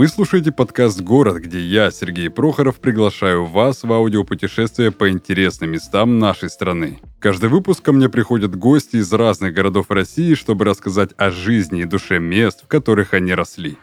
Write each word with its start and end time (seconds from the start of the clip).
Вы 0.00 0.08
слушаете 0.08 0.50
подкаст 0.50 1.02
«Город», 1.02 1.42
где 1.42 1.60
я, 1.60 1.90
Сергей 1.90 2.30
Прохоров, 2.30 2.80
приглашаю 2.80 3.44
вас 3.44 3.82
в 3.82 3.92
аудиопутешествие 3.92 4.92
по 4.92 5.10
интересным 5.10 5.72
местам 5.72 6.18
нашей 6.18 6.48
страны. 6.48 7.00
Каждый 7.18 7.50
выпуск 7.50 7.82
ко 7.82 7.92
мне 7.92 8.08
приходят 8.08 8.56
гости 8.56 8.96
из 8.96 9.12
разных 9.12 9.52
городов 9.52 9.90
России, 9.90 10.32
чтобы 10.32 10.64
рассказать 10.64 11.10
о 11.18 11.30
жизни 11.30 11.82
и 11.82 11.84
душе 11.84 12.18
мест, 12.18 12.64
в 12.64 12.66
которых 12.66 13.12
они 13.12 13.34
росли. 13.34 13.76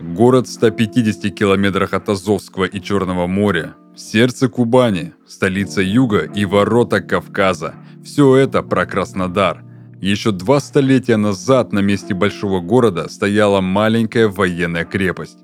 Город 0.00 0.46
в 0.46 0.52
150 0.52 1.34
километрах 1.34 1.92
от 1.92 2.08
Азовского 2.08 2.66
и 2.66 2.80
Черного 2.80 3.26
моря, 3.26 3.74
сердце 3.96 4.48
Кубани, 4.48 5.12
столица 5.26 5.82
Юга 5.82 6.20
и 6.20 6.44
ворота 6.44 7.00
Кавказа. 7.00 7.74
Все 8.04 8.36
это 8.36 8.62
про 8.62 8.86
Краснодар– 8.86 9.63
еще 10.10 10.32
два 10.32 10.60
столетия 10.60 11.16
назад 11.16 11.72
на 11.72 11.78
месте 11.78 12.14
большого 12.14 12.60
города 12.60 13.08
стояла 13.08 13.60
маленькая 13.60 14.28
военная 14.28 14.84
крепость. 14.84 15.38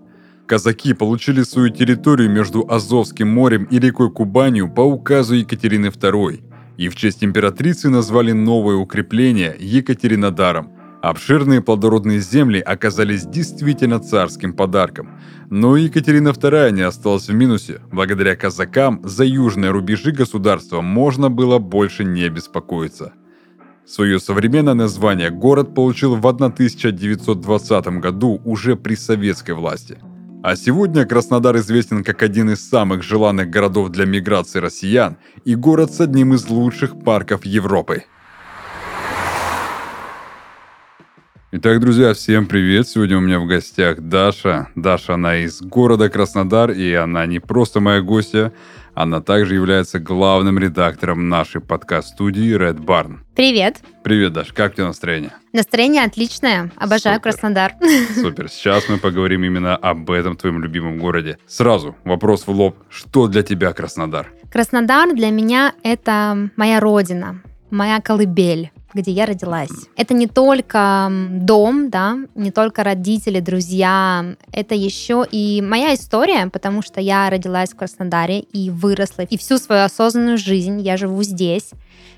Казаки 0.46 0.94
получили 0.94 1.44
свою 1.44 1.70
территорию 1.70 2.28
между 2.28 2.66
Азовским 2.68 3.28
морем 3.28 3.64
и 3.64 3.78
рекой 3.78 4.10
Кубанью 4.10 4.68
по 4.68 4.80
указу 4.80 5.34
Екатерины 5.36 5.86
II, 5.86 6.42
и 6.76 6.88
в 6.88 6.96
честь 6.96 7.22
императрицы 7.22 7.88
назвали 7.88 8.32
новое 8.32 8.76
укрепление 8.76 9.56
Екатеринодаром. 9.60 10.72
Обширные 11.02 11.62
плодородные 11.62 12.18
земли 12.18 12.58
оказались 12.58 13.24
действительно 13.24 14.00
царским 14.00 14.52
подарком. 14.52 15.08
Но 15.48 15.76
Екатерина 15.76 16.30
II 16.30 16.72
не 16.72 16.82
осталась 16.82 17.28
в 17.28 17.32
минусе. 17.32 17.80
Благодаря 17.90 18.36
казакам 18.36 19.00
за 19.04 19.24
южные 19.24 19.70
рубежи 19.70 20.12
государства 20.12 20.82
можно 20.82 21.30
было 21.30 21.58
больше 21.58 22.04
не 22.04 22.28
беспокоиться. 22.28 23.14
Свое 23.90 24.20
современное 24.20 24.74
название 24.74 25.30
город 25.30 25.74
получил 25.74 26.14
в 26.14 26.24
1920 26.24 27.86
году 27.98 28.40
уже 28.44 28.76
при 28.76 28.94
советской 28.94 29.50
власти. 29.50 29.98
А 30.44 30.54
сегодня 30.54 31.04
Краснодар 31.04 31.56
известен 31.56 32.04
как 32.04 32.22
один 32.22 32.50
из 32.50 32.68
самых 32.68 33.02
желанных 33.02 33.50
городов 33.50 33.88
для 33.88 34.06
миграции 34.06 34.60
россиян 34.60 35.16
и 35.44 35.56
город 35.56 35.92
с 35.92 36.00
одним 36.00 36.34
из 36.34 36.48
лучших 36.48 37.02
парков 37.02 37.44
Европы. 37.44 38.04
Итак, 41.50 41.80
друзья, 41.80 42.14
всем 42.14 42.46
привет! 42.46 42.86
Сегодня 42.86 43.18
у 43.18 43.20
меня 43.20 43.40
в 43.40 43.46
гостях 43.48 43.98
Даша. 43.98 44.68
Даша, 44.76 45.14
она 45.14 45.38
из 45.38 45.60
города 45.60 46.08
Краснодар, 46.08 46.70
и 46.70 46.92
она 46.92 47.26
не 47.26 47.40
просто 47.40 47.80
моя 47.80 48.02
гостья, 48.02 48.52
она 49.02 49.20
также 49.20 49.54
является 49.54 49.98
главным 49.98 50.58
редактором 50.58 51.28
нашей 51.28 51.60
подкаст-студии 51.60 52.54
Red 52.56 52.84
Barn. 52.84 53.20
Привет. 53.34 53.78
Привет, 54.02 54.34
Даш. 54.34 54.52
Как 54.52 54.72
у 54.72 54.74
тебя 54.76 54.86
настроение? 54.88 55.32
Настроение 55.52 56.04
отличное. 56.04 56.70
Обожаю 56.76 57.16
Супер. 57.16 57.30
Краснодар. 57.32 57.74
Супер. 58.14 58.50
Сейчас 58.50 58.88
мы 58.88 58.98
поговорим 58.98 59.42
именно 59.44 59.74
об 59.74 60.10
этом 60.10 60.36
твоем 60.36 60.62
любимом 60.62 60.98
городе. 60.98 61.38
Сразу 61.46 61.96
вопрос 62.04 62.46
в 62.46 62.50
лоб. 62.50 62.76
Что 62.90 63.26
для 63.26 63.42
тебя 63.42 63.72
Краснодар? 63.72 64.28
Краснодар 64.52 65.14
для 65.14 65.30
меня 65.30 65.74
это 65.82 66.50
моя 66.56 66.80
родина, 66.80 67.40
моя 67.70 68.00
колыбель 68.00 68.70
где 68.94 69.12
я 69.12 69.26
родилась. 69.26 69.70
Это 69.96 70.14
не 70.14 70.26
только 70.26 71.10
дом, 71.30 71.90
да, 71.90 72.18
не 72.34 72.50
только 72.50 72.82
родители, 72.82 73.40
друзья, 73.40 74.34
это 74.52 74.74
еще 74.74 75.24
и 75.30 75.62
моя 75.62 75.94
история, 75.94 76.48
потому 76.48 76.82
что 76.82 77.00
я 77.00 77.30
родилась 77.30 77.70
в 77.70 77.76
Краснодаре 77.76 78.40
и 78.40 78.70
выросла, 78.70 79.22
и 79.22 79.38
всю 79.38 79.58
свою 79.58 79.84
осознанную 79.84 80.38
жизнь 80.38 80.80
я 80.80 80.96
живу 80.96 81.22
здесь. 81.22 81.70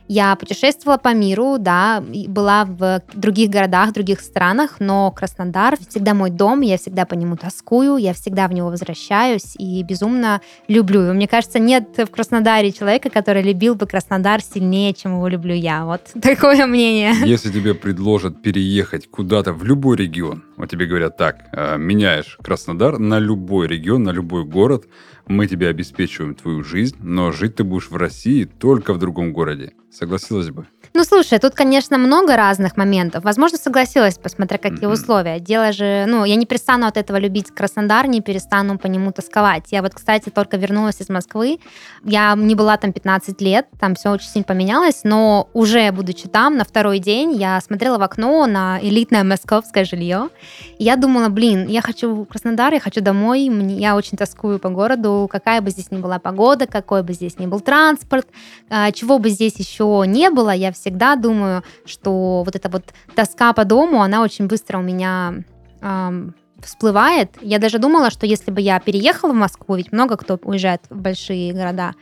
Я 0.09 0.35
путешествовала 0.37 0.99
по 0.99 1.15
миру, 1.15 1.57
да, 1.59 2.03
была 2.29 2.65
в 2.65 3.03
других 3.15 3.51
городах, 3.51 3.93
других 3.93 4.21
странах, 4.21 4.77
но 4.79 5.11
Краснодар 5.11 5.77
всегда 5.89 6.15
мой 6.15 6.31
дом, 6.31 6.61
я 6.61 6.77
всегда 6.77 7.07
по 7.07 7.15
нему 7.15 7.37
тоскую, 7.37 7.97
я 7.97 8.13
всегда 8.13 8.49
в 8.49 8.53
него 8.53 8.69
возвращаюсь 8.69 9.55
и 9.59 9.83
безумно 9.83 10.41
люблю. 10.69 11.11
И 11.11 11.13
мне 11.13 11.29
кажется, 11.29 11.59
нет 11.59 11.89
в 11.97 12.07
Краснодаре 12.07 12.73
человека, 12.73 13.11
который 13.11 13.43
любил 13.43 13.75
бы 13.75 13.87
Краснодар 13.87 14.41
сильнее, 14.43 14.93
чем 14.93 15.17
его 15.17 15.29
люблю 15.29 15.55
я. 15.55 15.85
Вот 15.85 16.03
такое 16.23 16.67
мнение. 16.67 17.15
Если 17.25 17.51
тебе 17.51 17.75
предложат 17.75 18.43
переехать 18.43 19.11
куда-то 19.11 19.53
в 19.53 19.65
любой 19.65 19.97
регион, 19.97 20.45
вот 20.57 20.71
тебе 20.71 20.87
говорят 20.87 21.17
так, 21.17 21.37
э, 21.53 21.79
меняешь 21.79 22.39
Краснодар 22.43 22.99
на 22.99 23.19
любой 23.19 23.67
регион, 23.67 24.03
на 24.03 24.11
любой 24.11 24.45
город, 24.45 24.85
мы 25.33 25.47
тебе 25.47 25.69
обеспечиваем 25.69 26.35
твою 26.35 26.63
жизнь, 26.63 26.97
но 27.01 27.33
жить 27.33 27.57
ты 27.57 27.65
будешь 27.65 27.91
в 27.91 27.97
России 27.97 28.45
только 28.45 28.93
в 28.93 28.99
другом 28.99 29.33
городе. 29.33 29.73
Согласилась 29.91 30.51
бы? 30.51 30.67
Ну, 30.95 31.05
слушай, 31.05 31.39
тут, 31.39 31.55
конечно, 31.55 31.97
много 31.97 32.37
разных 32.37 32.77
моментов. 32.77 33.25
Возможно, 33.25 33.57
согласилась, 33.57 34.19
посмотря 34.19 34.59
какие 34.59 34.83
mm-hmm. 34.83 34.93
условия. 34.93 35.41
Дело 35.41 35.73
же, 35.73 36.05
ну, 36.07 36.27
я 36.27 36.37
не 36.37 36.45
перестану 36.45 36.87
от 36.87 36.99
этого 36.99 37.17
любить 37.17 37.51
Краснодар, 37.51 38.07
не 38.09 38.21
перестану 38.21 38.79
по 38.79 38.89
нему 38.89 39.11
тосковать. 39.11 39.65
Я 39.71 39.81
вот, 39.81 39.95
кстати, 39.95 40.29
только 40.29 40.59
вернулась 40.59 41.01
из 41.01 41.09
Москвы. 41.09 41.61
Я 42.05 42.35
не 42.37 42.55
была 42.55 42.77
там 42.77 42.93
15 42.93 43.41
лет, 43.41 43.69
там 43.81 43.95
все 43.95 44.11
очень 44.11 44.29
сильно 44.29 44.45
поменялось, 44.45 45.01
но 45.03 45.49
уже 45.55 45.91
будучи 45.93 46.29
там, 46.29 46.59
на 46.59 46.65
второй 46.65 46.99
день, 46.99 47.33
я 47.33 47.59
смотрела 47.63 47.97
в 47.97 48.03
окно 48.03 48.47
на 48.47 48.79
элитное 48.83 49.25
московское 49.25 49.87
жилье. 49.87 50.29
И 50.79 50.85
я 50.85 50.97
думала, 50.97 51.31
блин, 51.31 51.69
я 51.69 51.81
хочу 51.81 52.15
в 52.15 52.27
Краснодар, 52.27 52.75
я 52.75 52.81
хочу 52.81 53.01
домой, 53.01 53.49
мне, 53.49 53.77
я 53.77 53.97
очень 53.97 54.19
тоскую 54.19 54.59
по 54.59 54.69
городу, 54.69 55.27
какая 55.33 55.63
бы 55.63 55.71
здесь 55.71 55.91
ни 55.91 55.97
была 55.97 56.19
погода, 56.19 56.67
какой 56.67 57.03
бы 57.03 57.15
здесь 57.15 57.39
ни 57.39 57.47
был 57.47 57.61
транспорт, 57.61 58.27
а, 58.69 58.93
чего 58.93 59.19
бы 59.19 59.31
здесь 59.31 59.55
еще 59.57 60.05
не 60.07 60.29
было, 60.29 60.51
я 60.51 60.71
всегда 60.83 61.15
думаю, 61.15 61.63
что 61.85 62.43
вот 62.45 62.57
эта 62.57 62.69
вот 62.69 62.83
тоска 63.15 63.53
по 63.53 63.65
дому, 63.65 64.03
она 64.03 64.23
очень 64.23 64.49
быстро 64.49 64.79
у 64.79 64.83
меня 64.83 65.45
эм, 65.81 66.35
всплывает. 66.61 67.31
Я 67.41 67.59
даже 67.59 67.79
думала, 67.79 68.11
что 68.11 68.27
если 68.27 68.51
бы 68.51 68.61
я 68.61 68.81
переехала 68.81 69.33
в 69.33 69.37
Москву, 69.37 69.77
ведь 69.77 69.93
много 69.93 70.17
кто 70.17 70.39
уезжает 70.43 70.83
в 70.91 70.97
большие 70.97 71.53
города, 71.53 71.93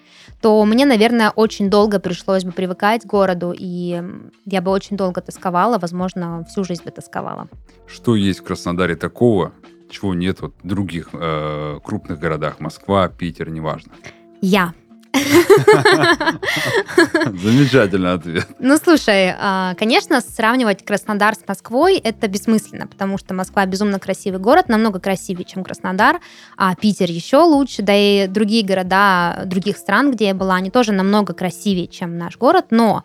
то 0.41 0.65
мне, 0.65 0.87
наверное, 0.87 1.31
очень 1.31 1.69
долго 1.69 2.01
пришлось 2.01 2.45
бы 2.45 2.53
привыкать 2.53 3.03
к 3.03 3.07
городу, 3.07 3.55
и 3.57 4.03
я 4.47 4.63
бы 4.63 4.71
очень 4.71 4.97
долго 4.97 5.21
тосковала, 5.21 5.79
возможно, 5.79 6.47
всю 6.49 6.65
жизнь 6.65 6.85
бы 6.85 6.91
тосковала. 6.91 7.49
Что 7.87 8.17
есть 8.17 8.41
в 8.41 8.45
Краснодаре 8.45 8.97
такого, 8.97 9.53
чего 9.91 10.15
нет 10.15 10.41
вот 10.41 10.55
в 10.63 10.67
других 10.67 11.11
э, 11.13 11.81
крупных 11.85 12.19
городах? 12.19 12.61
Москва, 12.61 13.09
Питер, 13.09 13.51
неважно. 13.51 13.93
Я. 14.41 14.73
Замечательный 17.43 18.15
ответ. 18.15 18.47
Ну, 18.59 18.77
слушай, 18.77 19.35
а, 19.39 19.75
конечно, 19.75 20.21
сравнивать 20.21 20.85
Краснодар 20.85 21.35
с 21.35 21.47
Москвой 21.47 21.99
это 21.99 22.29
бессмысленно, 22.29 22.87
потому 22.87 23.19
что 23.19 23.35
Москва 23.35 23.67
безумно 23.67 23.99
красивый 23.99 24.41
город, 24.41 24.69
намного 24.69 25.01
красивее, 25.01 25.45
чем 25.45 25.65
Краснодар, 25.65 26.21
а 26.57 26.75
Питер 26.77 27.11
еще 27.11 27.39
лучше, 27.39 27.83
да 27.83 27.93
и 27.95 28.29
другие 28.29 28.65
города 28.65 29.43
других 29.47 29.77
стран, 29.77 30.13
где 30.13 30.29
я 30.29 30.35
была, 30.35 30.57
они 30.57 30.71
тоже 30.71 30.93
намного 30.93 31.35
красивее, 31.35 31.89
чем 31.89 32.17
наш 32.17 32.37
город, 32.37 32.67
но 32.71 33.05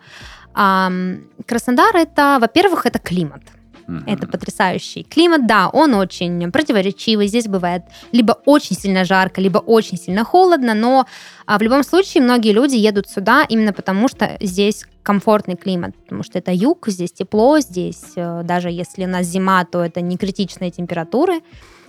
Краснодар 0.54 1.96
это, 1.96 2.38
во-первых, 2.40 2.86
это 2.86 2.98
климат. 2.98 3.42
Mm-hmm. 3.88 4.02
Это 4.06 4.26
потрясающий 4.26 5.04
климат. 5.04 5.46
Да, 5.46 5.68
он 5.68 5.94
очень 5.94 6.50
противоречивый. 6.50 7.28
Здесь 7.28 7.46
бывает 7.46 7.82
либо 8.12 8.32
очень 8.44 8.76
сильно 8.76 9.04
жарко, 9.04 9.40
либо 9.40 9.58
очень 9.58 9.98
сильно 9.98 10.24
холодно, 10.24 10.74
но 10.74 11.06
а, 11.46 11.58
в 11.58 11.62
любом 11.62 11.84
случае 11.84 12.22
многие 12.22 12.52
люди 12.52 12.76
едут 12.76 13.08
сюда 13.08 13.44
именно 13.48 13.72
потому, 13.72 14.08
что 14.08 14.36
здесь 14.40 14.84
комфортный 15.02 15.56
климат, 15.56 15.94
потому 15.96 16.24
что 16.24 16.38
это 16.38 16.52
юг, 16.52 16.88
здесь 16.88 17.12
тепло, 17.12 17.60
здесь 17.60 18.02
э, 18.16 18.42
даже 18.42 18.70
если 18.70 19.04
у 19.04 19.08
нас 19.08 19.26
зима, 19.26 19.64
то 19.64 19.84
это 19.84 20.00
не 20.00 20.16
критичные 20.16 20.72
температуры. 20.72 21.42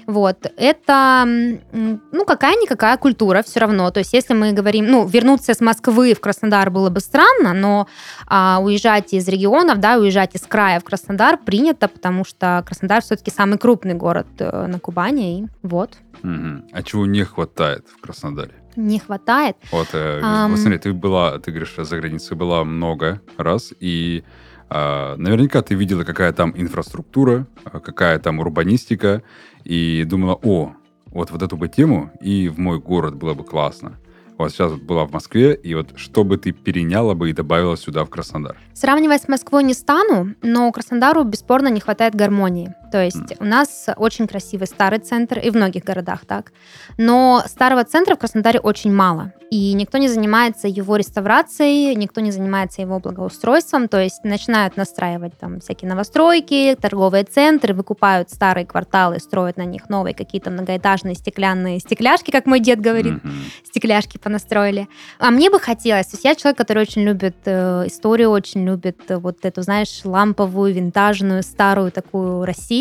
Вот, 0.07 0.49
это, 0.55 1.25
ну, 1.73 2.25
какая-никакая 2.25 2.95
культура 2.97 3.43
все 3.43 3.59
равно. 3.59 3.91
То 3.91 3.99
есть, 3.99 4.13
если 4.13 4.33
мы 4.33 4.53
говорим, 4.53 4.87
ну, 4.87 5.05
вернуться 5.05 5.53
с 5.53 5.59
Москвы 5.59 6.13
в 6.13 6.21
Краснодар 6.21 6.71
было 6.71 6.89
бы 6.89 7.01
странно, 7.01 7.53
но 7.53 7.87
а, 8.25 8.59
уезжать 8.61 9.13
из 9.13 9.27
регионов, 9.27 9.79
да, 9.79 9.97
уезжать 9.97 10.33
из 10.33 10.43
края 10.43 10.79
в 10.79 10.85
Краснодар 10.85 11.37
принято, 11.37 11.89
потому 11.89 12.23
что 12.23 12.63
Краснодар 12.65 13.01
все-таки 13.01 13.31
самый 13.31 13.57
крупный 13.57 13.95
город 13.95 14.27
э, 14.39 14.67
на 14.67 14.79
Кубани, 14.79 15.41
и 15.41 15.47
вот. 15.61 15.97
Угу. 16.23 16.69
А 16.71 16.83
чего 16.83 17.05
не 17.05 17.23
хватает 17.23 17.85
в 17.89 17.99
Краснодаре? 17.99 18.53
не 18.77 18.99
хватает. 18.99 19.57
Вот, 19.71 19.87
э, 19.93 20.21
um... 20.21 20.55
смотри, 20.55 20.77
ты 20.77 20.93
была, 20.93 21.39
ты 21.39 21.51
говоришь, 21.51 21.73
за 21.75 21.97
границей 21.97 22.37
была 22.37 22.63
много 22.63 23.21
раз, 23.37 23.73
и 23.79 24.23
наверняка 24.69 25.61
ты 25.61 25.75
видела, 25.75 26.03
какая 26.03 26.33
там 26.33 26.53
инфраструктура, 26.55 27.47
какая 27.63 28.19
там 28.19 28.39
урбанистика, 28.39 29.23
и 29.63 30.03
думала, 30.05 30.39
о, 30.43 30.73
вот, 31.07 31.31
вот 31.31 31.41
эту 31.41 31.57
бы 31.57 31.67
тему 31.67 32.11
и 32.21 32.49
в 32.49 32.59
мой 32.59 32.79
город 32.79 33.15
было 33.15 33.33
бы 33.33 33.43
классно. 33.43 33.97
Вот 34.37 34.51
сейчас 34.51 34.73
была 34.73 35.05
в 35.05 35.11
Москве, 35.11 35.55
и 35.55 35.73
вот 35.73 35.93
что 35.95 36.23
бы 36.23 36.37
ты 36.37 36.51
переняла 36.51 37.15
бы 37.15 37.31
и 37.31 37.33
добавила 37.33 37.75
сюда, 37.75 38.05
в 38.05 38.09
Краснодар? 38.09 38.55
Сравнивать 38.73 39.23
с 39.23 39.27
Москвой 39.27 39.63
не 39.63 39.73
стану, 39.73 40.35
но 40.43 40.71
Краснодару 40.71 41.23
бесспорно 41.23 41.69
не 41.69 41.79
хватает 41.79 42.13
гармонии. 42.13 42.75
То 42.91 43.03
есть 43.03 43.39
у 43.39 43.45
нас 43.45 43.87
очень 43.95 44.27
красивый 44.27 44.67
старый 44.67 44.99
центр, 44.99 45.39
и 45.39 45.49
в 45.49 45.55
многих 45.55 45.83
городах 45.83 46.25
так. 46.25 46.51
Но 46.97 47.43
старого 47.45 47.83
центра 47.83 48.15
в 48.15 48.19
Краснодаре 48.19 48.59
очень 48.59 48.93
мало. 48.93 49.33
И 49.49 49.73
никто 49.73 49.97
не 49.97 50.09
занимается 50.09 50.67
его 50.67 50.97
реставрацией, 50.97 51.95
никто 51.95 52.19
не 52.19 52.31
занимается 52.31 52.81
его 52.81 52.99
благоустройством. 52.99 53.87
То 53.87 54.01
есть 54.01 54.23
начинают 54.23 54.75
настраивать 54.75 55.37
там 55.39 55.61
всякие 55.61 55.89
новостройки, 55.89 56.77
торговые 56.79 57.23
центры, 57.23 57.73
выкупают 57.73 58.29
старые 58.29 58.65
кварталы, 58.65 59.19
строят 59.19 59.57
на 59.57 59.65
них 59.65 59.89
новые 59.89 60.13
какие-то 60.13 60.51
многоэтажные 60.51 61.15
стеклянные 61.15 61.79
стекляшки, 61.79 62.31
как 62.31 62.45
мой 62.45 62.59
дед 62.59 62.81
говорит, 62.81 63.13
mm-hmm. 63.13 63.65
стекляшки 63.65 64.17
понастроили. 64.17 64.87
А 65.19 65.31
мне 65.31 65.49
бы 65.49 65.59
хотелось, 65.59 66.07
то 66.07 66.15
есть 66.15 66.25
я 66.25 66.35
человек, 66.35 66.57
который 66.57 66.81
очень 66.81 67.03
любит 67.03 67.37
э, 67.45 67.85
историю, 67.87 68.31
очень 68.31 68.65
любит 68.65 68.99
э, 69.09 69.17
вот 69.17 69.45
эту, 69.45 69.61
знаешь, 69.61 70.01
ламповую, 70.03 70.73
винтажную, 70.73 71.43
старую 71.43 71.91
такую 71.91 72.43
Россию. 72.45 72.76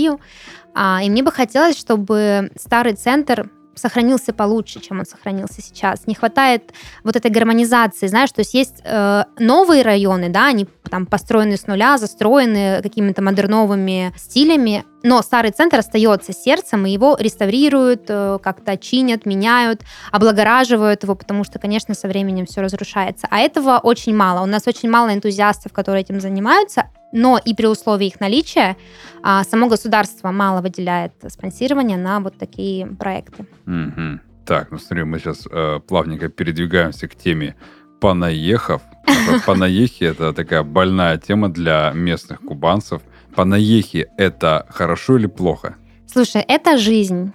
А, 0.74 1.00
и 1.02 1.10
мне 1.10 1.22
бы 1.22 1.32
хотелось, 1.32 1.78
чтобы 1.78 2.50
старый 2.56 2.94
центр 2.94 3.50
сохранился 3.76 4.32
получше, 4.32 4.80
чем 4.80 5.00
он 5.00 5.06
сохранился 5.06 5.60
сейчас. 5.60 6.06
Не 6.06 6.14
хватает 6.14 6.72
вот 7.04 7.14
этой 7.14 7.30
гармонизации, 7.30 8.06
знаешь, 8.06 8.32
то 8.32 8.40
есть 8.40 8.54
есть 8.54 8.80
э, 8.84 9.24
новые 9.38 9.82
районы, 9.82 10.28
да, 10.28 10.46
они 10.46 10.66
там 10.90 11.06
построены 11.06 11.56
с 11.56 11.66
нуля, 11.66 11.98
застроены 11.98 12.80
какими-то 12.82 13.22
модерновыми 13.22 14.12
стилями, 14.16 14.84
но 15.02 15.22
старый 15.22 15.50
центр 15.50 15.78
остается 15.78 16.32
сердцем, 16.32 16.86
и 16.86 16.90
его 16.90 17.16
реставрируют, 17.20 18.04
э, 18.08 18.38
как-то 18.42 18.76
чинят, 18.78 19.26
меняют, 19.26 19.82
облагораживают 20.10 21.02
его, 21.02 21.14
потому 21.14 21.44
что, 21.44 21.58
конечно, 21.58 21.94
со 21.94 22.08
временем 22.08 22.46
все 22.46 22.62
разрушается. 22.62 23.28
А 23.30 23.38
этого 23.38 23.78
очень 23.78 24.14
мало. 24.14 24.42
У 24.42 24.46
нас 24.46 24.66
очень 24.66 24.90
мало 24.90 25.12
энтузиастов, 25.12 25.72
которые 25.72 26.02
этим 26.02 26.20
занимаются, 26.20 26.90
но 27.16 27.40
и 27.42 27.54
при 27.54 27.66
условии 27.66 28.08
их 28.08 28.20
наличия 28.20 28.76
а, 29.22 29.42
само 29.42 29.68
государство 29.68 30.30
мало 30.30 30.60
выделяет 30.60 31.12
спонсирование 31.28 31.96
на 31.96 32.20
вот 32.20 32.36
такие 32.36 32.86
проекты. 32.86 33.46
Угу. 33.66 34.20
Так, 34.44 34.70
ну 34.70 34.78
смотри, 34.78 35.04
мы 35.04 35.18
сейчас 35.18 35.48
э, 35.50 35.80
плавненько 35.88 36.28
передвигаемся 36.28 37.08
к 37.08 37.16
теме 37.16 37.56
панаехов. 38.00 38.82
Панаехи— 39.46 40.04
это 40.12 40.34
такая 40.34 40.62
больная 40.62 41.16
тема 41.16 41.48
для 41.48 41.90
местных 41.94 42.40
кубанцев. 42.42 43.00
Панаехи— 43.34 44.08
это 44.18 44.66
хорошо 44.68 45.16
или 45.16 45.26
плохо? 45.26 45.76
Слушай, 46.06 46.44
это 46.46 46.76
жизнь, 46.76 47.32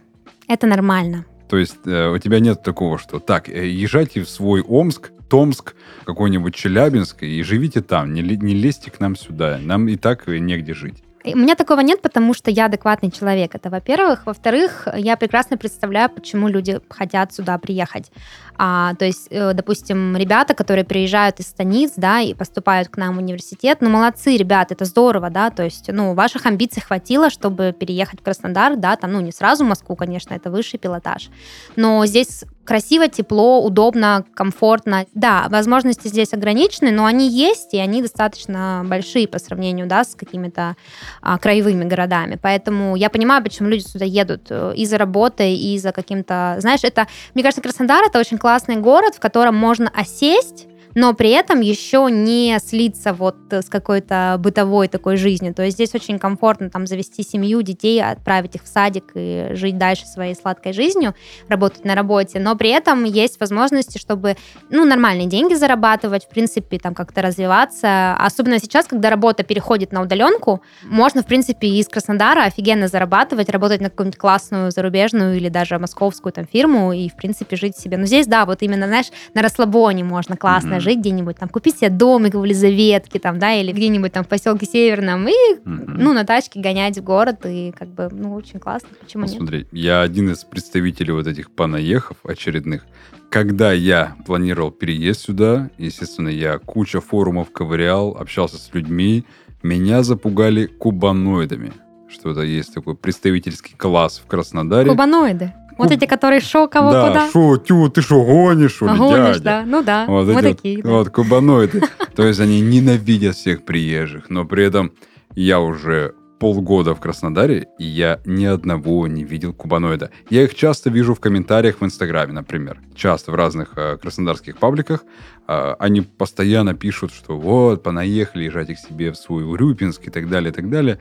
это 0.47 0.67
нормально. 0.67 1.25
То 1.49 1.57
есть 1.57 1.87
э, 1.87 2.07
у 2.07 2.19
тебя 2.19 2.39
нет 2.39 2.61
такого, 2.61 2.99
что 2.99 3.19
так, 3.19 3.49
э, 3.49 3.67
езжайте 3.67 4.21
в 4.21 4.29
свой 4.29 4.61
Омск, 4.61 5.11
Томск, 5.31 5.75
какой-нибудь 6.03 6.53
Челябинск 6.53 7.23
и 7.23 7.41
живите 7.41 7.81
там, 7.81 8.13
не, 8.13 8.21
не 8.21 8.53
лезьте 8.53 8.91
к 8.91 8.99
нам 8.99 9.15
сюда, 9.15 9.59
нам 9.61 9.87
и 9.87 9.95
так 9.95 10.27
негде 10.27 10.73
жить. 10.73 11.03
У 11.23 11.37
меня 11.37 11.55
такого 11.55 11.81
нет, 11.81 12.01
потому 12.01 12.33
что 12.33 12.51
я 12.51 12.65
адекватный 12.65 13.11
человек. 13.11 13.55
Это 13.55 13.69
во-первых. 13.69 14.25
Во-вторых, 14.25 14.87
я 14.95 15.15
прекрасно 15.15 15.55
представляю, 15.55 16.09
почему 16.09 16.47
люди 16.47 16.81
хотят 16.89 17.33
сюда 17.33 17.57
приехать. 17.59 18.11
А, 18.57 18.95
то 18.95 19.05
есть, 19.05 19.27
э, 19.29 19.53
допустим, 19.53 20.17
ребята, 20.17 20.53
которые 20.53 20.83
приезжают 20.83 21.39
из 21.39 21.47
станиц, 21.47 21.93
да, 21.95 22.21
и 22.21 22.33
поступают 22.33 22.89
к 22.89 22.97
нам 22.97 23.15
в 23.15 23.19
университет, 23.19 23.77
ну, 23.81 23.89
молодцы, 23.89 24.35
ребят, 24.35 24.71
это 24.71 24.85
здорово, 24.85 25.29
да, 25.29 25.49
то 25.49 25.63
есть, 25.63 25.89
ну, 25.91 26.13
ваших 26.13 26.45
амбиций 26.45 26.81
хватило, 26.81 27.29
чтобы 27.29 27.73
переехать 27.77 28.19
в 28.19 28.23
Краснодар, 28.23 28.75
да, 28.75 28.97
там, 28.97 29.13
ну, 29.13 29.21
не 29.21 29.31
сразу 29.31 29.63
в 29.63 29.67
Москву, 29.67 29.95
конечно, 29.95 30.33
это 30.33 30.51
высший 30.51 30.79
пилотаж, 30.79 31.29
но 31.75 32.05
здесь 32.05 32.43
красиво, 32.71 33.09
тепло, 33.09 33.61
удобно, 33.61 34.23
комфортно. 34.33 35.05
Да, 35.13 35.47
возможности 35.49 36.07
здесь 36.07 36.31
ограничены, 36.31 36.91
но 36.91 37.03
они 37.03 37.29
есть, 37.29 37.73
и 37.73 37.77
они 37.77 38.01
достаточно 38.01 38.83
большие 38.85 39.27
по 39.27 39.39
сравнению 39.39 39.87
да, 39.87 40.05
с 40.05 40.15
какими-то 40.15 40.77
а, 41.21 41.37
краевыми 41.37 41.83
городами. 41.83 42.39
Поэтому 42.41 42.95
я 42.95 43.09
понимаю, 43.09 43.43
почему 43.43 43.67
люди 43.67 43.83
сюда 43.83 44.05
едут 44.05 44.47
э, 44.51 44.71
и 44.77 44.85
за 44.85 44.97
работой, 44.97 45.57
и 45.57 45.77
за 45.79 45.91
каким-то... 45.91 46.55
Знаешь, 46.59 46.79
это, 46.83 47.07
мне 47.33 47.43
кажется, 47.43 47.61
Краснодар— 47.61 48.05
это 48.07 48.19
очень 48.19 48.37
классный 48.37 48.77
город, 48.77 49.15
в 49.15 49.19
котором 49.19 49.53
можно 49.55 49.91
осесть, 49.93 50.67
но 50.95 51.13
при 51.13 51.29
этом 51.29 51.61
еще 51.61 52.07
не 52.11 52.57
слиться 52.59 53.13
вот 53.13 53.37
с 53.49 53.69
какой-то 53.69 54.37
бытовой 54.39 54.87
такой 54.87 55.17
жизнью. 55.17 55.53
То 55.53 55.63
есть 55.63 55.75
здесь 55.75 55.93
очень 55.95 56.19
комфортно 56.19 56.69
там 56.69 56.87
завести 56.87 57.23
семью, 57.23 57.61
детей, 57.61 58.03
отправить 58.03 58.55
их 58.55 58.63
в 58.63 58.67
садик 58.67 59.11
и 59.15 59.49
жить 59.53 59.77
дальше 59.77 60.05
своей 60.05 60.35
сладкой 60.35 60.73
жизнью, 60.73 61.15
работать 61.47 61.85
на 61.85 61.95
работе, 61.95 62.39
но 62.39 62.55
при 62.55 62.69
этом 62.69 63.03
есть 63.03 63.39
возможности, 63.39 63.97
чтобы, 63.97 64.35
ну, 64.69 64.85
нормальные 64.85 65.27
деньги 65.27 65.53
зарабатывать, 65.53 66.25
в 66.25 66.29
принципе, 66.29 66.79
там 66.79 66.93
как-то 66.93 67.21
развиваться. 67.21 68.15
Особенно 68.17 68.59
сейчас, 68.59 68.85
когда 68.87 69.09
работа 69.09 69.43
переходит 69.43 69.91
на 69.91 70.01
удаленку, 70.01 70.61
можно, 70.83 71.21
в 71.21 71.25
принципе, 71.25 71.67
из 71.67 71.87
Краснодара 71.87 72.43
офигенно 72.43 72.87
зарабатывать, 72.87 73.49
работать 73.49 73.81
на 73.81 73.89
какую-нибудь 73.89 74.19
классную 74.19 74.71
зарубежную 74.71 75.37
или 75.37 75.49
даже 75.49 75.79
московскую 75.79 76.33
там 76.33 76.45
фирму 76.45 76.93
и, 76.93 77.09
в 77.09 77.15
принципе, 77.15 77.55
жить 77.55 77.77
себе. 77.77 77.97
Но 77.97 78.05
здесь, 78.05 78.27
да, 78.27 78.45
вот 78.45 78.61
именно, 78.61 78.87
знаешь, 78.87 79.07
на 79.33 79.41
расслабоне 79.41 80.03
можно 80.03 80.35
классно 80.35 80.80
жить 80.81 80.99
где-нибудь, 80.99 81.37
там, 81.37 81.49
купить 81.49 81.77
себе 81.77 81.89
домик 81.89 82.33
в 82.33 82.43
Елизаветке, 82.43 83.19
там, 83.19 83.39
да, 83.39 83.53
или 83.53 83.71
где-нибудь 83.71 84.11
там 84.11 84.23
в 84.23 84.27
поселке 84.27 84.65
Северном, 84.65 85.27
и, 85.27 85.31
mm-hmm. 85.31 85.95
ну, 85.97 86.13
на 86.13 86.25
тачке 86.25 86.59
гонять 86.59 86.97
в 86.97 87.03
город, 87.03 87.45
и 87.45 87.73
как 87.77 87.89
бы, 87.89 88.09
ну, 88.11 88.33
очень 88.33 88.59
классно, 88.59 88.89
почему 88.99 89.23
нет? 89.23 89.37
Смотри, 89.37 89.67
я 89.71 90.01
один 90.01 90.31
из 90.31 90.43
представителей 90.43 91.13
вот 91.13 91.27
этих 91.27 91.51
панаехов 91.51 92.17
очередных. 92.23 92.85
Когда 93.29 93.71
я 93.71 94.15
планировал 94.25 94.71
переезд 94.71 95.21
сюда, 95.21 95.69
естественно, 95.77 96.27
я 96.27 96.57
куча 96.57 96.99
форумов 96.99 97.51
ковырял, 97.51 98.17
общался 98.17 98.57
с 98.57 98.73
людьми, 98.73 99.25
меня 99.63 100.03
запугали 100.03 100.65
кубаноидами 100.65 101.71
что 102.11 102.31
это 102.31 102.41
есть 102.41 102.73
такой 102.73 102.95
представительский 102.95 103.75
класс 103.75 104.21
в 104.23 104.27
Краснодаре. 104.27 104.89
Кубаноиды. 104.89 105.53
Вот 105.77 105.91
эти, 105.91 106.05
которые 106.05 106.41
шо, 106.41 106.67
кого, 106.67 106.91
да, 106.91 107.07
куда? 107.07 107.29
шо, 107.31 107.57
тю, 107.57 107.89
ты 107.89 108.01
что, 108.01 108.23
гонишь, 108.23 108.75
что 108.75 108.87
ли, 108.87 108.97
Гонишь, 108.97 109.37
дядя? 109.37 109.43
да, 109.43 109.63
ну 109.65 109.83
да, 109.83 110.05
вот 110.07 110.27
мы 110.27 110.41
такие. 110.41 110.77
Вот, 110.77 110.83
да. 110.83 110.89
вот 110.89 111.09
кубаноиды. 111.09 111.81
То 112.15 112.25
есть 112.25 112.39
они 112.39 112.61
ненавидят 112.61 113.35
всех 113.35 113.63
приезжих, 113.63 114.29
но 114.29 114.45
при 114.45 114.65
этом 114.65 114.91
я 115.35 115.59
уже 115.59 116.13
полгода 116.41 116.95
в 116.95 116.99
Краснодаре, 116.99 117.67
и 117.77 117.85
я 117.85 118.19
ни 118.25 118.45
одного 118.45 119.05
не 119.05 119.23
видел 119.23 119.53
кубаноида. 119.53 120.09
Я 120.31 120.43
их 120.43 120.55
часто 120.55 120.89
вижу 120.89 121.13
в 121.13 121.19
комментариях 121.19 121.81
в 121.81 121.85
Инстаграме, 121.85 122.33
например. 122.33 122.79
Часто 122.95 123.31
в 123.31 123.35
разных 123.35 123.73
э, 123.77 123.97
краснодарских 123.97 124.57
пабликах. 124.57 125.03
Э, 125.47 125.75
они 125.77 126.01
постоянно 126.01 126.73
пишут, 126.73 127.13
что 127.13 127.37
вот, 127.37 127.83
понаехали, 127.83 128.45
езжайте 128.45 128.73
к 128.73 128.79
себе 128.79 129.11
в 129.11 129.17
свой 129.17 129.43
Урюпинск 129.43 130.07
и 130.07 130.09
так 130.09 130.29
далее, 130.29 130.51
и 130.51 130.53
так 130.53 130.67
далее. 130.71 130.97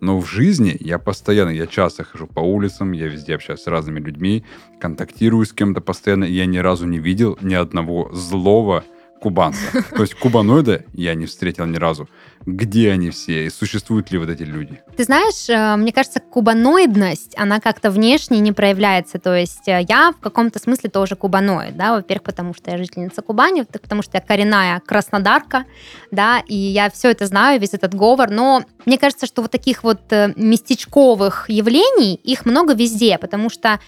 Но 0.00 0.20
в 0.20 0.26
жизни 0.26 0.76
я 0.80 0.98
постоянно, 0.98 1.50
я 1.50 1.66
часто 1.66 2.04
хожу 2.04 2.26
по 2.26 2.40
улицам, 2.40 2.92
я 2.92 3.06
везде 3.06 3.34
общаюсь 3.34 3.62
с 3.62 3.66
разными 3.66 4.00
людьми, 4.00 4.44
контактирую 4.80 5.46
с 5.46 5.52
кем-то 5.52 5.80
постоянно, 5.80 6.24
и 6.24 6.32
я 6.32 6.46
ни 6.46 6.58
разу 6.58 6.86
не 6.86 6.98
видел 6.98 7.38
ни 7.40 7.54
одного 7.54 8.10
злого 8.12 8.84
кубанца. 9.24 9.82
То 9.96 10.02
есть 10.02 10.14
кубаноида 10.14 10.84
я 10.92 11.14
не 11.14 11.24
встретил 11.24 11.64
ни 11.64 11.78
разу. 11.78 12.10
Где 12.44 12.92
они 12.92 13.08
все 13.08 13.46
и 13.46 13.50
существуют 13.50 14.12
ли 14.12 14.18
вот 14.18 14.28
эти 14.28 14.42
люди? 14.42 14.82
Ты 14.98 15.04
знаешь, 15.04 15.48
э, 15.48 15.76
мне 15.76 15.92
кажется, 15.92 16.20
кубаноидность, 16.20 17.32
она 17.38 17.58
как-то 17.58 17.90
внешне 17.90 18.40
не 18.40 18.52
проявляется. 18.52 19.18
То 19.18 19.34
есть 19.34 19.66
э, 19.66 19.86
я 19.88 20.12
в 20.12 20.20
каком-то 20.20 20.58
смысле 20.58 20.90
тоже 20.90 21.16
кубаноид, 21.16 21.74
да, 21.74 21.94
во-первых, 21.94 22.24
потому 22.24 22.52
что 22.52 22.70
я 22.70 22.76
жительница 22.76 23.22
Кубани, 23.22 23.62
потому 23.62 24.02
что 24.02 24.18
я 24.18 24.20
коренная 24.20 24.80
краснодарка, 24.80 25.64
да, 26.10 26.42
и 26.46 26.54
я 26.54 26.90
все 26.90 27.10
это 27.10 27.24
знаю, 27.26 27.58
весь 27.58 27.72
этот 27.72 27.94
говор, 27.94 28.30
но 28.30 28.62
мне 28.84 28.98
кажется, 28.98 29.24
что 29.24 29.40
вот 29.40 29.50
таких 29.50 29.82
вот 29.82 30.12
э, 30.12 30.34
местечковых 30.36 31.48
явлений, 31.48 32.16
их 32.16 32.44
много 32.44 32.74
везде, 32.74 33.16
потому 33.16 33.48
что 33.48 33.80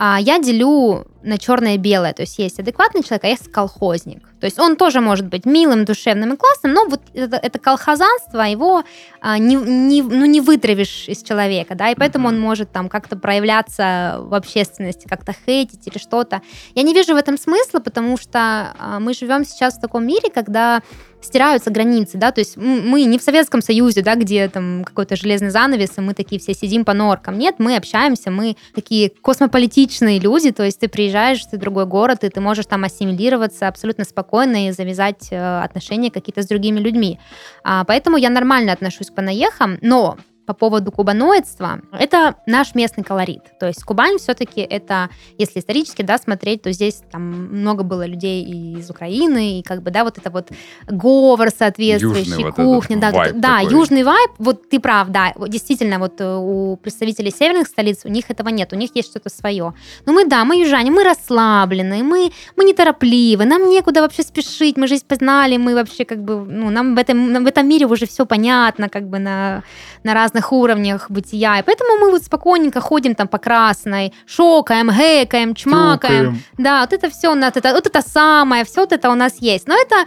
я 0.00 0.38
делю 0.38 1.06
на 1.22 1.38
черное 1.38 1.74
и 1.74 1.78
белое. 1.78 2.12
То 2.12 2.22
есть 2.22 2.38
есть 2.38 2.58
адекватный 2.58 3.02
человек, 3.02 3.24
а 3.24 3.28
есть 3.28 3.52
колхозник. 3.52 4.22
То 4.40 4.46
есть 4.46 4.58
он 4.58 4.76
тоже 4.76 5.00
может 5.00 5.26
быть 5.26 5.44
милым, 5.44 5.84
душевным 5.84 6.32
и 6.32 6.36
классным, 6.36 6.72
но 6.72 6.86
вот 6.86 7.02
это, 7.12 7.36
это 7.36 7.58
колхозанство, 7.58 8.40
его 8.40 8.84
а, 9.20 9.36
не, 9.38 9.56
не, 9.56 10.02
ну, 10.02 10.24
не 10.24 10.40
вытравишь 10.40 11.08
из 11.08 11.22
человека, 11.22 11.74
да, 11.74 11.90
и 11.90 11.94
поэтому 11.94 12.28
он 12.28 12.40
может 12.40 12.72
там 12.72 12.88
как-то 12.88 13.16
проявляться 13.16 14.16
в 14.20 14.34
общественности, 14.34 15.06
как-то 15.06 15.34
хейтить 15.46 15.86
или 15.86 15.98
что-то. 15.98 16.40
Я 16.74 16.82
не 16.82 16.94
вижу 16.94 17.12
в 17.12 17.18
этом 17.18 17.36
смысла, 17.36 17.80
потому 17.80 18.16
что 18.16 18.74
а, 18.78 18.98
мы 18.98 19.12
живем 19.12 19.44
сейчас 19.44 19.76
в 19.76 19.80
таком 19.80 20.06
мире, 20.06 20.30
когда 20.30 20.80
стираются 21.22 21.70
границы, 21.70 22.18
да, 22.18 22.32
то 22.32 22.40
есть 22.40 22.56
мы 22.56 23.04
не 23.04 23.18
в 23.18 23.22
Советском 23.22 23.62
Союзе, 23.62 24.02
да, 24.02 24.14
где 24.14 24.48
там 24.48 24.84
какой-то 24.84 25.16
железный 25.16 25.50
занавес, 25.50 25.98
и 25.98 26.00
мы 26.00 26.14
такие 26.14 26.40
все 26.40 26.54
сидим 26.54 26.84
по 26.84 26.94
норкам. 26.94 27.38
Нет, 27.38 27.56
мы 27.58 27.76
общаемся, 27.76 28.30
мы 28.30 28.56
такие 28.74 29.10
космополитичные 29.10 30.18
люди, 30.18 30.50
то 30.50 30.64
есть 30.64 30.80
ты 30.80 30.88
приезжаешь 30.88 31.44
в 31.44 31.56
другой 31.56 31.86
город, 31.86 32.24
и 32.24 32.28
ты 32.28 32.40
можешь 32.40 32.66
там 32.66 32.84
ассимилироваться 32.84 33.68
абсолютно 33.68 34.04
спокойно 34.04 34.68
и 34.68 34.72
завязать 34.72 35.28
э, 35.30 35.60
отношения 35.62 36.10
какие-то 36.10 36.42
с 36.42 36.46
другими 36.46 36.78
людьми. 36.80 37.18
А, 37.64 37.84
поэтому 37.84 38.16
я 38.16 38.30
нормально 38.30 38.72
отношусь 38.72 39.10
к 39.10 39.14
понаехам, 39.14 39.78
но 39.82 40.16
по 40.50 40.54
поводу 40.54 40.90
кубаноидства, 40.90 41.80
это 41.92 42.34
наш 42.44 42.74
местный 42.74 43.04
колорит. 43.04 43.42
То 43.60 43.68
есть 43.68 43.84
Кубань 43.84 44.18
все-таки 44.18 44.60
это, 44.60 45.08
если 45.38 45.60
исторически, 45.60 46.02
да, 46.02 46.18
смотреть, 46.18 46.62
то 46.62 46.72
здесь 46.72 47.02
там 47.12 47.22
много 47.22 47.84
было 47.84 48.04
людей 48.04 48.42
из 48.44 48.90
Украины, 48.90 49.60
и 49.60 49.62
как 49.62 49.82
бы, 49.82 49.92
да, 49.92 50.02
вот 50.02 50.18
это 50.18 50.28
вот 50.30 50.48
говор 50.88 51.50
соответствующий, 51.56 52.32
южный 52.32 52.52
кухня, 52.52 52.96
вот 52.96 53.00
да, 53.00 53.32
да, 53.32 53.58
такой. 53.60 53.72
южный 53.72 54.02
вайб, 54.02 54.30
вот 54.38 54.68
ты 54.68 54.80
прав, 54.80 55.08
да, 55.10 55.32
действительно, 55.46 56.00
вот 56.00 56.20
э, 56.20 56.36
у 56.36 56.76
представителей 56.76 57.30
северных 57.30 57.68
столиц 57.68 58.00
у 58.04 58.08
них 58.08 58.24
этого 58.28 58.48
нет, 58.48 58.72
у 58.72 58.76
них 58.76 58.90
есть 58.94 59.10
что-то 59.10 59.30
свое. 59.30 59.72
Но 60.04 60.12
мы, 60.12 60.24
да, 60.24 60.44
мы 60.44 60.56
южане, 60.56 60.90
мы 60.90 61.04
расслаблены, 61.04 62.02
мы, 62.02 62.32
мы 62.56 62.64
неторопливы, 62.64 63.44
нам 63.44 63.70
некуда 63.70 64.00
вообще 64.00 64.24
спешить, 64.24 64.76
мы 64.76 64.88
жизнь 64.88 65.06
познали, 65.06 65.58
мы 65.58 65.76
вообще 65.76 66.04
как 66.04 66.24
бы, 66.24 66.44
ну, 66.44 66.70
нам 66.70 66.96
в 66.96 66.98
этом, 66.98 67.44
в 67.44 67.46
этом 67.46 67.68
мире 67.68 67.86
уже 67.86 68.06
все 68.06 68.26
понятно, 68.26 68.88
как 68.88 69.08
бы 69.08 69.20
на, 69.20 69.62
на 70.02 70.14
разных 70.14 70.39
уровнях 70.50 71.10
бытия, 71.10 71.58
и 71.58 71.62
поэтому 71.62 71.96
мы 71.98 72.10
вот 72.10 72.22
спокойненько 72.22 72.80
ходим 72.80 73.14
там 73.14 73.28
по 73.28 73.38
красной, 73.38 74.12
шокаем, 74.26 74.88
гэкаем, 74.88 75.54
чмакаем, 75.54 76.26
Тюкаем. 76.26 76.42
да, 76.58 76.80
вот 76.80 76.92
это 76.92 77.10
все, 77.10 77.34
вот 77.34 77.56
это, 77.56 77.72
вот 77.72 77.86
это 77.86 78.02
самое, 78.02 78.64
все 78.64 78.80
вот 78.80 78.92
это 78.92 79.10
у 79.10 79.14
нас 79.14 79.34
есть, 79.40 79.68
но 79.68 79.74
это 79.74 80.06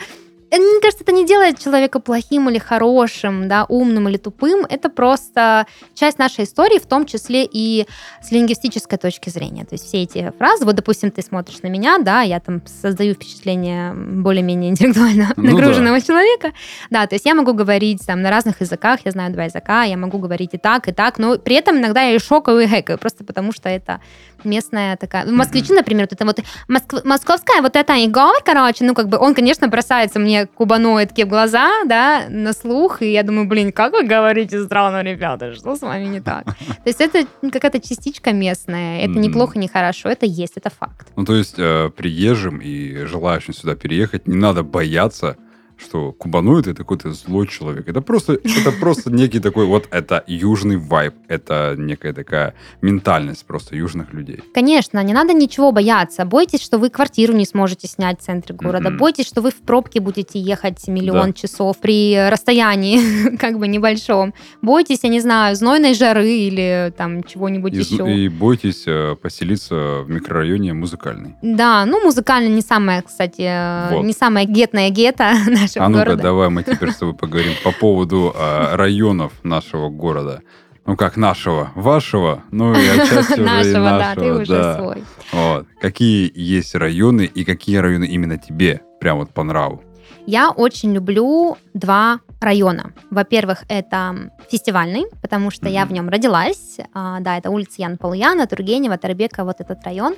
мне 0.57 0.81
кажется, 0.81 1.03
это 1.03 1.11
не 1.11 1.25
делает 1.25 1.59
человека 1.59 1.99
плохим 1.99 2.49
или 2.49 2.59
хорошим, 2.59 3.47
да, 3.47 3.65
умным 3.67 4.09
или 4.09 4.17
тупым. 4.17 4.65
Это 4.69 4.89
просто 4.89 5.65
часть 5.93 6.19
нашей 6.19 6.45
истории, 6.45 6.79
в 6.79 6.85
том 6.85 7.05
числе 7.05 7.47
и 7.49 7.87
с 8.21 8.31
лингвистической 8.31 8.97
точки 8.97 9.29
зрения. 9.29 9.65
То 9.65 9.75
есть 9.75 9.85
все 9.85 10.03
эти 10.03 10.31
фразы, 10.37 10.65
вот, 10.65 10.75
допустим, 10.75 11.11
ты 11.11 11.21
смотришь 11.21 11.61
на 11.61 11.67
меня, 11.67 11.97
да, 11.99 12.21
я 12.21 12.39
там 12.39 12.61
создаю 12.65 13.13
впечатление 13.15 13.93
более-менее 13.93 14.71
интеллектуально 14.71 15.33
ну, 15.35 15.51
нагруженного 15.51 15.99
да. 15.99 16.05
человека, 16.05 16.51
да, 16.89 17.07
то 17.07 17.15
есть 17.15 17.25
я 17.25 17.35
могу 17.35 17.53
говорить 17.53 18.05
там 18.05 18.21
на 18.21 18.29
разных 18.29 18.61
языках, 18.61 18.99
я 19.05 19.11
знаю 19.11 19.33
два 19.33 19.45
языка, 19.45 19.83
я 19.83 19.97
могу 19.97 20.19
говорить 20.19 20.53
и 20.53 20.57
так, 20.57 20.87
и 20.87 20.91
так, 20.91 21.19
но 21.19 21.37
при 21.37 21.55
этом 21.55 21.77
иногда 21.77 22.01
я 22.01 22.15
и 22.15 22.19
шокаю, 22.19 22.59
и 22.59 22.67
хэкаю, 22.67 22.97
просто 22.97 23.23
потому 23.23 23.51
что 23.51 23.69
это 23.69 24.01
местная 24.45 24.97
такая... 24.97 25.25
Москвичи, 25.25 25.73
например, 25.73 26.07
вот 26.09 26.13
это 26.13 26.25
вот 26.25 26.39
Москв... 26.67 27.03
московская 27.05 27.61
вот 27.61 27.75
это 27.75 27.93
Егор, 27.93 28.35
короче, 28.43 28.85
ну, 28.85 28.93
как 28.93 29.09
бы 29.09 29.17
он, 29.17 29.33
конечно, 29.33 29.67
бросается 29.67 30.19
мне 30.19 30.45
кубаноидки 30.47 31.23
в 31.23 31.27
глаза, 31.27 31.69
да, 31.85 32.25
на 32.29 32.53
слух, 32.53 33.01
и 33.01 33.11
я 33.11 33.23
думаю, 33.23 33.47
блин, 33.47 33.71
как 33.71 33.93
вы 33.93 34.03
говорите 34.03 34.63
странно, 34.63 35.03
ребята, 35.03 35.53
что 35.53 35.75
с 35.75 35.81
вами 35.81 36.05
не 36.05 36.21
так? 36.21 36.45
То 36.45 36.87
есть 36.87 37.01
это 37.01 37.25
какая-то 37.41 37.79
частичка 37.79 38.33
местная, 38.33 39.01
это 39.01 39.19
не 39.19 39.29
плохо, 39.29 39.59
не 39.59 39.67
хорошо, 39.67 40.09
это 40.09 40.25
есть, 40.25 40.53
это 40.57 40.69
факт. 40.69 41.07
Ну, 41.15 41.25
то 41.25 41.35
есть 41.35 41.55
э, 41.57 41.89
приезжим 41.95 42.59
и 42.59 43.05
желающим 43.05 43.53
сюда 43.53 43.75
переехать 43.75 44.27
не 44.27 44.35
надо 44.35 44.63
бояться 44.63 45.37
что 45.83 46.11
кубаноид 46.11 46.67
это 46.67 46.77
какой-то 46.77 47.13
злой 47.13 47.47
человек. 47.47 47.87
Это 47.87 48.01
просто, 48.01 48.33
это 48.33 48.71
просто 48.71 49.11
некий 49.11 49.39
такой 49.39 49.65
вот, 49.65 49.87
это 49.91 50.23
южный 50.27 50.77
вайб, 50.77 51.13
это 51.27 51.75
некая 51.77 52.13
такая 52.13 52.53
ментальность 52.81 53.45
просто 53.45 53.75
южных 53.75 54.13
людей. 54.13 54.41
Конечно, 54.53 55.03
не 55.03 55.13
надо 55.13 55.33
ничего 55.33 55.71
бояться. 55.71 56.25
Бойтесь, 56.25 56.61
что 56.61 56.77
вы 56.77 56.89
квартиру 56.89 57.33
не 57.33 57.45
сможете 57.45 57.87
снять 57.87 58.19
в 58.19 58.23
центре 58.23 58.55
города. 58.55 58.89
Mm-hmm. 58.89 58.97
Бойтесь, 58.97 59.27
что 59.27 59.41
вы 59.41 59.51
в 59.51 59.61
пробке 59.61 59.99
будете 59.99 60.39
ехать 60.39 60.87
миллион 60.87 61.27
да. 61.27 61.33
часов 61.33 61.77
при 61.77 62.29
расстоянии 62.29 63.35
как 63.37 63.59
бы 63.59 63.67
небольшом. 63.67 64.33
Бойтесь, 64.61 64.99
я 65.03 65.09
не 65.09 65.19
знаю, 65.19 65.55
знойной 65.55 65.93
жары 65.93 66.29
или 66.29 66.93
там 66.97 67.23
чего-нибудь 67.23 67.73
и, 67.73 67.77
еще. 67.77 68.15
И 68.15 68.29
бойтесь 68.29 68.83
э, 68.87 69.15
поселиться 69.21 70.03
в 70.03 70.09
микрорайоне 70.09 70.73
музыкальный. 70.73 71.35
Да, 71.41 71.85
ну 71.85 72.03
музыкальный 72.03 72.51
не 72.51 72.61
самое, 72.61 73.01
кстати, 73.01 73.41
э, 73.41 73.95
вот. 73.95 74.03
не 74.03 74.13
самое 74.13 74.45
гетное 74.45 74.89
гетто 74.89 75.33
нашего 75.79 75.85
а 75.85 75.89
ну-ка, 75.89 76.05
города. 76.05 76.23
давай 76.23 76.49
мы 76.49 76.63
теперь 76.63 76.91
с 76.91 76.97
тобой 76.97 77.15
поговорим 77.15 77.53
по 77.63 77.71
поводу 77.71 78.33
а, 78.35 78.75
районов 78.75 79.33
нашего 79.43 79.89
города. 79.89 80.41
Ну 80.85 80.97
как 80.97 81.15
нашего, 81.15 81.71
вашего, 81.75 82.43
ну 82.51 82.73
и 82.73 82.87
отчасти 82.87 83.33
уже 83.33 83.43
нашего, 83.43 83.69
и 83.69 83.73
нашего. 83.73 83.99
да, 83.99 84.15
ты 84.15 84.33
уже 84.33 84.53
да. 84.53 84.77
свой. 84.77 85.03
Вот. 85.31 85.67
Какие 85.79 86.31
есть 86.35 86.75
районы 86.75 87.23
и 87.23 87.45
какие 87.45 87.77
районы 87.77 88.05
именно 88.05 88.37
тебе 88.37 88.81
прям 88.99 89.19
вот 89.19 89.29
по 89.29 89.43
нраву? 89.43 89.81
Я 90.25 90.51
очень 90.51 90.93
люблю 90.93 91.57
два 91.73 92.19
района. 92.43 92.93
Во-первых, 93.09 93.63
это 93.67 94.31
фестивальный, 94.49 95.05
потому 95.21 95.51
что 95.51 95.67
mm-hmm. 95.67 95.73
я 95.73 95.85
в 95.85 95.91
нем 95.91 96.09
родилась. 96.09 96.77
А, 96.93 97.19
да, 97.19 97.37
это 97.37 97.49
улица 97.49 97.81
Ян 97.81 97.97
Полуяна, 97.97 98.47
Тургенева, 98.47 98.97
Тарбека, 98.97 99.43
вот 99.43 99.61
этот 99.61 99.83
район. 99.83 100.15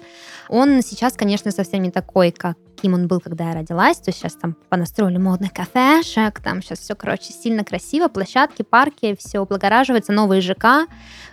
Он 0.49 0.81
сейчас, 0.81 1.13
конечно, 1.13 1.51
совсем 1.51 1.83
не 1.83 1.91
такой, 1.91 2.31
как 2.31 2.57
каким 2.75 2.93
он 2.93 3.07
был, 3.07 3.19
когда 3.19 3.49
я 3.49 3.55
родилась. 3.55 3.97
То 3.97 4.09
есть 4.09 4.19
сейчас 4.19 4.33
там 4.33 4.55
понастроили 4.69 5.17
модных 5.17 5.53
кафешек, 5.53 6.39
там 6.41 6.61
сейчас 6.61 6.79
все, 6.79 6.95
короче, 6.95 7.33
сильно 7.33 7.63
красиво, 7.63 8.09
площадки, 8.09 8.61
парки, 8.63 9.15
все 9.19 9.39
облагораживается, 9.39 10.11
новые 10.11 10.41
ЖК, 10.41 10.87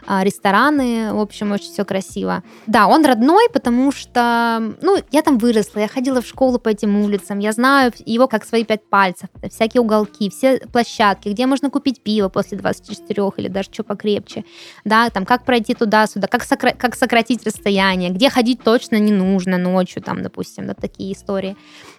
а, 0.06 0.24
рестораны, 0.24 1.12
в 1.12 1.20
общем, 1.20 1.52
очень 1.52 1.72
все 1.72 1.84
красиво. 1.84 2.42
Да, 2.66 2.86
он 2.86 3.04
родной, 3.04 3.48
потому 3.52 3.92
что, 3.92 4.74
ну, 4.80 4.98
я 5.10 5.22
там 5.22 5.38
выросла, 5.38 5.80
я 5.80 5.88
ходила 5.88 6.22
в 6.22 6.26
школу 6.26 6.58
по 6.58 6.68
этим 6.68 6.96
улицам, 7.02 7.38
я 7.38 7.52
знаю 7.52 7.92
его 8.06 8.28
как 8.28 8.44
свои 8.44 8.64
пять 8.64 8.88
пальцев, 8.88 9.28
всякие 9.50 9.80
уголки, 9.80 10.30
все 10.30 10.58
площадки, 10.58 10.81
где 11.24 11.46
можно 11.46 11.70
купить 11.70 12.02
пиво 12.02 12.28
после 12.28 12.58
24 12.58 13.22
или 13.36 13.48
даже 13.48 13.68
что 13.72 13.84
покрепче, 13.84 14.44
да, 14.84 15.10
там, 15.10 15.24
как 15.24 15.44
пройти 15.44 15.74
туда-сюда, 15.74 16.28
как, 16.28 16.42
сокра- 16.42 16.76
как 16.76 16.94
сократить 16.94 17.44
расстояние, 17.46 18.10
где 18.10 18.30
ходить 18.30 18.62
точно 18.62 18.96
не 18.96 19.12
нужно 19.12 19.58
ночью, 19.58 20.02
там, 20.02 20.22
допустим, 20.22 20.66
да, 20.66 20.74
такие 20.74 21.12
истории. 21.12 21.56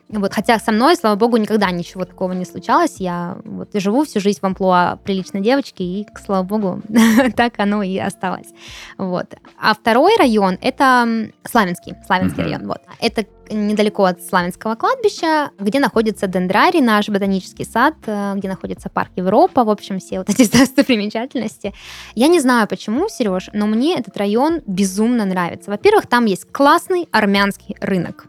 Вот, 0.09 0.33
хотя 0.33 0.59
со 0.59 0.71
мной, 0.71 0.95
слава 0.95 1.15
богу, 1.15 1.37
никогда 1.37 1.71
ничего 1.71 2.05
такого 2.05 2.33
не 2.33 2.45
случалось. 2.45 2.97
Я 2.99 3.37
вот 3.45 3.69
живу 3.73 4.03
всю 4.03 4.19
жизнь 4.19 4.39
в 4.41 4.43
амплуа 4.43 4.99
приличной 5.03 5.41
девочки, 5.41 5.81
и, 5.81 6.07
слава 6.23 6.43
богу, 6.43 6.81
так 7.35 7.53
оно 7.57 7.81
и 7.83 7.97
осталось. 7.97 8.47
Вот. 8.97 9.33
А 9.59 9.73
второй 9.73 10.15
район— 10.17 10.57
это 10.61 11.31
Славянский, 11.43 11.95
Славянский 12.05 12.43
район. 12.43 12.67
Вот. 12.67 12.81
Это 12.99 13.25
недалеко 13.49 14.05
от 14.05 14.21
Славянского 14.21 14.75
кладбища, 14.75 15.51
где 15.59 15.79
находится 15.79 16.27
Дендрарий, 16.27 16.81
наш 16.81 17.09
ботанический 17.09 17.65
сад, 17.65 17.95
э, 18.05 18.33
где 18.35 18.47
находится 18.47 18.89
парк 18.89 19.11
Европа, 19.15 19.63
в 19.63 19.69
общем, 19.69 19.99
все 19.99 20.19
вот 20.19 20.29
эти 20.29 20.49
достопримечательности. 20.57 21.73
Я 22.15 22.27
не 22.27 22.39
знаю, 22.39 22.67
почему, 22.67 23.09
Сереж, 23.09 23.49
но 23.53 23.65
мне 23.65 23.97
этот 23.97 24.15
район 24.17 24.61
безумно 24.65 25.25
нравится. 25.25 25.71
Во-первых, 25.71 26.07
там 26.07 26.25
есть 26.25 26.45
классный 26.51 27.07
армянский 27.11 27.75
рынок. 27.79 28.27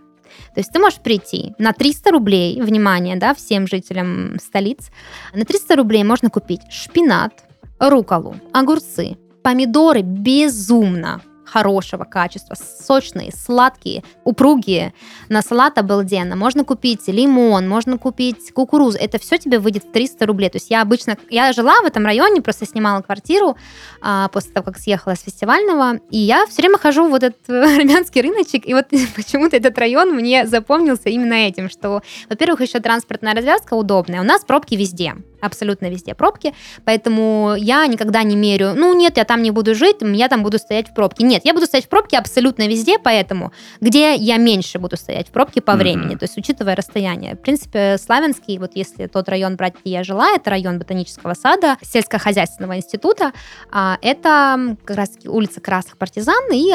То 0.54 0.60
есть 0.60 0.72
ты 0.72 0.78
можешь 0.78 1.00
прийти 1.00 1.54
на 1.58 1.72
300 1.72 2.10
рублей, 2.10 2.60
внимание, 2.60 3.16
да, 3.16 3.34
всем 3.34 3.66
жителям 3.66 4.38
столиц, 4.38 4.90
на 5.32 5.44
300 5.44 5.76
рублей 5.76 6.04
можно 6.04 6.30
купить 6.30 6.60
шпинат, 6.70 7.44
руколу, 7.78 8.36
огурцы, 8.52 9.16
помидоры. 9.42 10.02
Безумно 10.02 11.20
хорошего 11.54 12.02
качества, 12.02 12.56
сочные, 12.56 13.30
сладкие, 13.30 14.02
упругие. 14.24 14.92
На 15.28 15.40
салат 15.40 15.78
обалденно. 15.78 16.34
Можно 16.34 16.64
купить 16.64 17.06
лимон, 17.06 17.68
можно 17.68 17.96
купить 17.96 18.52
кукурузу. 18.52 18.98
Это 18.98 19.20
все 19.20 19.38
тебе 19.38 19.60
выйдет 19.60 19.84
в 19.84 19.92
300 19.92 20.26
рублей. 20.26 20.50
То 20.50 20.56
есть 20.56 20.70
я 20.70 20.82
обычно, 20.82 21.16
я 21.30 21.52
жила 21.52 21.80
в 21.82 21.84
этом 21.84 22.04
районе, 22.04 22.42
просто 22.42 22.66
снимала 22.66 23.02
квартиру 23.02 23.56
а, 24.00 24.28
после 24.30 24.50
того, 24.50 24.64
как 24.64 24.78
съехала 24.78 25.14
с 25.14 25.22
фестивального, 25.22 26.00
и 26.10 26.18
я 26.18 26.44
все 26.46 26.62
время 26.62 26.78
хожу 26.78 27.08
в 27.08 27.14
этот 27.14 27.36
армянский 27.48 28.22
рыночек, 28.22 28.66
и 28.66 28.74
вот 28.74 28.86
почему-то 29.16 29.56
этот 29.56 29.78
район 29.78 30.12
мне 30.12 30.48
запомнился 30.48 31.08
именно 31.08 31.34
этим, 31.34 31.70
что, 31.70 32.02
во-первых, 32.28 32.62
еще 32.62 32.80
транспортная 32.80 33.32
развязка 33.32 33.74
удобная. 33.74 34.20
У 34.20 34.24
нас 34.24 34.44
пробки 34.44 34.74
везде 34.74 35.14
абсолютно 35.44 35.90
везде 35.90 36.14
пробки, 36.14 36.54
поэтому 36.84 37.54
я 37.56 37.86
никогда 37.86 38.22
не 38.22 38.36
мерю, 38.36 38.74
ну 38.74 38.94
нет, 38.94 39.16
я 39.16 39.24
там 39.24 39.42
не 39.42 39.50
буду 39.50 39.74
жить, 39.74 39.96
я 40.00 40.28
там 40.28 40.42
буду 40.42 40.58
стоять 40.58 40.88
в 40.88 40.94
пробке. 40.94 41.24
Нет, 41.24 41.42
я 41.44 41.54
буду 41.54 41.66
стоять 41.66 41.86
в 41.86 41.88
пробке 41.88 42.18
абсолютно 42.18 42.66
везде, 42.66 42.98
поэтому 42.98 43.52
где 43.80 44.14
я 44.14 44.36
меньше 44.36 44.78
буду 44.78 44.96
стоять 44.96 45.28
в 45.28 45.30
пробке 45.30 45.60
по 45.60 45.74
времени, 45.74 46.14
mm-hmm. 46.14 46.18
то 46.18 46.24
есть 46.24 46.36
учитывая 46.36 46.76
расстояние. 46.76 47.34
В 47.34 47.40
принципе, 47.40 47.96
Славянский, 47.98 48.58
вот 48.58 48.72
если 48.74 49.06
тот 49.06 49.28
район 49.28 49.56
брать, 49.56 49.74
где 49.80 49.92
я 49.92 50.04
жила, 50.04 50.30
это 50.34 50.50
район 50.50 50.78
ботанического 50.78 51.34
сада, 51.34 51.76
сельскохозяйственного 51.82 52.76
института, 52.76 53.32
а, 53.70 53.98
это 54.02 54.76
как 54.84 54.96
раз 54.96 55.10
улица 55.26 55.60
Красных 55.60 55.98
Партизан, 55.98 56.52
и 56.52 56.72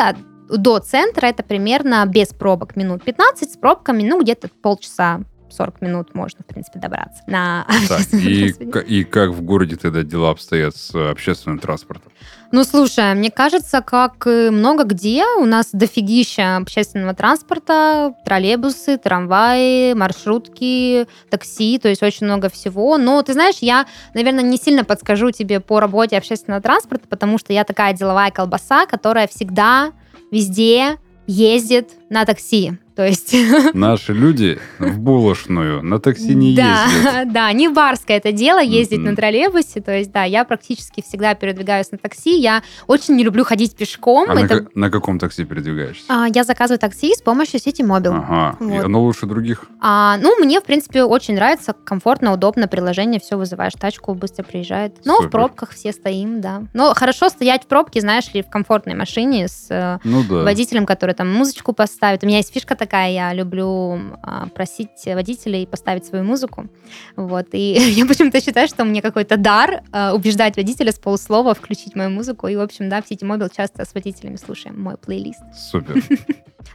до 0.49 0.79
центра 0.79 1.27
это 1.27 1.43
примерно 1.43 2.05
без 2.05 2.29
пробок 2.29 2.75
минут 2.75 3.03
15, 3.03 3.53
с 3.53 3.57
пробками, 3.57 4.03
ну, 4.03 4.21
где-то 4.21 4.49
полчаса 4.61 5.21
40 5.51 5.81
минут 5.81 6.15
можно, 6.15 6.39
в 6.43 6.47
принципе, 6.47 6.79
добраться 6.79 7.23
на 7.27 7.65
так, 7.87 8.01
и, 8.13 8.49
и 8.87 9.03
как 9.03 9.31
в 9.31 9.41
городе 9.41 9.75
тогда 9.75 10.03
дела 10.03 10.31
обстоят 10.31 10.75
с 10.75 10.93
общественным 10.95 11.59
транспортом? 11.59 12.11
Ну, 12.51 12.63
слушай, 12.63 13.13
мне 13.13 13.29
кажется, 13.29 13.81
как 13.81 14.25
много 14.25 14.83
где 14.83 15.23
у 15.37 15.45
нас 15.45 15.69
дофигища 15.71 16.57
общественного 16.57 17.13
транспорта, 17.13 18.15
троллейбусы, 18.25 18.97
трамваи, 18.97 19.93
маршрутки, 19.93 21.05
такси, 21.29 21.77
то 21.77 21.89
есть 21.89 22.01
очень 22.01 22.25
много 22.25 22.49
всего. 22.49 22.97
Но 22.97 23.21
ты 23.21 23.33
знаешь, 23.33 23.57
я, 23.61 23.85
наверное, 24.15 24.43
не 24.43 24.57
сильно 24.57 24.83
подскажу 24.83 25.29
тебе 25.31 25.59
по 25.59 25.79
работе 25.79 26.17
общественного 26.17 26.61
транспорта, 26.61 27.07
потому 27.07 27.37
что 27.37 27.53
я 27.53 27.63
такая 27.63 27.93
деловая 27.93 28.31
колбаса, 28.31 28.87
которая 28.87 29.27
всегда, 29.27 29.91
везде 30.31 30.97
ездит 31.27 31.91
на 32.09 32.25
такси. 32.25 32.73
То 32.99 33.05
есть... 33.05 33.33
Наши 33.73 34.11
люди 34.11 34.59
в 34.77 34.99
булочную 34.99 35.81
на 35.81 35.99
такси 35.99 36.35
не 36.35 36.53
да, 36.53 36.83
ездят. 36.83 37.31
Да, 37.31 37.49
не 37.53 37.69
барское 37.69 38.17
это 38.17 38.33
дело 38.33 38.61
ездить 38.61 38.99
на 38.99 39.15
троллейбусе. 39.15 39.79
То 39.79 39.95
есть, 39.95 40.11
да, 40.11 40.25
я 40.25 40.43
практически 40.43 41.01
всегда 41.01 41.33
передвигаюсь 41.33 41.93
на 41.93 41.97
такси. 41.97 42.37
Я 42.37 42.61
очень 42.87 43.15
не 43.15 43.23
люблю 43.23 43.45
ходить 43.45 43.77
пешком. 43.77 44.29
А 44.29 44.35
на, 44.75 44.91
каком 44.91 45.17
такси 45.17 45.45
передвигаешься? 45.45 46.03
А, 46.09 46.27
я 46.27 46.43
заказываю 46.43 46.77
такси 46.77 47.15
с 47.15 47.21
помощью 47.21 47.61
сети 47.61 47.83
Мобил. 47.83 48.15
Ага, 48.15 48.57
и 48.59 48.75
оно 48.75 49.01
лучше 49.01 49.27
других. 49.27 49.63
А, 49.79 50.17
ну, 50.17 50.35
мне, 50.43 50.59
в 50.59 50.65
принципе, 50.65 51.03
очень 51.03 51.35
нравится, 51.35 51.73
комфортно, 51.85 52.33
удобно, 52.33 52.67
приложение, 52.67 53.21
все 53.21 53.37
вызываешь 53.37 53.75
тачку, 53.79 54.13
быстро 54.13 54.43
приезжает. 54.43 55.05
Но 55.05 55.15
Супер. 55.15 55.27
в 55.29 55.31
пробках 55.31 55.71
все 55.71 55.93
стоим, 55.93 56.41
да. 56.41 56.63
Но 56.73 56.93
хорошо 56.93 57.29
стоять 57.29 57.63
в 57.63 57.67
пробке, 57.67 58.01
знаешь 58.01 58.33
ли, 58.33 58.43
в 58.43 58.49
комфортной 58.49 58.95
машине 58.95 59.47
с 59.47 59.67
э, 59.69 59.99
Ну 60.03 60.21
да. 60.27 60.43
водителем, 60.43 60.85
который 60.85 61.15
там 61.15 61.33
музычку 61.33 61.71
поставит. 61.71 62.25
У 62.25 62.27
меня 62.27 62.39
есть 62.39 62.53
фишка 62.53 62.75
такая, 62.89 63.11
я 63.11 63.33
люблю 63.33 63.99
а, 64.23 64.47
просить 64.47 65.05
водителей 65.05 65.67
поставить 65.67 66.05
свою 66.05 66.23
музыку. 66.23 66.67
Вот. 67.15 67.47
И 67.51 67.73
я 67.95 68.05
почему-то 68.07 68.41
считаю, 68.41 68.67
что 68.67 68.83
у 68.83 68.85
меня 68.85 69.01
какой-то 69.01 69.37
дар 69.37 69.81
а, 69.91 70.13
убеждать 70.15 70.57
водителя 70.57 70.91
с 70.91 70.97
полуслова 70.97 71.53
включить 71.53 71.95
мою 71.95 72.09
музыку. 72.09 72.47
И, 72.47 72.55
в 72.55 72.61
общем, 72.61 72.89
да, 72.89 73.01
в 73.01 73.07
Сити 73.07 73.23
Мобил 73.23 73.49
часто 73.55 73.85
с 73.85 73.93
водителями 73.93 74.37
слушаем 74.37 74.81
мой 74.81 74.97
плейлист. 74.97 75.41
Супер. 75.55 76.03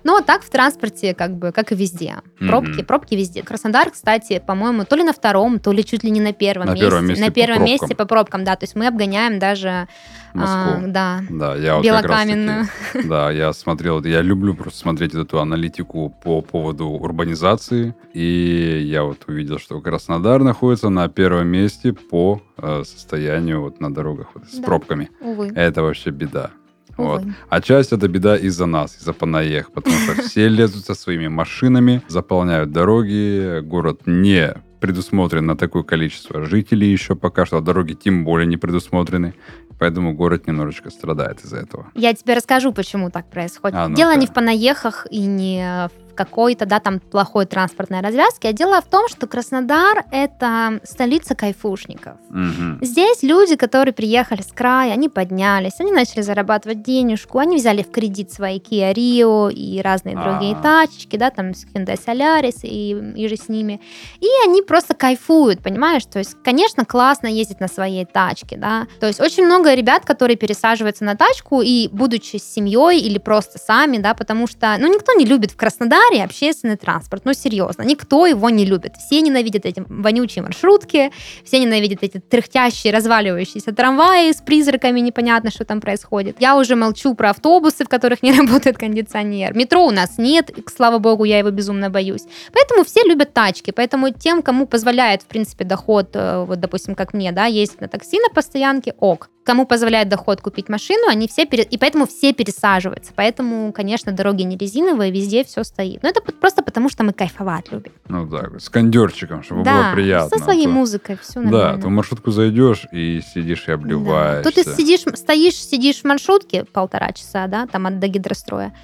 Ну, 0.03 0.17
а 0.17 0.23
так 0.23 0.43
в 0.43 0.51
транспорте, 0.51 1.15
как 1.15 1.37
бы, 1.37 1.53
как 1.53 1.71
и 1.73 1.75
везде. 1.75 2.17
Пробки, 2.39 2.83
пробки 2.83 3.15
везде. 3.15 3.43
Краснодар, 3.43 3.91
кстати, 3.91 4.43
по-моему, 4.45 4.85
то 4.85 4.97
ли 4.97 5.03
на 5.05 5.13
втором, 5.13 5.59
то 5.59 5.73
ли 5.73 5.85
чуть 5.85 6.03
ли 6.05 6.11
не 6.11 6.21
на 6.21 6.33
первом 6.33 6.67
На 6.67 6.71
месте. 6.73 6.87
первом 6.87 7.07
месте 7.07 7.25
на 7.25 7.31
первом 7.31 7.65
месте 7.65 7.95
по 7.95 8.05
пробкам, 8.07 8.45
да. 8.45 8.57
То 8.57 8.65
есть 8.65 8.75
мы 8.77 8.87
обгоняем 8.87 9.39
даже... 9.39 9.69
а, 9.69 9.87
Москву. 10.35 10.91
да, 10.91 11.21
Да, 11.31 11.55
я 11.57 11.77
вот 11.77 11.85
белокаменную. 11.85 12.67
таки- 12.93 13.09
Да, 13.09 13.31
я 13.31 13.53
смотрел, 13.53 14.03
я 14.05 14.23
люблю 14.23 14.55
просто 14.55 14.79
смотреть 14.79 15.15
эту 15.15 15.39
аналитику 15.39 15.94
по 15.95 16.43
поводу 16.43 16.87
урбанизации, 16.89 17.95
и 18.13 18.83
я 18.85 19.03
вот 19.05 19.19
увидел, 19.27 19.59
что 19.59 19.81
Краснодар 19.81 20.43
находится 20.43 20.89
на 20.89 21.09
первом 21.09 21.49
месте 21.49 21.93
по 21.93 22.43
э, 22.59 22.83
состоянию 22.85 23.61
вот 23.63 23.81
на 23.81 23.93
дорогах 23.93 24.29
вот, 24.35 24.45
с 24.49 24.57
Да. 24.59 24.63
пробками. 24.67 25.11
Увы. 25.21 25.53
Это 25.55 25.83
вообще 25.83 26.11
беда. 26.11 26.51
Вот. 26.97 27.23
увы. 27.23 27.35
А 27.49 27.61
часть 27.61 27.93
это 27.93 28.09
беда 28.09 28.37
из-за 28.37 28.67
нас, 28.67 28.97
из-за 28.97 29.13
понаех, 29.13 29.73
потому 29.73 29.97
что 29.97 30.23
все 30.23 30.49
лезут 30.49 30.85
со 30.85 30.95
своими 30.95 31.29
машинами, 31.29 32.03
заполняют 32.09 32.73
дороги, 32.73 33.61
город 33.61 34.03
не 34.07 34.55
предусмотрен 34.81 35.47
на 35.47 35.57
такое 35.57 35.83
количество 35.83 36.43
жителей 36.45 36.91
еще 36.91 37.15
пока 37.15 37.47
что, 37.47 37.59
а 37.59 37.61
дороги 37.61 37.95
тем 37.95 38.25
более 38.25 38.47
не 38.47 38.57
предусмотрены, 38.57 39.35
поэтому 39.79 40.15
город 40.15 40.47
немножечко 40.47 40.91
страдает 40.91 41.45
из-за 41.45 41.59
этого. 41.59 41.91
Я 41.95 42.15
тебе 42.15 42.35
расскажу, 42.35 42.73
почему 42.73 43.11
так 43.11 43.31
происходит. 43.31 43.77
А, 43.77 43.89
ну-ка. 43.89 43.97
дело 43.97 44.17
не 44.17 44.27
в 44.27 44.33
понаехах 44.33 45.07
и 45.11 45.21
не 45.21 45.89
в 45.89 46.04
какой-то, 46.15 46.67
да, 46.67 46.81
там 46.81 47.01
плохой 47.01 47.47
транспортной 47.47 48.01
развязке, 48.01 48.49
а 48.49 48.53
дело 48.53 48.81
в 48.81 48.87
том, 48.87 49.09
что 49.09 49.27
Краснодар— 49.27 50.05
это 50.11 50.81
столица 50.85 51.35
кайфушников. 51.35 52.15
Мгм. 52.31 52.79
Здесь 52.83 53.23
люди, 53.23 53.57
которые 53.57 53.93
приехали 53.93 54.43
с 54.43 54.53
края, 54.53 54.93
они 54.93 55.09
поднялись, 55.09 55.81
они 55.81 55.93
начали 55.93 56.23
зарабатывать 56.23 56.83
денежку, 56.83 57.39
они 57.39 57.57
взяли 57.57 57.83
в 57.83 57.91
кредит 57.91 58.33
свои 58.33 58.59
Kia 58.59 58.95
Rio 58.95 59.53
и 59.53 59.81
разные 59.81 60.17
другие 60.17 60.57
А. 60.59 60.63
тачки, 60.63 61.17
да, 61.17 61.31
там 61.31 61.51
Hyundai 61.51 61.99
Solaris 61.99 62.61
и, 62.63 62.93
и 63.17 63.29
же 63.29 63.37
с 63.37 63.49
ними. 63.49 63.81
И 64.21 64.27
они 64.45 64.63
просто 64.63 64.95
кайфуют, 64.95 65.63
понимаешь? 65.63 66.05
То 66.07 66.19
есть, 66.19 66.37
конечно, 66.45 66.85
классно 66.85 67.27
ездить 67.27 67.61
на 67.61 67.69
своей 67.69 68.05
тачке, 68.05 68.57
да. 68.57 68.87
То 69.01 69.07
есть 69.07 69.21
очень 69.21 69.45
много 69.45 69.75
ребят, 69.75 70.05
которые 70.05 70.37
пересаживаются 70.37 71.05
на 71.05 71.17
тачку 71.17 71.63
и 71.63 71.89
будучи 71.89 72.37
с 72.37 72.45
семьей 72.45 73.01
или 73.01 73.19
просто 73.19 73.59
сами, 73.59 73.99
да, 73.99 74.15
потому 74.15 74.47
что, 74.47 74.77
ну, 74.79 74.93
никто 74.93 75.13
не 75.13 75.25
любит 75.25 75.51
в 75.51 75.57
Краснодаре 75.57 76.04
общественный 76.21 76.77
транспорт, 76.77 77.25
ну, 77.25 77.33
серьезно, 77.33 77.83
никто 77.83 78.27
его 78.27 78.51
не 78.51 78.65
любит. 78.65 78.95
Все 78.97 79.21
ненавидят 79.21 79.67
эти 79.67 79.85
вонючие 79.89 80.43
маршрутки, 80.43 81.11
все 81.45 81.59
ненавидят 81.59 82.03
эти 82.03 82.19
тряхтящие, 82.19 82.93
разваливающиеся 82.93 83.73
трамваи 83.73 84.33
с 84.33 84.41
призраками, 84.41 85.01
непонятно, 85.01 85.51
что 85.51 85.65
там 85.65 85.81
происходит. 85.81 86.37
Я 86.41 86.57
уже 86.57 86.77
молчу 86.77 87.15
про 87.15 87.31
автобусы, 87.31 87.85
в 87.85 87.89
которых 87.89 88.23
не 88.23 88.33
работает 88.39 88.79
кондиционер. 88.79 89.55
Метро 89.55 89.85
у 89.87 89.91
нас 89.91 90.19
нет, 90.19 90.51
и, 90.51 90.65
слава 90.75 90.99
богу, 90.99 91.25
я 91.25 91.39
его 91.39 91.51
безумно 91.51 91.91
боюсь. 91.91 92.23
Поэтому 92.53 92.85
все 92.85 93.03
любят 93.05 93.33
тачки, 93.33 93.71
поэтому 93.71 94.11
тем, 94.11 94.43
кому 94.43 94.67
позволяет, 94.67 95.23
в 95.23 95.27
принципе, 95.27 95.65
доход, 95.65 96.11
э, 96.15 96.45
вот, 96.47 96.61
допустим, 96.61 96.95
как 96.95 97.15
мне, 97.15 97.33
да, 97.33 97.47
ездить 97.47 97.81
на 97.81 97.89
такси 97.89 98.19
на 98.21 98.29
постоянке, 98.29 98.95
ок. 98.99 99.31
Кому 99.45 99.67
позволяет 99.67 100.09
доход 100.09 100.41
купить 100.41 100.71
машину, 100.71 101.07
они 101.09 101.29
все, 101.29 101.45
пере- 101.45 101.65
и 101.65 101.77
поэтому 101.77 102.07
все 102.07 102.33
пересаживаются. 102.33 103.13
Поэтому, 103.15 103.73
конечно, 103.73 104.11
дороги 104.11 104.43
не 104.43 104.57
резиновые, 104.57 105.11
везде 105.13 105.45
все 105.45 105.65
стоит. 105.65 105.94
Но 106.03 106.09
это 106.09 106.21
п- 106.21 106.33
просто 106.33 106.63
потому, 106.63 106.89
что 106.89 107.05
мы 107.05 107.13
кайфовать 107.13 107.71
любим. 107.73 107.93
Ну 108.09 108.29
так, 108.29 108.61
с 108.61 108.69
кондерчиком, 108.69 109.43
чтобы 109.43 109.63
да, 109.65 109.83
было 109.85 109.93
приятно. 109.95 110.39
со 110.39 110.45
своей 110.45 110.67
А 110.67 110.69
то- 110.69 110.75
музыкой, 110.75 111.19
все 111.21 111.35
Да, 111.35 111.41
нормально. 111.51 111.81
ты 111.83 111.89
в 111.89 111.91
маршрутку 111.91 112.31
зайдешь 112.31 112.87
и 112.93 113.21
сидишь 113.35 113.65
и 113.65 113.67
Да. 113.69 113.73
обливаешься. 113.75 114.43
Тут 114.51 114.55
ты 114.65 114.71
сидишь, 114.77 115.01
стоишь, 115.17 115.55
сидишь 115.57 116.01
в 116.01 116.05
маршрутке 116.05 116.65
полтора 116.65 117.13
часа, 117.13 117.47
да, 117.47 117.67
там 117.67 117.87
от 117.87 117.99
до 117.99 118.09
гидростроя, 118.09 118.75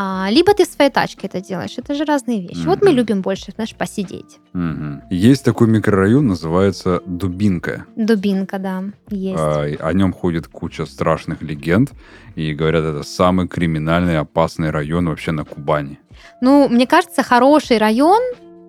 а, 0.00 0.30
либо 0.30 0.54
ты 0.54 0.64
в 0.64 0.68
своей 0.68 0.92
тачке 0.92 1.26
это 1.26 1.40
делаешь. 1.40 1.74
Это 1.76 1.92
же 1.92 2.04
разные 2.04 2.40
вещи. 2.40 2.64
Вот 2.66 2.82
мы 2.82 2.92
любим 2.92 3.20
больше, 3.20 3.50
знаешь, 3.50 3.74
посидеть. 3.74 4.38
Мгм. 4.52 5.02
Есть 5.10 5.44
такой 5.44 5.66
микрорайон, 5.66 6.28
называется 6.28 7.02
Дубинка. 7.04 7.84
Дубинка, 7.96 8.60
да, 8.60 8.84
есть. 9.10 9.40
А, 9.40 9.62
о 9.62 9.92
нем 9.92 10.12
ходит 10.12 10.46
куча 10.46 10.86
страшных 10.86 11.42
легенд. 11.42 11.90
И 12.36 12.54
говорят, 12.54 12.84
это 12.84 13.02
самый 13.02 13.48
криминальный, 13.48 14.20
опасный 14.20 14.70
район 14.70 15.08
вообще 15.08 15.32
на 15.32 15.44
Кубани. 15.44 15.98
Ну, 16.40 16.68
мне 16.68 16.86
кажется, 16.86 17.24
хороший 17.24 17.78
район, 17.78 18.22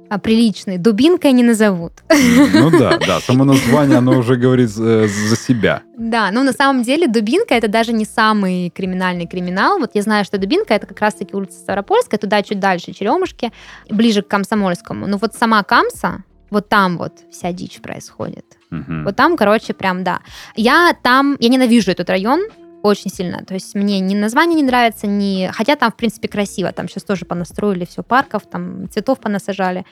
а, 0.10 0.18
приличный, 0.18 0.78
Дубинкой 0.78 1.34
не 1.34 1.44
назовут. 1.44 1.94
Ну 2.10 2.72
да, 2.72 2.98
да, 3.08 3.20
само 3.20 3.46
название, 3.46 3.98
оно 3.98 4.18
уже 4.18 4.36
говорит 4.36 4.70
э, 4.78 5.08
за 5.08 5.36
себя. 5.36 5.84
Да, 5.98 6.32
ну 6.32 6.44
на 6.44 6.54
самом 6.54 6.84
деле 6.84 7.08
Дубинка 7.08 7.54
это 7.54 7.68
даже 7.68 7.94
не 7.94 8.06
самый 8.06 8.70
криминальный 8.70 9.28
криминал. 9.28 9.80
Вот 9.80 9.92
я 9.94 10.02
знаю, 10.02 10.26
что 10.26 10.38
Дубинка 10.38 10.74
это 10.74 10.88
как 10.88 11.00
раз-таки 11.00 11.36
улица 11.36 11.60
Ставропольская, 11.60 12.20
туда 12.20 12.42
чуть 12.42 12.60
дальше 12.60 12.92
Черемушки, 12.92 13.52
ближе 13.90 14.22
к 14.22 14.28
Комсомольскому. 14.28 15.08
Ну 15.08 15.18
вот 15.18 15.36
сама 15.36 15.64
Камса, 15.64 16.24
вот 16.50 16.70
там 16.70 16.98
вот 16.98 17.14
вся 17.32 17.52
дичь 17.52 17.80
происходит. 17.80 18.46
Мгм. 18.72 19.04
Вот 19.04 19.16
там, 19.16 19.38
короче, 19.38 19.74
прям 19.74 20.04
да. 20.04 20.20
Я 20.56 20.96
там, 21.04 21.38
я 21.40 21.50
ненавижу 21.50 21.92
этот 21.92 22.10
район 22.10 22.42
очень 22.82 23.12
сильно. 23.12 23.44
То 23.46 23.54
есть 23.54 23.76
мне 23.76 24.00
ни 24.00 24.16
название 24.16 24.56
не 24.56 24.64
нравится, 24.64 25.08
ни... 25.08 25.50
Хотя 25.54 25.76
там, 25.76 25.92
в 25.92 25.96
принципе, 25.96 26.28
красиво. 26.28 26.72
Там 26.72 26.88
сейчас 26.88 27.04
тоже 27.04 27.26
понастроили 27.26 27.86
все 27.86 28.04
парков, 28.04 28.44
там 28.50 28.90
цветов 28.90 29.20
понасажали. 29.20 29.86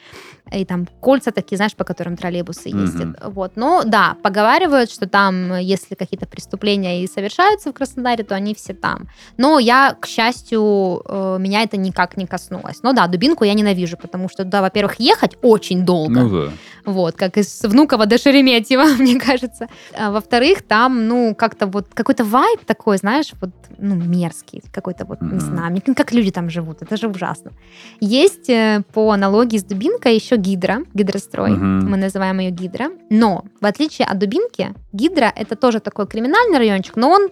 И 0.51 0.65
там 0.65 0.87
кольца 1.01 1.31
такие, 1.31 1.57
знаешь, 1.57 1.75
по 1.75 1.83
которым 1.83 2.15
троллейбусы 2.17 2.69
ездят. 2.69 3.09
Вот. 3.23 3.53
Но 3.55 3.83
да, 3.85 4.15
поговаривают, 4.23 4.91
что 4.91 5.07
там, 5.07 5.57
если 5.57 5.95
какие-то 5.95 6.25
преступления 6.25 7.03
и 7.03 7.07
совершаются 7.07 7.69
в 7.69 7.73
Краснодаре, 7.73 8.23
то 8.23 8.35
они 8.35 8.53
все 8.53 8.73
там. 8.73 9.07
Но 9.37 9.59
я, 9.59 9.95
к 9.99 10.07
счастью, 10.07 11.01
э, 11.05 11.37
меня 11.39 11.63
это 11.63 11.77
никак 11.77 12.17
не 12.17 12.25
коснулось. 12.25 12.83
Но 12.83 12.93
да, 12.93 13.07
Дубинку 13.07 13.43
я 13.43 13.53
ненавижу, 13.53 13.97
потому 13.97 14.29
что 14.29 14.43
туда, 14.43 14.61
во-первых, 14.61 14.99
ехать 14.99 15.37
очень 15.41 15.85
долго. 15.85 16.21
Ну 16.21 16.29
да. 16.29 16.51
Вот, 16.85 17.15
как 17.15 17.37
из 17.37 17.63
Внуково 17.63 18.05
до 18.05 18.17
Шереметьево, 18.17 18.83
мне 18.99 19.19
кажется. 19.19 19.67
А 19.93 20.11
во-вторых, 20.11 20.61
там, 20.61 21.07
ну, 21.07 21.35
как-то 21.35 21.67
вот 21.67 21.87
какой-то 21.93 22.23
вайб 22.23 22.63
такой, 22.65 22.97
знаешь, 22.97 23.33
вот, 23.41 23.49
ну, 23.77 23.95
мерзкий, 23.95 24.63
какой-то 24.71 25.05
вот, 25.05 25.21
Мгм. 25.21 25.33
не 25.33 25.39
знаю, 25.39 25.81
как 25.95 26.13
люди 26.13 26.31
там 26.31 26.49
живут, 26.49 26.81
это 26.81 26.95
же 26.95 27.07
ужасно. 27.07 27.51
Есть 27.99 28.49
э, 28.49 28.83
по 28.93 29.11
аналогии 29.11 29.57
с 29.57 29.63
Дубинкой 29.63 30.15
еще 30.15 30.36
Гидра, 30.37 30.79
Гидрострой, 30.93 31.51
Мгм. 31.51 31.89
мы 31.89 31.97
называем 31.97 32.39
ее 32.39 32.51
Гидра. 32.51 32.89
Но, 33.09 33.43
в 33.61 33.65
отличие 33.65 34.07
от 34.07 34.17
Дубинки, 34.17 34.73
Гидра 34.93 35.31
это 35.35 35.55
тоже 35.55 35.79
такой 35.79 36.07
криминальный 36.07 36.57
райончик, 36.57 36.95
но 36.95 37.09
он 37.09 37.29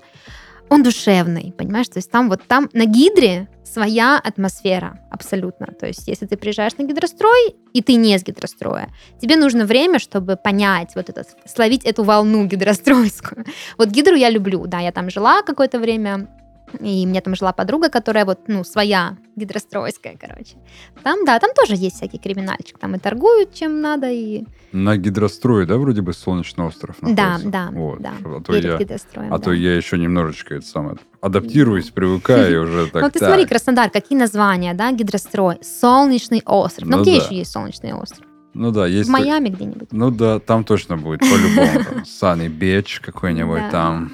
он 0.68 0.82
душевный, 0.82 1.54
понимаешь? 1.56 1.88
То 1.90 2.00
есть 2.00 2.10
там 2.10 2.28
вот 2.28 2.42
там 2.48 2.70
на 2.74 2.86
Гидре 2.86 3.48
своя 3.64 4.18
атмосфера 4.18 5.00
абсолютно. 5.12 5.68
То 5.68 5.86
есть 5.86 6.08
если 6.08 6.26
ты 6.26 6.38
приезжаешь 6.38 6.76
на 6.80 6.86
гидрострой, 6.86 7.56
и 7.74 7.84
ты 7.84 7.94
не 7.94 8.18
с 8.18 8.24
гидростроя, 8.24 8.90
тебе 9.22 9.36
нужно 9.38 9.66
время, 9.66 10.00
чтобы 10.00 10.38
понять 10.38 10.96
вот 10.96 11.10
этот, 11.10 11.28
словить 11.46 11.86
эту 11.86 12.04
волну 12.04 12.46
гидростройскую. 12.48 13.46
Вот 13.78 13.90
гидру 13.90 14.16
я 14.16 14.32
люблю, 14.32 14.66
да, 14.66 14.80
я 14.80 14.92
там 14.92 15.12
жила 15.12 15.44
какое-то 15.44 15.78
время, 15.80 16.28
и 16.76 17.06
у 17.06 17.10
меня 17.10 17.22
там 17.22 17.36
жила 17.36 17.52
подруга, 17.54 17.90
которая 17.90 18.26
вот, 18.26 18.42
ну, 18.48 18.64
своя 18.64 19.18
гидростройская, 19.36 20.18
короче. 20.20 20.56
Там, 21.04 21.26
да, 21.26 21.40
там 21.40 21.52
тоже 21.56 21.76
есть 21.76 21.98
всякий 21.98 22.18
криминальчик. 22.18 22.78
Там 22.80 22.96
и 22.96 23.00
торгуют, 23.00 23.54
чем 23.54 23.82
надо, 23.82 24.10
и... 24.10 24.44
На 24.72 24.98
гидрострое, 24.98 25.66
да, 25.66 25.78
вроде 25.78 26.02
бы 26.02 26.14
Солнечный 26.14 26.66
остров 26.66 26.98
Да, 27.02 27.10
находится? 27.38 27.50
да, 27.50 27.70
Вот. 27.72 28.02
да. 28.02 28.14
А 28.24 28.42
то, 28.42 28.52
Перед 28.54 28.66
я, 28.80 28.98
а 29.28 29.30
да. 29.30 29.38
то 29.40 29.52
я 29.54 29.76
еще 29.76 29.98
немножечко 29.98 30.56
это 30.56 30.66
самое, 30.66 30.98
адаптируюсь, 31.22 31.90
привыкаю 31.90 32.54
и 32.54 32.58
уже 32.58 32.88
так. 32.92 33.02
ну, 33.04 33.10
ты 33.10 33.20
смотри, 33.20 33.46
Краснодар, 33.46 33.90
какие 33.90 34.18
названия, 34.18 34.74
да, 34.74 34.92
гидрострой, 34.92 35.58
Солнечный 35.62 36.42
остров. 36.46 36.88
Ну, 36.88 36.98
Ну 36.98 37.04
где 37.04 37.18
да. 37.20 37.26
еще 37.26 37.36
есть 37.36 37.52
Солнечный 37.52 37.94
остров? 37.94 38.26
Ну 38.54 38.72
да, 38.72 38.88
есть... 38.88 39.10
В 39.10 39.12
Майами 39.12 39.50
где-нибудь. 39.50 39.90
Ну 39.92 40.12
да, 40.12 40.40
там 40.40 40.64
точно 40.64 40.96
будет, 40.98 41.20
по-любому. 41.20 42.04
Sunny 42.06 42.48
Beach 42.48 43.02
какой-нибудь 43.02 43.64
Да. 43.64 43.70
там. 43.70 44.12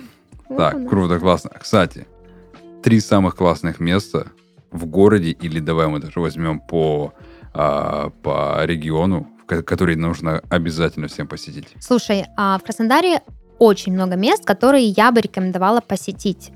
Так, 0.57 0.89
круто, 0.89 1.19
классно. 1.19 1.51
Кстати, 1.61 2.07
три 2.81 2.99
самых 2.99 3.35
классных 3.35 3.79
места 3.79 4.27
в 4.71 4.85
городе, 4.85 5.31
или 5.31 5.59
давай 5.59 5.87
мы 5.87 5.99
даже 5.99 6.19
возьмем 6.19 6.59
по, 6.59 7.13
а, 7.53 8.09
по 8.23 8.63
региону, 8.65 9.27
который 9.45 9.95
нужно 9.95 10.41
обязательно 10.49 11.07
всем 11.07 11.27
посетить? 11.27 11.75
Слушай, 11.79 12.25
а 12.37 12.57
в 12.57 12.63
Краснодаре 12.63 13.21
очень 13.61 13.93
много 13.93 14.15
мест, 14.15 14.43
которые 14.43 14.87
я 14.87 15.11
бы 15.11 15.21
рекомендовала 15.21 15.81
посетить. 15.81 16.51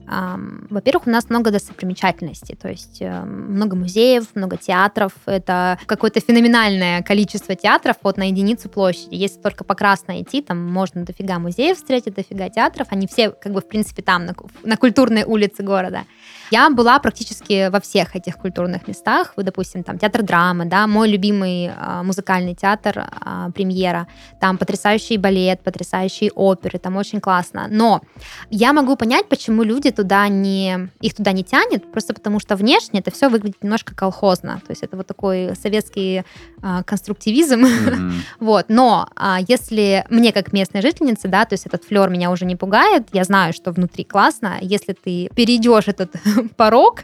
Во-первых, 0.72 1.06
у 1.06 1.12
нас 1.12 1.30
много 1.30 1.52
достопримечательностей, 1.52 2.56
то 2.56 2.68
есть 2.68 2.98
э, 3.00 3.24
много 3.24 3.76
музеев, 3.76 4.26
много 4.34 4.58
театров. 4.58 5.12
Это 5.28 5.78
какое-то 5.86 6.20
феноменальное 6.20 7.04
количество 7.04 7.54
театров 7.54 7.98
вот 8.02 8.18
на 8.18 8.24
единицу 8.30 8.70
площади. 8.70 9.14
Если 9.14 9.40
только 9.40 9.64
по 9.64 9.76
Красной 9.76 10.24
идти, 10.24 10.42
там 10.42 10.58
можно 10.66 11.06
дофига 11.06 11.38
музеев 11.38 11.78
встретить, 11.78 12.16
дофига 12.16 12.50
театров. 12.50 12.88
Они 12.90 13.06
все, 13.06 13.30
как 13.30 13.54
бы, 13.54 13.62
в 13.62 13.68
принципе, 13.68 14.02
там, 14.02 14.26
на, 14.26 14.34
на 14.64 14.76
культурной 14.76 15.26
улице 15.26 15.62
города. 15.62 16.06
Я 16.52 16.70
была 16.70 17.00
практически 17.00 17.70
во 17.70 17.80
всех 17.80 18.16
этих 18.16 18.38
культурных 18.38 18.88
местах. 18.88 19.34
Вы, 19.36 19.44
допустим, 19.44 19.84
там 19.84 19.98
театр 19.98 20.24
драмы, 20.24 20.66
да, 20.66 20.88
мой 20.88 21.10
любимый 21.10 21.68
э, 21.68 22.04
музыкальный 22.04 22.56
театр 22.56 23.00
э, 23.00 23.52
премьера. 23.54 24.08
Там 24.40 24.58
потрясающий 24.58 25.18
балет, 25.18 25.62
потрясающие 25.62 26.32
оперы, 26.32 26.80
там 26.80 26.98
очень 26.98 27.20
классно. 27.20 27.68
Но 27.70 28.02
я 28.50 28.74
могу 28.74 28.96
понять, 28.96 29.28
почему 29.30 29.64
люди 29.64 29.92
туда 29.92 30.28
не 30.28 30.90
их 31.02 31.16
туда 31.16 31.32
не 31.32 31.44
тянет, 31.44 31.92
просто 31.92 32.14
потому 32.14 32.40
что 32.40 32.56
внешне 32.56 33.00
это 33.00 33.12
все 33.12 33.30
выглядит 33.30 33.64
немножко 33.64 33.96
колхозно. 33.96 34.62
То 34.66 34.72
есть 34.72 34.84
это 34.84 34.98
вот 34.98 35.08
такой 35.08 35.56
советский 35.56 36.24
э, 36.62 36.84
конструктивизм. 36.86 37.66
Mm-hmm. 37.66 38.12
вот. 38.40 38.66
Но 38.70 39.08
э, 39.16 39.38
если 39.48 40.06
мне 40.10 40.32
как 40.32 40.54
местной 40.54 40.82
жительнице, 40.82 41.28
да, 41.28 41.46
то 41.46 41.54
есть 41.54 41.66
этот 41.66 41.84
флер 41.84 42.10
меня 42.10 42.32
уже 42.32 42.46
не 42.46 42.56
пугает, 42.56 43.08
я 43.14 43.24
знаю, 43.24 43.54
что 43.54 43.72
внутри 43.72 44.04
классно. 44.04 44.58
Если 44.62 44.94
ты 44.94 45.30
перейдешь 45.36 45.88
этот 45.88 46.12
порог 46.58 47.04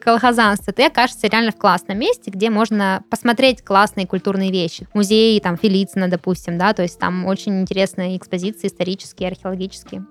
колхозанства, 0.00 0.72
ты 0.72 0.84
окажешься 0.84 1.28
реально 1.28 1.52
в 1.52 1.56
классном 1.56 1.98
месте, 1.98 2.30
где 2.30 2.50
можно 2.50 3.02
посмотреть 3.10 3.62
классные 3.62 4.06
культурные 4.06 4.50
вещи. 4.50 4.86
Музеи, 4.94 5.38
там, 5.40 5.56
Филицина, 5.56 6.08
допустим, 6.08 6.58
да, 6.58 6.72
то 6.72 6.82
есть 6.82 6.98
там 6.98 7.26
очень 7.26 7.60
интересные 7.60 8.16
экспозиции 8.16 8.66
исторические, 8.66 9.28
археологические. 9.28 10.04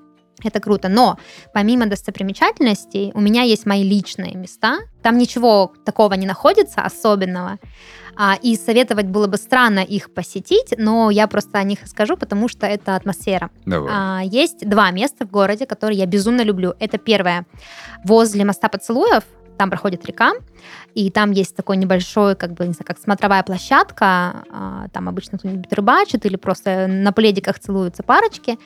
Это 0.43 0.59
круто. 0.59 0.89
Но 0.89 1.17
помимо 1.53 1.85
достопримечательностей, 1.85 3.11
у 3.13 3.21
меня 3.21 3.43
есть 3.43 3.65
мои 3.65 3.83
личные 3.83 4.35
места. 4.35 4.79
Там 5.01 5.17
ничего 5.17 5.73
такого 5.85 6.13
не 6.13 6.25
находится 6.25 6.81
особенного. 6.81 7.57
А, 8.21 8.35
и 8.41 8.57
советовать 8.57 9.07
было 9.07 9.27
бы 9.27 9.37
странно 9.37 9.79
их 9.79 10.13
посетить, 10.13 10.73
но 10.77 11.09
я 11.09 11.27
просто 11.27 11.57
о 11.57 11.63
них 11.63 11.87
скажу, 11.87 12.17
потому 12.17 12.49
что 12.49 12.67
это 12.67 12.97
атмосфера. 12.97 13.49
Давай. 13.65 13.91
А, 13.93 14.21
есть 14.23 14.67
два 14.67 14.91
места 14.91 15.25
в 15.25 15.31
городе, 15.31 15.65
которые 15.65 15.99
я 15.99 16.05
безумно 16.05 16.41
люблю. 16.41 16.73
Это 16.79 16.97
первое. 16.97 17.45
Возле 18.03 18.43
моста 18.43 18.67
поцелуев 18.67 19.23
там 19.59 19.69
проходит 19.69 20.05
река, 20.05 20.31
и 20.95 21.11
там 21.11 21.31
есть 21.31 21.53
такой 21.53 21.75
небольшой, 21.75 22.35
как 22.35 22.53
бы, 22.53 22.65
не 22.65 22.71
знаю, 22.71 22.85
как 22.85 22.97
смотровая 22.97 23.43
площадка, 23.43 24.45
а, 24.49 24.87
там 24.93 25.09
обычно 25.09 25.37
кто-нибудь 25.37 25.71
рыбачит 25.73 26.25
или 26.25 26.37
просто 26.37 26.87
на 26.87 27.11
пледиках 27.11 27.59
целуются 27.59 28.01
парочки, 28.01 28.57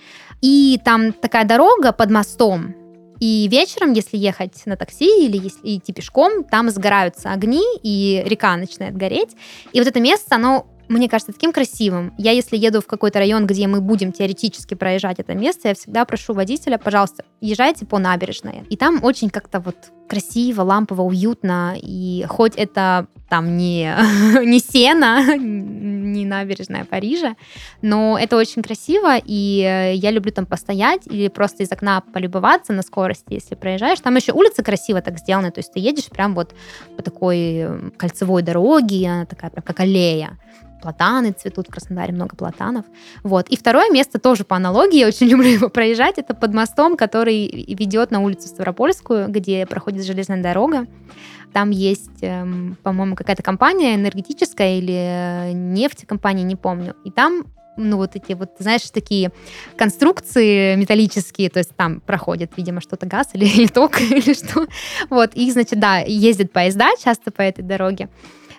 и 0.43 0.77
там 0.83 1.13
такая 1.13 1.45
дорога 1.45 1.93
под 1.93 2.11
мостом, 2.11 2.75
и 3.19 3.47
вечером, 3.47 3.93
если 3.93 4.17
ехать 4.17 4.61
на 4.65 4.75
такси 4.75 5.25
или 5.25 5.37
если 5.37 5.77
идти 5.77 5.93
пешком, 5.93 6.43
там 6.43 6.69
сгораются 6.69 7.31
огни, 7.31 7.63
и 7.81 8.21
река 8.25 8.57
начинает 8.57 8.97
гореть. 8.97 9.29
И 9.71 9.79
вот 9.79 9.87
это 9.87 10.01
место, 10.01 10.35
оно 10.35 10.67
мне 10.89 11.07
кажется 11.07 11.31
таким 11.31 11.53
красивым. 11.53 12.13
Я, 12.17 12.31
если 12.31 12.57
еду 12.57 12.81
в 12.81 12.85
какой-то 12.85 13.19
район, 13.19 13.47
где 13.47 13.67
мы 13.67 13.79
будем 13.79 14.11
теоретически 14.11 14.73
проезжать 14.73 15.19
это 15.19 15.33
место, 15.33 15.69
я 15.69 15.75
всегда 15.75 16.03
прошу 16.03 16.33
водителя, 16.33 16.77
пожалуйста, 16.77 17.23
езжайте 17.39 17.85
по 17.85 17.97
набережной. 17.97 18.63
И 18.69 18.75
там 18.75 19.01
очень 19.01 19.29
как-то 19.29 19.61
вот 19.61 19.77
красиво, 20.07 20.61
лампово, 20.61 21.01
уютно. 21.01 21.75
И 21.81 22.25
хоть 22.29 22.55
это 22.55 23.07
там 23.29 23.57
не, 23.57 23.91
не 24.45 24.59
сено, 24.59 25.35
не 25.37 26.25
набережная 26.25 26.85
Парижа, 26.85 27.35
но 27.81 28.17
это 28.19 28.37
очень 28.37 28.61
красиво, 28.61 29.17
и 29.17 29.91
я 29.95 30.11
люблю 30.11 30.31
там 30.31 30.45
постоять 30.45 31.01
или 31.07 31.29
просто 31.29 31.63
из 31.63 31.71
окна 31.71 32.01
полюбоваться 32.01 32.73
на 32.73 32.83
скорости, 32.83 33.33
если 33.33 33.55
проезжаешь. 33.55 33.99
Там 34.01 34.15
еще 34.15 34.33
улицы 34.33 34.61
красиво 34.61 35.01
так 35.01 35.17
сделаны, 35.17 35.51
то 35.51 35.59
есть 35.59 35.73
ты 35.73 35.79
едешь 35.79 36.09
прям 36.09 36.35
вот 36.35 36.53
по 36.95 37.01
такой 37.01 37.91
кольцевой 37.97 38.43
дороге, 38.43 39.09
она 39.09 39.25
такая 39.25 39.49
прям 39.49 39.63
как 39.63 39.79
аллея 39.79 40.37
платаны 40.83 41.31
цветут 41.31 41.67
в 41.67 41.71
Краснодаре, 41.71 42.13
много 42.13 42.35
платанов. 42.35 42.85
Вот. 43.23 43.47
И 43.47 43.55
второе 43.55 43.89
место 43.89 44.19
тоже 44.19 44.43
по 44.43 44.57
аналогии, 44.57 44.99
я 44.99 45.07
очень 45.07 45.27
люблю 45.31 45.47
его 45.47 45.69
проезжать, 45.69 46.17
это 46.17 46.33
под 46.33 46.53
мостом, 46.53 46.97
который 46.97 47.47
ведет 47.73 48.11
на 48.11 48.19
улицу 48.19 48.49
Ставропольскую, 48.49 49.29
где 49.29 49.65
проходит 49.65 50.02
железная 50.03 50.41
дорога. 50.41 50.87
Там 51.53 51.69
есть, 51.69 52.21
эм, 52.21 52.77
по-моему, 52.81 53.15
какая-то 53.15 53.43
компания 53.43 53.95
энергетическая 53.95 54.77
или 54.77 54.93
э, 54.93 55.51
нефтекомпания, 55.53 56.43
не 56.43 56.55
помню. 56.55 56.95
И 57.05 57.11
там 57.11 57.43
ну, 57.77 57.97
вот 57.97 58.15
эти 58.15 58.33
вот, 58.33 58.51
знаешь, 58.59 58.89
такие 58.91 59.31
конструкции 59.77 60.75
металлические, 60.75 61.49
то 61.49 61.59
есть 61.59 61.75
там 61.75 62.01
проходит, 62.01 62.51
видимо, 62.55 62.81
что-то 62.81 63.05
газ 63.05 63.29
или, 63.33 63.45
или 63.45 63.67
ток, 63.67 63.99
или 64.01 64.33
что. 64.33 64.67
Вот, 65.09 65.31
и, 65.33 65.51
значит, 65.51 65.79
да, 65.79 65.99
ездят 65.99 66.51
поезда 66.51 66.89
часто 67.03 67.31
по 67.31 67.41
этой 67.41 67.63
дороге, 67.63 68.09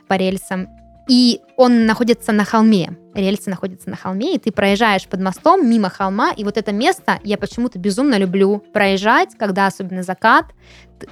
по 0.08 0.14
рельсам. 0.14 0.68
И 1.08 1.40
он 1.56 1.86
находится 1.86 2.32
на 2.32 2.44
холме, 2.44 2.96
рельсы 3.14 3.50
находятся 3.50 3.90
на 3.90 3.96
холме, 3.96 4.34
и 4.34 4.38
ты 4.38 4.50
проезжаешь 4.50 5.06
под 5.06 5.20
мостом 5.20 5.68
мимо 5.68 5.90
холма, 5.90 6.32
и 6.32 6.44
вот 6.44 6.56
это 6.56 6.72
место 6.72 7.18
я 7.22 7.36
почему-то 7.36 7.78
безумно 7.78 8.16
люблю 8.16 8.62
проезжать, 8.72 9.36
когда 9.38 9.66
особенно 9.66 10.02
закат. 10.02 10.46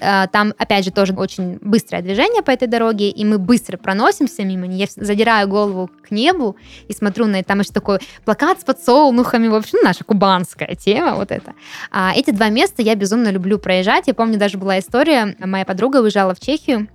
Э, 0.00 0.26
там, 0.32 0.54
опять 0.58 0.84
же, 0.84 0.92
тоже 0.92 1.12
очень 1.12 1.58
быстрое 1.60 2.02
движение 2.02 2.42
по 2.42 2.50
этой 2.50 2.68
дороге, 2.68 3.10
и 3.10 3.24
мы 3.24 3.38
быстро 3.38 3.76
проносимся 3.76 4.44
мимо. 4.44 4.66
Я 4.66 4.86
задираю 4.96 5.48
голову 5.48 5.90
к 6.02 6.10
небу 6.10 6.56
и 6.88 6.92
смотрю 6.94 7.26
на 7.26 7.36
это. 7.36 7.48
Там 7.48 7.60
еще 7.60 7.72
такой 7.72 7.98
плакат 8.24 8.60
с 8.60 8.64
подсолнухами, 8.64 9.48
в 9.48 9.54
общем, 9.54 9.78
наша 9.82 10.04
кубанская 10.04 10.74
тема 10.74 11.16
вот 11.16 11.30
это. 11.30 11.52
А 11.90 12.12
эти 12.14 12.30
два 12.30 12.48
места 12.48 12.82
я 12.82 12.94
безумно 12.94 13.28
люблю 13.28 13.58
проезжать. 13.58 14.06
Я 14.06 14.14
помню, 14.14 14.38
даже 14.38 14.56
была 14.56 14.78
история, 14.78 15.36
моя 15.38 15.64
подруга 15.64 15.98
уезжала 15.98 16.34
в 16.34 16.40
Чехию, 16.40 16.88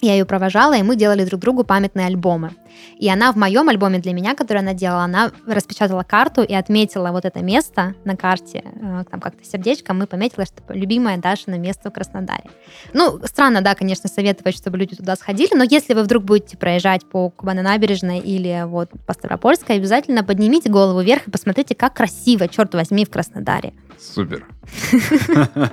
я 0.00 0.12
ее 0.14 0.24
провожала, 0.24 0.76
и 0.76 0.82
мы 0.82 0.96
делали 0.96 1.24
друг 1.24 1.40
другу 1.40 1.64
памятные 1.64 2.06
альбомы. 2.06 2.50
И 2.98 3.08
она 3.08 3.32
в 3.32 3.36
моем 3.36 3.68
альбоме 3.68 3.98
для 3.98 4.12
меня, 4.12 4.34
который 4.34 4.58
она 4.58 4.74
делала, 4.74 5.04
она 5.04 5.30
распечатала 5.46 6.02
карту 6.02 6.42
и 6.42 6.52
отметила 6.54 7.10
вот 7.10 7.24
это 7.24 7.40
место 7.40 7.94
на 8.04 8.16
карте, 8.16 8.64
э, 8.64 9.04
там 9.10 9.20
как-то 9.20 9.44
сердечко, 9.44 9.94
мы 9.94 10.06
пометила, 10.06 10.44
что 10.44 10.62
любимое 10.72 11.18
Дашина 11.18 11.56
место 11.58 11.90
в 11.90 11.94
Краснодаре. 11.94 12.44
Ну, 12.92 13.20
странно, 13.24 13.60
да, 13.62 13.74
конечно, 13.74 14.08
советовать, 14.08 14.56
чтобы 14.56 14.78
люди 14.78 14.96
туда 14.96 15.16
сходили, 15.16 15.54
но 15.54 15.64
если 15.64 15.94
вы 15.94 16.02
вдруг 16.02 16.24
будете 16.24 16.56
проезжать 16.56 17.08
по 17.08 17.30
Кубаной 17.30 17.62
набережной 17.62 18.18
или 18.18 18.64
вот 18.66 18.90
по 19.06 19.12
Ставропольской, 19.12 19.76
обязательно 19.76 20.24
поднимите 20.24 20.68
голову 20.68 21.00
вверх 21.00 21.28
и 21.28 21.30
посмотрите, 21.30 21.74
как 21.74 21.94
красиво, 21.94 22.48
черт 22.48 22.74
возьми, 22.74 23.04
в 23.04 23.10
Краснодаре. 23.10 23.72
Супер. 23.98 24.46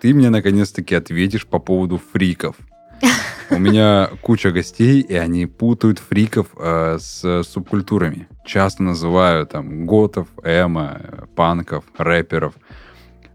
Ты 0.00 0.14
мне 0.14 0.30
наконец-таки 0.30 0.94
ответишь 0.94 1.46
по 1.46 1.58
поводу 1.58 2.00
фриков. 2.12 2.56
У 3.50 3.58
меня 3.58 4.10
куча 4.22 4.52
гостей, 4.52 5.00
и 5.00 5.14
они 5.14 5.46
путают 5.46 5.98
фриков 5.98 6.48
э, 6.56 6.98
с 7.00 7.42
субкультурами. 7.42 8.28
Часто 8.44 8.82
называют 8.82 9.50
там 9.50 9.86
готов, 9.86 10.28
эмо, 10.44 11.26
панков, 11.34 11.84
рэперов. 11.98 12.54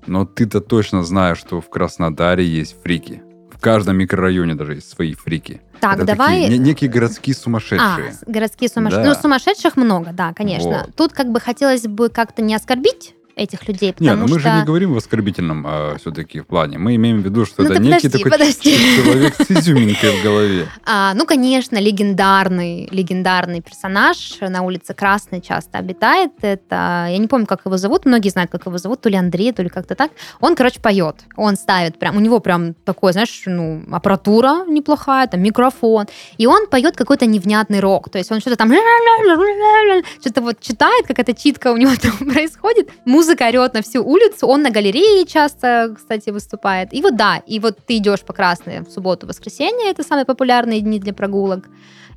Но 0.07 0.25
ты-то 0.25 0.61
точно 0.61 1.03
знаешь, 1.03 1.37
что 1.37 1.59
в 1.61 1.69
Краснодаре 1.69 2.45
есть 2.45 2.81
фрики. 2.81 3.23
В 3.51 3.59
каждом 3.59 3.97
микрорайоне 3.97 4.55
даже 4.55 4.75
есть 4.75 4.89
свои 4.89 5.13
фрики. 5.13 5.61
Так, 5.79 5.97
Это 5.97 6.05
давай... 6.05 6.43
Такие, 6.43 6.59
некие 6.59 6.89
городские 6.89 7.35
сумасшедшие. 7.35 8.13
А, 8.21 8.31
городские 8.31 8.69
сумасшедшие. 8.69 9.03
Да. 9.05 9.15
Ну, 9.15 9.21
сумасшедших 9.21 9.75
много, 9.75 10.11
да, 10.13 10.33
конечно. 10.33 10.85
Вот. 10.85 10.95
Тут 10.95 11.13
как 11.13 11.31
бы 11.31 11.39
хотелось 11.39 11.83
бы 11.83 12.09
как-то 12.09 12.41
не 12.41 12.53
оскорбить 12.53 13.14
этих 13.35 13.67
людей. 13.67 13.93
Нет, 13.99 14.17
но 14.17 14.23
мы 14.23 14.39
что... 14.39 14.39
же 14.39 14.51
не 14.51 14.63
говорим 14.63 14.93
в 14.93 14.97
оскорбительном 14.97 15.65
а, 15.67 15.97
все-таки 15.97 16.39
в 16.39 16.47
плане. 16.47 16.77
Мы 16.77 16.95
имеем 16.95 17.21
в 17.21 17.25
виду, 17.25 17.45
что 17.45 17.61
ну, 17.61 17.69
это 17.69 17.75
подожди, 17.75 17.93
некий 17.93 18.09
такой 18.09 18.31
подожди. 18.31 18.77
человек 18.95 19.35
с 19.35 19.51
изюминкой 19.51 20.19
в 20.19 20.23
голове. 20.23 20.67
А, 20.87 21.13
ну, 21.15 21.25
конечно, 21.25 21.77
легендарный, 21.77 22.87
легендарный 22.91 23.61
персонаж 23.61 24.37
на 24.39 24.61
улице 24.61 24.93
Красной 24.93 25.41
часто 25.41 25.79
обитает. 25.79 26.31
Это, 26.41 27.07
я 27.09 27.17
не 27.17 27.27
помню, 27.27 27.47
как 27.47 27.65
его 27.65 27.77
зовут, 27.77 28.05
многие 28.05 28.29
знают, 28.29 28.51
как 28.51 28.65
его 28.67 28.77
зовут, 28.77 29.01
то 29.01 29.09
ли 29.09 29.15
Андрей, 29.15 29.51
то 29.51 29.63
ли 29.63 29.69
как-то 29.69 29.95
так. 29.95 30.11
Он, 30.39 30.55
короче, 30.55 30.79
поет. 30.79 31.17
Он 31.35 31.55
ставит 31.55 31.97
прям, 31.97 32.17
у 32.17 32.19
него 32.19 32.39
прям 32.39 32.73
такой, 32.73 33.13
знаешь, 33.13 33.43
ну, 33.45 33.83
аппаратура 33.91 34.65
неплохая, 34.67 35.27
там 35.27 35.41
микрофон. 35.41 36.05
И 36.37 36.45
он 36.45 36.67
поет 36.67 36.95
какой-то 36.95 37.25
невнятный 37.25 37.79
рок. 37.79 38.09
То 38.09 38.17
есть 38.17 38.31
он 38.31 38.39
что-то 38.39 38.57
там 38.57 38.71
что-то 40.21 40.41
вот 40.41 40.59
читает, 40.59 41.07
как 41.07 41.19
эта 41.19 41.33
читка 41.33 41.71
у 41.71 41.77
него 41.77 41.91
там 42.01 42.29
происходит. 42.29 42.89
Музыка 43.25 43.47
орет 43.47 43.73
на 43.73 43.81
всю 43.81 44.03
улицу, 44.03 44.45
он 44.45 44.61
на 44.61 44.69
галерее 44.69 45.25
часто, 45.25 45.95
кстати, 45.95 46.29
выступает. 46.29 46.93
И 46.93 47.01
вот 47.01 47.15
да, 47.15 47.41
и 47.47 47.59
вот 47.59 47.79
ты 47.87 47.97
идешь 47.97 48.21
по 48.21 48.33
Красной 48.33 48.81
в 48.81 48.91
субботу, 48.91 49.25
воскресенье, 49.25 49.89
это 49.89 50.03
самые 50.03 50.25
популярные 50.25 50.79
дни 50.79 50.99
для 50.99 51.11
прогулок. 51.11 51.65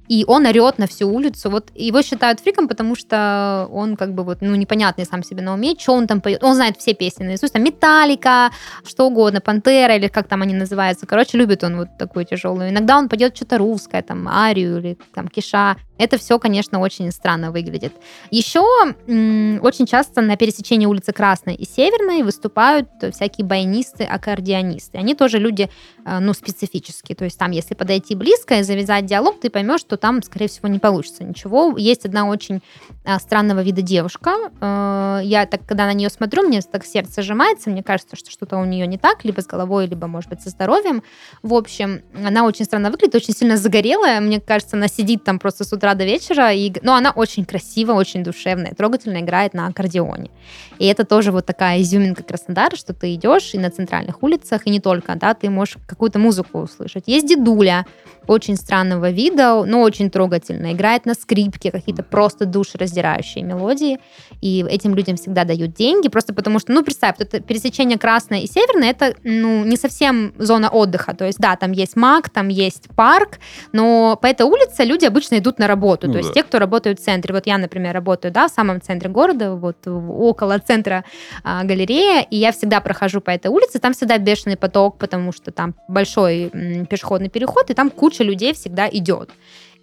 И 0.09 0.25
он 0.27 0.47
орет 0.47 0.79
на 0.79 0.87
всю 0.87 1.09
улицу. 1.09 1.51
Вот 1.51 1.71
его 1.75 2.03
считают 2.03 2.41
фриком, 2.41 2.69
потому 2.69 2.97
что 2.97 3.69
он 3.71 3.97
как 3.97 4.15
бы 4.15 4.25
вот, 4.25 4.39
ну, 4.41 4.55
непонятный 4.55 5.05
сам 5.05 5.23
себе 5.23 5.43
на 5.43 5.55
уме, 5.55 5.75
что 5.79 5.93
он 5.93 6.07
там 6.07 6.21
поет. 6.21 6.43
Он 6.43 6.55
знает 6.55 6.79
все 6.79 6.95
песни 6.95 7.25
наизусть, 7.25 7.53
там, 7.53 7.63
Металлика, 7.63 8.51
что 8.87 9.07
угодно, 9.07 9.41
Пантера 9.41 9.97
или 9.97 10.09
как 10.09 10.29
там 10.29 10.43
они 10.43 10.55
называются. 10.55 11.07
Короче, 11.07 11.39
любит 11.39 11.63
он 11.63 11.77
вот 11.77 11.89
такую 11.99 12.25
тяжелую. 12.25 12.71
Иногда 12.71 12.99
он 12.99 13.09
пойдет 13.09 13.37
что-то 13.37 13.59
русское, 13.59 14.03
там, 14.03 14.29
Арию 14.29 14.79
или 14.79 14.99
там 15.15 15.29
Киша. 15.29 15.77
Это 15.99 16.17
все, 16.17 16.39
конечно, 16.39 16.79
очень 16.79 17.11
странно 17.11 17.51
выглядит. 17.51 17.93
Еще 18.31 18.61
очень 18.61 19.87
часто 19.87 20.21
на 20.21 20.37
пересечении 20.37 20.87
улицы 20.87 21.13
Красной 21.13 21.55
и 21.55 21.65
Северной 21.65 22.23
выступают 22.23 22.89
всякие 23.13 23.45
баянисты, 23.45 24.05
аккордеонисты. 24.05 24.99
Они 24.99 25.15
тоже 25.15 25.39
люди, 25.39 25.69
э, 26.07 26.19
ну, 26.21 26.33
специфические. 26.33 27.17
То 27.17 27.25
есть 27.25 27.37
там, 27.37 27.51
если 27.51 27.75
подойти 27.75 28.15
близко 28.15 28.59
и 28.59 28.63
завязать 28.63 29.07
диалог, 29.07 29.41
ты 29.41 29.51
поймешь, 29.51 29.81
что 29.81 29.97
там, 29.99 30.23
скорее 30.23 30.49
всего, 30.49 30.69
не 30.69 30.79
получится 30.79 31.25
ничего. 31.25 31.77
Есть 31.77 32.07
одна 32.07 32.27
очень 32.27 32.63
э, 33.05 33.19
странного 33.19 33.61
вида 33.61 33.83
девушка. 33.83 34.35
Э, 34.61 35.21
я 35.23 35.47
так, 35.47 35.67
когда 35.67 35.87
на 35.87 35.93
нее 35.93 36.09
смотрю, 36.11 36.43
мне 36.43 36.61
так 36.63 36.85
сердце 36.85 37.23
сжимается, 37.23 37.71
мне 37.71 37.83
кажется, 37.83 38.17
что 38.17 38.31
что-то 38.31 38.57
у 38.57 38.65
нее 38.65 38.87
не 38.87 38.99
так, 38.99 39.25
либо 39.25 39.41
с 39.41 39.47
головой, 39.47 39.87
либо, 39.87 40.07
может 40.07 40.31
быть, 40.31 40.41
со 40.41 40.51
здоровьем. 40.51 41.03
В 41.43 41.55
общем, 41.55 42.03
она 42.15 42.45
очень 42.45 42.65
странно 42.65 42.91
выглядит, 42.91 43.17
очень 43.17 43.35
сильно 43.35 43.57
загорелая. 43.57 44.21
Мне 44.21 44.41
кажется, 44.41 44.77
она 44.77 44.89
сидит 44.89 45.25
там 45.25 45.39
просто 45.39 45.65
с 45.65 45.73
утра 45.73 45.95
до 45.95 46.05
вечера. 46.05 46.53
И, 46.53 46.73
ну, 46.83 46.93
она 46.93 47.11
очень 47.11 47.45
красиво, 47.45 47.93
очень 47.93 48.23
душевная, 48.23 48.75
трогательно 48.75 49.19
играет 49.19 49.55
на 49.55 49.67
аккордеоне. 49.67 50.31
И 50.79 50.87
это 50.87 51.05
тоже 51.05 51.33
вот 51.33 51.47
такая 51.47 51.83
изюминка 51.83 52.23
Краснодара, 52.23 52.77
что 52.77 52.95
ты 52.95 53.15
идешь 53.15 53.55
и 53.55 53.59
на 53.59 53.71
центральных 53.71 54.23
улицах, 54.23 54.67
и 54.67 54.71
не 54.71 54.81
только, 54.81 55.15
да, 55.17 55.35
ты 55.35 55.51
можешь 55.51 55.77
какую-то 55.87 56.19
музыку 56.19 56.61
услышать. 56.61 57.05
Есть 57.07 57.27
дедуля, 57.27 57.87
очень 58.27 58.57
странного 58.57 59.11
вида, 59.11 59.65
но 59.65 59.88
очень 59.89 60.11
трогательно. 60.11 60.73
Играет 60.73 61.07
на 61.07 61.15
скрипке 61.15 61.71
какие-то 61.71 62.03
просто 62.03 62.47
душераздирающие 62.47 63.45
мелодии. 63.45 63.99
И 64.41 64.65
этим 64.69 64.95
людям 64.95 65.17
всегда 65.17 65.45
дают 65.45 65.75
деньги, 65.75 66.09
просто 66.09 66.33
потому 66.35 66.59
что, 66.59 66.73
ну, 66.73 66.85
представь, 66.85 67.17
это 67.19 67.41
пересечение 67.41 67.99
Красной 67.99 68.43
и 68.43 68.47
Северной, 68.47 68.89
это, 68.89 69.15
ну, 69.25 69.65
не 69.65 69.77
совсем 69.77 70.33
зона 70.39 70.69
отдыха. 70.69 71.15
То 71.15 71.25
есть, 71.25 71.39
да, 71.39 71.57
там 71.57 71.73
есть 71.73 71.97
маг, 71.97 72.31
там 72.31 72.49
есть 72.49 72.89
парк, 72.95 73.39
но 73.73 74.17
по 74.21 74.27
этой 74.27 74.47
улице 74.47 74.85
люди 74.85 75.05
обычно 75.07 75.39
идут 75.39 75.59
на 75.59 75.67
работу. 75.67 76.07
Ну, 76.07 76.13
То 76.13 76.19
да. 76.19 76.25
есть 76.25 76.35
те, 76.35 76.43
кто 76.43 76.59
работают 76.59 77.01
в 77.01 77.05
центре. 77.05 77.35
Вот 77.35 77.47
я, 77.47 77.59
например, 77.59 77.95
работаю, 77.95 78.33
да, 78.33 78.49
в 78.49 78.51
самом 78.51 78.81
центре 78.81 79.11
города, 79.11 79.55
вот 79.55 79.77
около 79.87 80.59
центра 80.59 81.05
а, 81.43 81.65
галерея, 81.65 82.23
и 82.23 82.37
я 82.37 82.53
всегда 82.53 82.81
прохожу 82.81 83.21
по 83.21 83.31
этой 83.31 83.49
улице, 83.49 83.79
там 83.79 83.93
всегда 83.93 84.19
бешеный 84.19 84.57
поток, 84.57 84.99
потому 84.99 85.33
что 85.33 85.51
там 85.51 85.75
большой 85.89 86.51
м, 86.53 86.87
пешеходный 86.87 87.29
переход, 87.29 87.71
и 87.71 87.75
там 87.75 87.91
куча 87.91 88.25
людей 88.25 88.53
всегда 88.53 88.89
идет. 88.89 89.31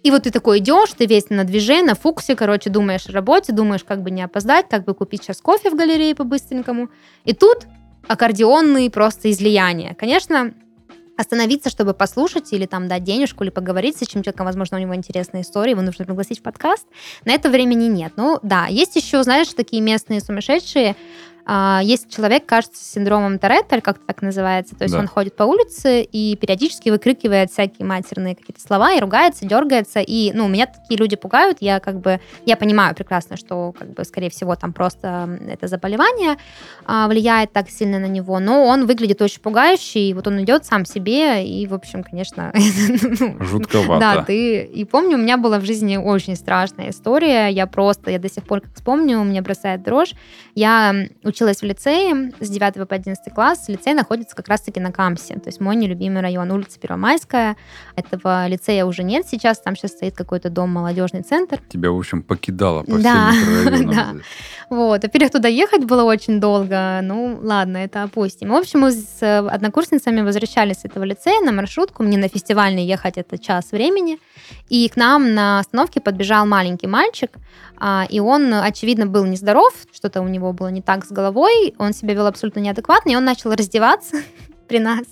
И 0.02 0.10
вот 0.10 0.22
ты 0.22 0.30
такой 0.30 0.58
идешь, 0.58 0.90
ты 0.96 1.06
весь 1.06 1.30
на 1.30 1.44
движении, 1.44 1.88
на 1.88 1.94
фуксе, 1.94 2.36
короче, 2.36 2.70
думаешь 2.70 3.08
о 3.08 3.12
работе, 3.12 3.52
думаешь, 3.52 3.82
как 3.82 4.02
бы 4.02 4.10
не 4.10 4.22
опоздать, 4.22 4.68
как 4.68 4.84
бы 4.84 4.94
купить 4.94 5.24
сейчас 5.24 5.40
кофе 5.40 5.70
в 5.70 5.74
галерее 5.74 6.14
по-быстренькому. 6.14 6.90
И 7.24 7.32
тут 7.32 7.66
аккордеонные 8.06 8.90
просто 8.90 9.30
излияния. 9.30 9.94
Конечно, 9.94 10.54
остановиться, 11.16 11.70
чтобы 11.70 11.94
послушать 11.94 12.52
или 12.52 12.66
там 12.66 12.88
дать 12.88 13.02
денежку, 13.02 13.42
или 13.42 13.50
поговорить 13.50 13.96
с 13.96 14.06
человеком, 14.06 14.46
возможно, 14.46 14.76
у 14.76 14.80
него 14.80 14.94
интересная 14.94 15.42
история, 15.42 15.72
его 15.72 15.82
нужно 15.82 16.04
пригласить 16.04 16.40
в 16.40 16.42
подкаст. 16.42 16.86
На 17.24 17.32
это 17.32 17.50
времени 17.50 17.86
нет. 17.86 18.12
Ну, 18.16 18.38
да, 18.42 18.66
есть 18.66 18.96
еще, 18.96 19.22
знаешь, 19.22 19.48
такие 19.48 19.82
местные 19.82 20.20
сумасшедшие, 20.20 20.94
есть 21.82 22.14
человек, 22.14 22.44
кажется, 22.44 22.82
с 22.82 22.92
синдромом 22.92 23.38
Торетто, 23.38 23.80
как-то 23.80 24.04
так 24.04 24.22
называется. 24.22 24.74
То 24.74 24.84
есть 24.84 24.94
да. 24.94 25.00
он 25.00 25.06
ходит 25.06 25.36
по 25.36 25.44
улице 25.44 26.02
и 26.02 26.36
периодически 26.36 26.90
выкрикивает 26.90 27.50
всякие 27.50 27.86
матерные 27.86 28.34
какие-то 28.34 28.60
слова 28.60 28.92
и 28.92 29.00
ругается, 29.00 29.46
дергается. 29.46 30.00
И, 30.00 30.32
ну, 30.32 30.48
меня 30.48 30.66
такие 30.66 30.98
люди 30.98 31.14
пугают. 31.14 31.58
Я 31.60 31.78
как 31.78 32.00
бы, 32.00 32.20
я 32.44 32.56
понимаю 32.56 32.94
прекрасно, 32.94 33.36
что, 33.36 33.72
как 33.78 33.94
бы, 33.94 34.04
скорее 34.04 34.30
всего, 34.30 34.56
там 34.56 34.72
просто 34.72 35.38
это 35.48 35.68
заболевание 35.68 36.36
а, 36.84 37.06
влияет 37.06 37.52
так 37.52 37.70
сильно 37.70 38.00
на 38.00 38.06
него. 38.06 38.40
Но 38.40 38.64
он 38.64 38.86
выглядит 38.86 39.22
очень 39.22 39.40
пугающе, 39.40 40.00
и 40.00 40.14
вот 40.14 40.26
он 40.26 40.42
идет 40.42 40.64
сам 40.64 40.84
себе, 40.84 41.46
и, 41.46 41.66
в 41.66 41.74
общем, 41.74 42.02
конечно... 42.02 42.52
Ну, 43.18 43.36
Жутковато. 43.44 44.00
Да, 44.00 44.22
ты... 44.24 44.64
И 44.64 44.84
помню, 44.84 45.16
у 45.16 45.20
меня 45.20 45.36
была 45.36 45.58
в 45.58 45.64
жизни 45.64 45.96
очень 45.96 46.36
страшная 46.36 46.90
история. 46.90 47.48
Я 47.48 47.66
просто, 47.66 48.10
я 48.10 48.18
до 48.18 48.28
сих 48.28 48.44
пор, 48.44 48.60
как 48.60 48.74
вспомню, 48.74 49.20
у 49.20 49.24
меня 49.24 49.42
бросает 49.42 49.82
дрожь. 49.82 50.12
Я 50.54 50.94
училась 51.36 51.60
в 51.60 51.64
лицее 51.64 52.32
с 52.40 52.48
9 52.48 52.88
по 52.88 52.94
11 52.94 53.34
класс. 53.34 53.68
Лицей 53.68 53.92
находится 53.92 54.34
как 54.34 54.48
раз-таки 54.48 54.80
на 54.80 54.90
Камсе, 54.90 55.34
то 55.34 55.48
есть 55.48 55.60
мой 55.60 55.76
нелюбимый 55.76 56.22
район, 56.22 56.50
улица 56.50 56.80
Первомайская. 56.80 57.56
Этого 57.94 58.46
лицея 58.46 58.86
уже 58.86 59.02
нет 59.02 59.26
сейчас, 59.28 59.60
там 59.60 59.76
сейчас 59.76 59.90
стоит 59.90 60.16
какой-то 60.16 60.48
дом, 60.48 60.70
молодежный 60.70 61.20
центр. 61.20 61.60
Тебя, 61.68 61.90
в 61.90 61.98
общем, 61.98 62.22
покидала 62.22 62.84
по 62.84 62.98
да, 62.98 63.32
всем 63.32 63.90
да. 63.94 64.14
Вот, 64.70 65.02
во-первых, 65.02 65.30
туда 65.30 65.48
ехать 65.48 65.84
было 65.84 66.04
очень 66.04 66.40
долго, 66.40 67.00
ну, 67.02 67.38
ладно, 67.42 67.76
это 67.76 68.04
опустим. 68.04 68.48
В 68.48 68.54
общем, 68.56 68.80
мы 68.80 68.92
с 68.92 69.18
однокурсницами 69.20 70.22
возвращались 70.22 70.78
с 70.78 70.84
этого 70.86 71.04
лицея 71.04 71.42
на 71.44 71.52
маршрутку, 71.52 72.02
мне 72.02 72.16
на 72.16 72.28
фестивальный 72.28 72.86
ехать 72.86 73.18
это 73.18 73.36
час 73.36 73.72
времени, 73.72 74.18
и 74.70 74.88
к 74.88 74.96
нам 74.96 75.34
на 75.34 75.58
остановке 75.58 76.00
подбежал 76.00 76.46
маленький 76.46 76.86
мальчик, 76.86 77.30
а, 77.78 78.06
и 78.08 78.20
он, 78.20 78.54
очевидно, 78.54 79.06
был 79.06 79.24
нездоров, 79.26 79.74
что-то 79.92 80.22
у 80.22 80.28
него 80.28 80.52
было 80.52 80.68
не 80.68 80.82
так 80.82 81.04
с 81.04 81.10
головой, 81.10 81.25
он 81.78 81.92
себя 81.92 82.14
вел 82.14 82.26
абсолютно 82.26 82.60
неадекватно, 82.60 83.10
и 83.10 83.16
он 83.16 83.24
начал 83.24 83.52
раздеваться 83.52 84.16
при 84.68 84.78
нас. 84.78 85.06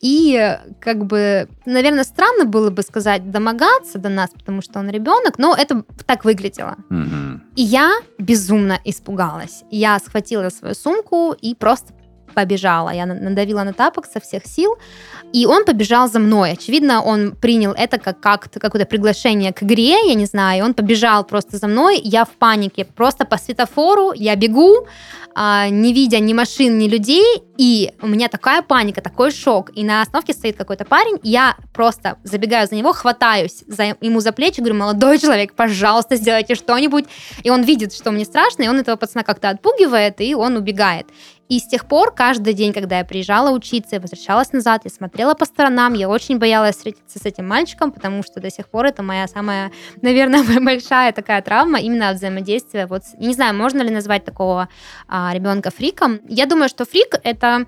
И 0.00 0.58
как 0.78 1.06
бы, 1.06 1.48
наверное, 1.64 2.04
странно 2.04 2.44
было 2.44 2.70
бы 2.70 2.82
сказать 2.82 3.30
домогаться 3.30 3.98
до 3.98 4.08
нас, 4.08 4.30
потому 4.30 4.62
что 4.62 4.78
он 4.78 4.90
ребенок, 4.90 5.38
но 5.38 5.54
это 5.54 5.84
так 6.06 6.24
выглядело. 6.24 6.76
Mm-hmm. 6.90 7.40
И 7.56 7.62
я 7.62 7.92
безумно 8.18 8.78
испугалась. 8.84 9.64
Я 9.70 9.98
схватила 9.98 10.50
свою 10.50 10.74
сумку 10.74 11.32
и 11.32 11.54
просто 11.54 11.94
побежала. 12.40 12.90
Я 12.90 13.06
надавила 13.06 13.64
на 13.64 13.72
тапок 13.72 14.06
со 14.06 14.20
всех 14.20 14.46
сил, 14.46 14.76
и 15.32 15.46
он 15.46 15.64
побежал 15.64 16.08
за 16.08 16.18
мной. 16.18 16.52
Очевидно, 16.52 17.02
он 17.02 17.32
принял 17.32 17.72
это 17.72 17.98
как 17.98 18.20
как-то 18.20 18.60
какое-то 18.60 18.86
приглашение 18.88 19.52
к 19.52 19.62
игре, 19.62 19.96
я 20.06 20.14
не 20.14 20.26
знаю. 20.26 20.64
Он 20.64 20.74
побежал 20.74 21.24
просто 21.24 21.56
за 21.56 21.68
мной. 21.68 22.00
Я 22.02 22.24
в 22.24 22.30
панике, 22.30 22.84
просто 22.84 23.24
по 23.24 23.36
светофору 23.36 24.12
я 24.14 24.36
бегу, 24.36 24.86
а, 25.34 25.68
не 25.68 25.92
видя 25.92 26.18
ни 26.18 26.32
машин, 26.32 26.78
ни 26.78 26.88
людей, 26.88 27.42
и 27.56 27.92
у 28.02 28.06
меня 28.06 28.28
такая 28.28 28.62
паника, 28.62 29.00
такой 29.00 29.30
шок. 29.30 29.70
И 29.74 29.84
на 29.84 30.02
остановке 30.02 30.32
стоит 30.32 30.56
какой-то 30.56 30.84
парень, 30.84 31.18
я 31.22 31.56
просто 31.72 32.16
забегаю 32.24 32.66
за 32.66 32.74
него, 32.74 32.92
хватаюсь 32.92 33.64
за, 33.66 33.96
ему 34.00 34.20
за 34.20 34.32
плечи, 34.32 34.60
говорю, 34.60 34.76
молодой 34.76 35.18
человек, 35.18 35.54
пожалуйста, 35.54 36.16
сделайте 36.16 36.54
что-нибудь. 36.54 37.04
И 37.44 37.50
он 37.50 37.62
видит, 37.62 37.92
что 37.92 38.10
мне 38.10 38.24
страшно, 38.24 38.64
и 38.64 38.68
он 38.68 38.78
этого 38.78 38.96
пацана 38.96 39.22
как-то 39.22 39.50
отпугивает, 39.50 40.20
и 40.20 40.34
он 40.34 40.56
убегает. 40.56 41.06
И 41.50 41.58
с 41.58 41.66
тех 41.66 41.86
пор 41.86 42.14
каждый 42.14 42.54
день, 42.54 42.72
когда 42.72 42.98
я 42.98 43.04
приезжала 43.04 43.50
учиться, 43.50 43.96
я 43.96 44.00
возвращалась 44.00 44.52
назад, 44.52 44.82
я 44.84 44.90
смотрела 44.90 45.34
по 45.34 45.44
сторонам, 45.44 45.94
я 45.94 46.08
очень 46.08 46.38
боялась 46.38 46.76
встретиться 46.76 47.18
с 47.18 47.26
этим 47.26 47.48
мальчиком, 47.48 47.90
потому 47.90 48.22
что 48.22 48.40
до 48.40 48.50
сих 48.50 48.68
пор 48.68 48.86
это 48.86 49.02
моя 49.02 49.26
самая, 49.26 49.72
наверное, 50.02 50.44
большая 50.60 51.12
такая 51.12 51.42
травма, 51.42 51.80
именно 51.80 52.12
взаимодействия. 52.12 52.86
Вот, 52.86 53.02
не 53.18 53.34
знаю, 53.34 53.56
можно 53.56 53.82
ли 53.82 53.90
назвать 53.90 54.24
такого 54.24 54.68
а, 55.08 55.34
ребенка 55.34 55.72
фриком. 55.72 56.20
Я 56.28 56.46
думаю, 56.46 56.68
что 56.68 56.84
фрик 56.84 57.16
это 57.24 57.66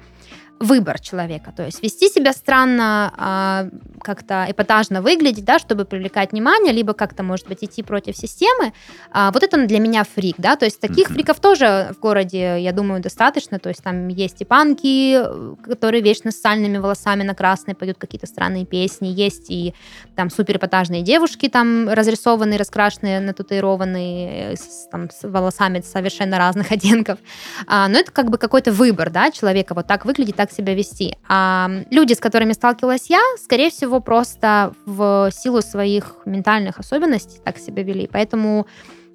выбор 0.60 1.00
человека. 1.00 1.52
То 1.56 1.64
есть 1.64 1.82
вести 1.82 2.08
себя 2.08 2.32
странно, 2.32 3.12
а, 3.16 3.66
как-то 4.02 4.46
эпатажно 4.48 5.02
выглядеть, 5.02 5.44
да, 5.44 5.58
чтобы 5.58 5.84
привлекать 5.84 6.32
внимание, 6.32 6.72
либо 6.72 6.92
как-то, 6.92 7.22
может 7.22 7.48
быть, 7.48 7.64
идти 7.64 7.82
против 7.82 8.16
системы. 8.16 8.72
А, 9.10 9.30
вот 9.32 9.42
это 9.42 9.66
для 9.66 9.78
меня 9.78 10.04
фрик, 10.04 10.36
да, 10.38 10.56
то 10.56 10.64
есть 10.64 10.80
таких 10.80 11.08
mm-hmm. 11.08 11.14
фриков 11.14 11.40
тоже 11.40 11.92
в 11.96 12.00
городе, 12.00 12.60
я 12.60 12.72
думаю, 12.72 13.00
достаточно. 13.00 13.58
То 13.58 13.68
есть 13.68 13.82
там 13.82 14.08
есть 14.08 14.40
и 14.40 14.44
панки, 14.44 15.18
которые 15.64 16.02
вечно 16.02 16.30
с 16.30 16.40
сальными 16.40 16.78
волосами 16.78 17.22
на 17.22 17.34
красной 17.34 17.74
поют 17.74 17.98
какие-то 17.98 18.26
странные 18.26 18.66
песни, 18.66 19.08
есть 19.08 19.50
и 19.50 19.74
там 20.16 20.30
супер 20.30 20.56
эпатажные 20.56 21.02
девушки, 21.02 21.48
там 21.48 21.88
разрисованные, 21.88 22.58
раскрашенные, 22.58 23.20
нататуированные, 23.20 24.56
с, 24.56 24.88
там, 24.90 25.10
с 25.10 25.26
волосами 25.26 25.80
совершенно 25.80 26.38
разных 26.38 26.72
оттенков. 26.72 27.18
А, 27.66 27.88
но 27.88 27.98
это 27.98 28.10
как 28.10 28.30
бы 28.30 28.38
какой-то 28.38 28.72
выбор, 28.72 29.10
да, 29.10 29.30
человека 29.30 29.74
вот 29.74 29.86
так 29.86 30.04
выглядит, 30.04 30.36
так 30.36 30.52
себя 30.52 30.74
вести. 30.74 31.16
А 31.28 31.70
люди, 31.90 32.14
с 32.14 32.20
которыми 32.20 32.52
сталкивалась 32.52 33.08
я, 33.08 33.20
скорее 33.42 33.70
всего, 33.70 33.91
просто 34.00 34.72
в 34.86 35.30
силу 35.32 35.62
своих 35.62 36.16
ментальных 36.24 36.78
особенностей 36.78 37.40
так 37.44 37.58
себя 37.58 37.82
вели. 37.82 38.08
Поэтому 38.12 38.66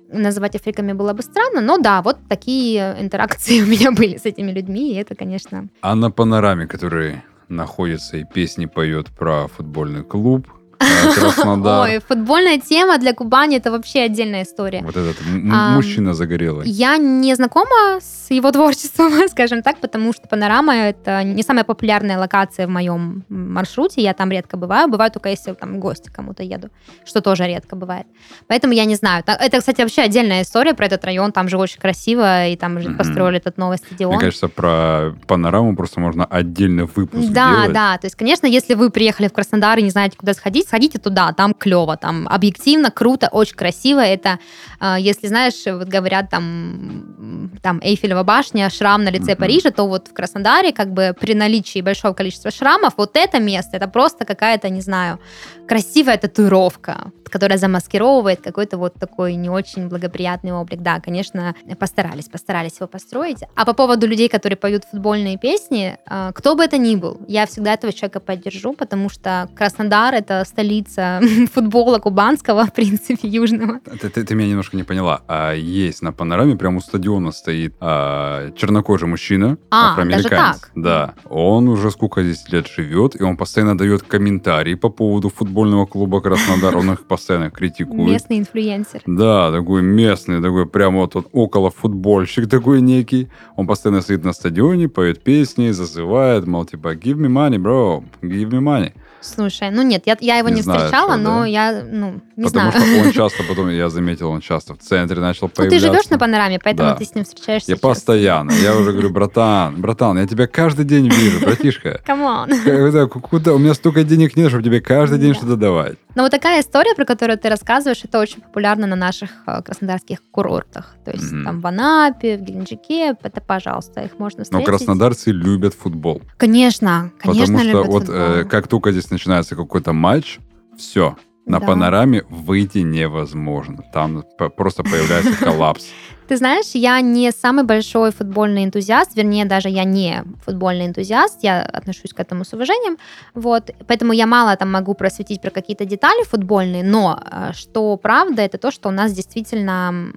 называть 0.10 0.56
африками 0.56 0.94
было 0.94 1.14
бы 1.14 1.22
странно, 1.22 1.62
но 1.62 1.78
да, 1.78 2.02
вот 2.02 2.18
такие 2.30 2.96
интеракции 3.00 3.62
у 3.64 3.66
меня 3.66 3.92
были 3.92 4.18
с 4.18 4.26
этими 4.26 4.52
людьми, 4.52 4.94
и 4.94 4.96
это, 4.96 5.16
конечно... 5.16 5.68
А 5.82 5.96
на 5.96 6.12
панораме, 6.12 6.68
который 6.68 7.24
находится 7.50 8.18
и 8.18 8.24
песни 8.24 8.66
поет 8.66 9.08
про 9.08 9.48
футбольный 9.48 10.04
клуб, 10.04 10.48
Краснодар. 10.80 11.90
Ой, 11.90 12.00
футбольная 12.00 12.60
тема 12.60 12.98
для 12.98 13.14
Кубани 13.14 13.58
это 13.58 13.72
вообще 13.72 14.02
отдельная 14.02 14.44
история. 14.44 14.82
Вот 14.84 14.96
этот 14.96 15.18
Ам, 15.28 15.74
мужчина 15.76 16.14
загорелый. 16.14 16.68
Я 16.70 16.98
не 16.98 17.34
знакома 17.36 18.00
с 18.00 18.30
его 18.30 18.52
творчеством, 18.58 19.14
скажем 19.30 19.62
так, 19.64 19.80
потому 19.80 20.14
что 20.14 20.28
Панорама 20.28 20.76
это 20.76 21.24
не 21.24 21.44
самая 21.44 21.64
популярная 21.64 22.18
локация 22.20 22.68
в 22.68 22.70
моем 22.70 23.24
маршруте. 23.30 24.02
Я 24.02 24.14
там 24.14 24.32
редко 24.32 24.58
бываю. 24.58 24.88
Бываю 24.88 25.12
только 25.12 25.30
если 25.30 25.54
там 25.54 25.80
гости 25.80 26.10
кому-то 26.14 26.44
еду, 26.44 26.70
что 27.06 27.22
тоже 27.22 27.46
редко 27.46 27.76
бывает. 27.76 28.06
Поэтому 28.48 28.74
я 28.74 28.86
не 28.86 28.96
знаю. 28.96 29.24
Это, 29.26 29.60
кстати, 29.60 29.82
вообще 29.82 30.02
отдельная 30.02 30.44
история 30.44 30.74
про 30.74 30.86
этот 30.86 31.04
район. 31.06 31.32
Там 31.32 31.50
же 31.50 31.58
очень 31.58 31.80
красиво, 31.80 32.48
и 32.48 32.56
там 32.56 32.80
же 32.80 32.92
построили 32.92 33.38
этот 33.38 33.58
новый 33.58 33.78
стадион. 33.78 34.14
Мне 34.16 34.20
кажется, 34.26 34.48
про 34.48 35.16
панораму 35.28 35.76
просто 35.76 36.00
можно 36.00 36.26
отдельный 36.26 36.86
выпуск 36.86 37.30
Да, 37.30 37.52
делать. 37.52 37.74
да. 37.74 37.98
То 37.98 38.06
есть, 38.06 38.16
конечно, 38.16 38.46
если 38.46 38.74
вы 38.74 38.90
приехали 38.90 39.28
в 39.28 39.34
Краснодар 39.34 39.78
и 39.80 39.82
не 39.82 39.90
знаете, 39.90 40.18
куда 40.18 40.34
сходить, 40.34 40.67
сходите 40.68 41.00
туда, 41.00 41.34
там 41.34 41.54
клево, 41.54 41.98
там 41.98 42.28
объективно, 42.28 42.92
круто, 42.92 43.30
очень 43.32 43.56
красиво. 43.56 44.02
Это, 44.02 44.40
э, 44.80 44.96
если 45.00 45.28
знаешь, 45.28 45.66
вот 45.66 45.88
говорят 45.88 46.30
там, 46.30 47.52
там 47.62 47.80
Эйфелева 47.82 48.24
башня, 48.24 48.70
шрам 48.70 49.04
на 49.04 49.10
лице. 49.12 49.36
Парижа, 49.36 49.72
то 49.72 49.88
вот 49.88 50.08
в 50.10 50.14
Краснодаре, 50.14 50.74
как 50.74 50.92
бы 50.92 51.16
при 51.20 51.34
наличии 51.34 51.82
большого 51.82 52.14
количества 52.14 52.52
шрамов, 52.52 52.94
вот 52.98 53.16
это 53.16 53.40
место, 53.40 53.78
это 53.78 53.88
просто 53.88 54.26
какая-то, 54.26 54.70
не 54.70 54.82
знаю, 54.82 55.20
красивая 55.68 56.18
татуировка, 56.18 57.12
которая 57.30 57.58
замаскировывает 57.58 58.42
какой-то 58.42 58.78
вот 58.78 58.94
такой 58.94 59.36
не 59.36 59.50
очень 59.50 59.88
благоприятный 59.88 60.52
облик. 60.52 60.82
Да, 60.82 61.00
конечно, 61.00 61.56
постарались, 61.80 62.26
постарались 62.26 62.78
его 62.80 62.88
построить. 62.88 63.44
А 63.56 63.66
по 63.66 63.74
поводу 63.74 64.08
людей, 64.08 64.30
которые 64.30 64.58
поют 64.58 64.84
футбольные 64.92 65.38
песни, 65.38 65.98
э, 66.10 66.32
кто 66.34 66.56
бы 66.56 66.64
это 66.64 66.78
ни 66.78 66.96
был, 66.96 67.22
я 67.28 67.46
всегда 67.46 67.74
этого 67.74 67.94
человека 67.94 68.20
поддержу, 68.20 68.74
потому 68.74 69.10
что 69.10 69.50
Краснодар— 69.56 70.14
это 70.16 70.44
столица 70.62 71.22
футбола 71.54 72.00
кубанского, 72.00 72.66
в 72.66 72.74
принципе, 72.74 73.28
южного. 73.28 73.80
Ты, 74.02 74.10
ты- 74.10 74.24
ты 74.24 74.34
меня 74.36 74.50
немножко 74.50 74.76
не 74.76 74.82
поняла. 74.84 75.22
А 75.28 75.54
есть 75.54 76.02
на 76.02 76.12
панораме, 76.12 76.56
прямо 76.56 76.78
у 76.78 76.82
стадиона 76.82 77.32
стоит 77.32 77.76
а, 77.80 78.50
чернокожий 78.56 79.08
мужчина, 79.08 79.58
А, 79.70 79.92
афроамериканец. 79.92 80.24
даже 80.32 80.36
так? 80.60 80.72
Да. 80.76 81.14
Он 81.30 81.68
уже 81.70 81.92
сколько 81.92 82.24
здесь 82.24 82.50
лет 82.52 82.68
живет, 82.68 83.20
и 83.20 83.24
он 83.24 83.38
постоянно 83.38 83.78
дает 83.78 84.02
комментарии 84.02 84.74
по 84.74 84.90
поводу 84.90 85.30
футбольного 85.30 85.86
клуба 85.86 86.22
Краснодар. 86.22 86.76
Он 86.76 86.92
их 86.92 87.06
постоянно 87.06 87.52
критикует. 87.52 88.10
Местный 88.10 88.40
инфлюенсер. 88.40 89.02
Да, 89.06 89.52
такой 89.52 89.84
местный, 89.84 90.42
такой 90.42 90.66
прямо 90.66 91.02
вот, 91.02 91.14
вот 91.14 91.28
около 91.34 91.70
футбольщик 91.70 92.50
такой 92.50 92.82
некий. 92.82 93.28
Он 93.56 93.68
постоянно 93.68 94.02
стоит 94.02 94.24
на 94.26 94.34
стадионе, 94.34 94.90
поет 94.90 95.24
песни, 95.24 95.70
зазывает, 95.70 96.48
мол, 96.48 96.66
типа, 96.66 96.96
give 96.96 97.18
me 97.18 97.28
money, 97.28 97.58
bro, 97.60 98.04
give 98.24 98.50
me 98.50 98.60
money. 98.60 98.94
Слушай, 99.22 99.72
ну 99.72 99.82
нет, 99.82 100.04
я, 100.06 100.16
я 100.20 100.38
его 100.38 100.50
Не 100.50 100.56
не, 100.56 100.62
знаешь, 100.62 100.84
встречала, 100.84 101.14
что, 101.14 101.22
но 101.22 101.40
да? 101.42 101.46
я, 101.48 101.84
ну, 101.84 102.22
не 102.36 102.46
Потому 102.46 102.72
знаю. 102.72 102.86
что 102.88 103.02
он 103.08 103.12
часто, 103.32 103.44
потом 103.44 103.70
я 103.70 103.90
заметил, 103.90 104.30
он 104.30 104.42
часто 104.42 104.74
в 104.76 104.78
центре 104.78 105.20
начал 105.20 105.48
Ну, 105.48 105.50
ты 105.50 105.56
появляться. 105.56 105.88
живешь 105.88 106.10
на 106.10 106.18
панораме, 106.20 106.60
поэтому 106.64 106.90
Да. 106.92 106.96
ты 106.96 107.06
с 107.06 107.16
ним 107.16 107.26
встречаешься. 107.26 107.72
Я 107.72 107.76
часто. 107.76 107.88
постоянно. 107.88 108.52
Я 108.52 108.76
уже 108.78 108.92
говорю, 108.92 109.10
братан, 109.10 109.76
братан, 109.82 110.18
я 110.20 110.28
тебя 110.28 110.48
каждый 110.48 110.86
день 110.86 111.10
вижу, 111.10 111.40
братишка. 111.40 112.02
Come 112.06 112.31
on. 112.31 112.50
Когда- 112.64 113.08
Куда? 113.08 113.54
У 113.54 113.58
меня 113.58 113.74
столько 113.74 114.04
денег 114.04 114.36
нет, 114.38 114.50
чтобы 114.50 114.64
тебе 114.64 114.82
каждый 114.82 115.20
день 115.20 115.34
что-то 115.34 115.56
давать. 115.56 115.98
Но 116.16 116.24
вот 116.24 116.32
такая 116.32 116.62
история, 116.62 116.96
про 116.96 117.06
которую 117.06 117.38
ты 117.38 117.48
рассказываешь, 117.50 118.04
это 118.04 118.20
очень 118.20 118.42
популярно 118.42 118.88
на 118.88 118.96
наших 118.96 119.30
э, 119.46 119.62
краснодарских 119.62 120.20
курортах. 120.32 120.96
То 121.06 121.12
есть 121.12 121.30
там 121.44 121.62
в 121.62 121.68
Анапе, 121.68 122.38
в 122.38 122.42
Геленджике, 122.42 123.16
это, 123.24 123.40
пожалуйста, 123.42 124.02
их 124.02 124.18
можно 124.18 124.40
Но 124.40 124.44
встретить. 124.44 124.66
краснодарцы 124.66 125.32
любят 125.32 125.76
футбол. 125.76 126.22
Конечно, 126.38 127.12
конечно, 127.20 127.58
потому 127.60 127.84
что 127.84 127.84
вот 127.92 128.06
э, 128.10 128.46
как 128.50 128.68
только 128.68 128.92
здесь 128.92 129.07
начинается 129.12 129.56
какой-то 129.56 129.94
матч, 129.94 130.40
все. 130.78 131.16
На 131.46 131.60
Да. 131.60 131.68
панораме 131.68 132.24
выйти 132.30 132.80
невозможно. 132.80 133.84
Там 133.94 134.24
просто 134.58 134.84
появляется 134.84 135.34
коллапс. 135.46 135.88
Ты 136.28 136.36
знаешь, 136.36 136.72
я 136.74 137.00
не 137.00 137.32
самый 137.32 137.64
большой 137.64 138.12
футбольный 138.12 138.66
энтузиаст, 138.66 139.16
вернее, 139.16 139.46
даже 139.46 139.70
я 139.70 139.86
не 139.86 140.24
футбольный 140.46 140.86
энтузиаст, 140.88 141.42
я 141.42 141.62
отношусь 141.62 142.12
к 142.14 142.20
этому 142.20 142.44
с 142.44 142.54
уважением, 142.54 142.98
вот, 143.34 143.72
поэтому 143.88 144.12
я 144.12 144.28
мало 144.28 144.56
там 144.58 144.70
могу 144.70 144.94
просветить 144.94 145.42
про 145.42 145.52
какие-то 145.52 145.86
детали 145.86 146.26
футбольные, 146.26 146.84
но 146.84 147.18
э, 147.18 147.52
что 147.54 147.96
правда, 147.96 148.42
это 148.42 148.58
то, 148.58 148.72
что 148.72 148.90
у 148.90 148.92
нас 148.92 149.14
действительно 149.14 150.12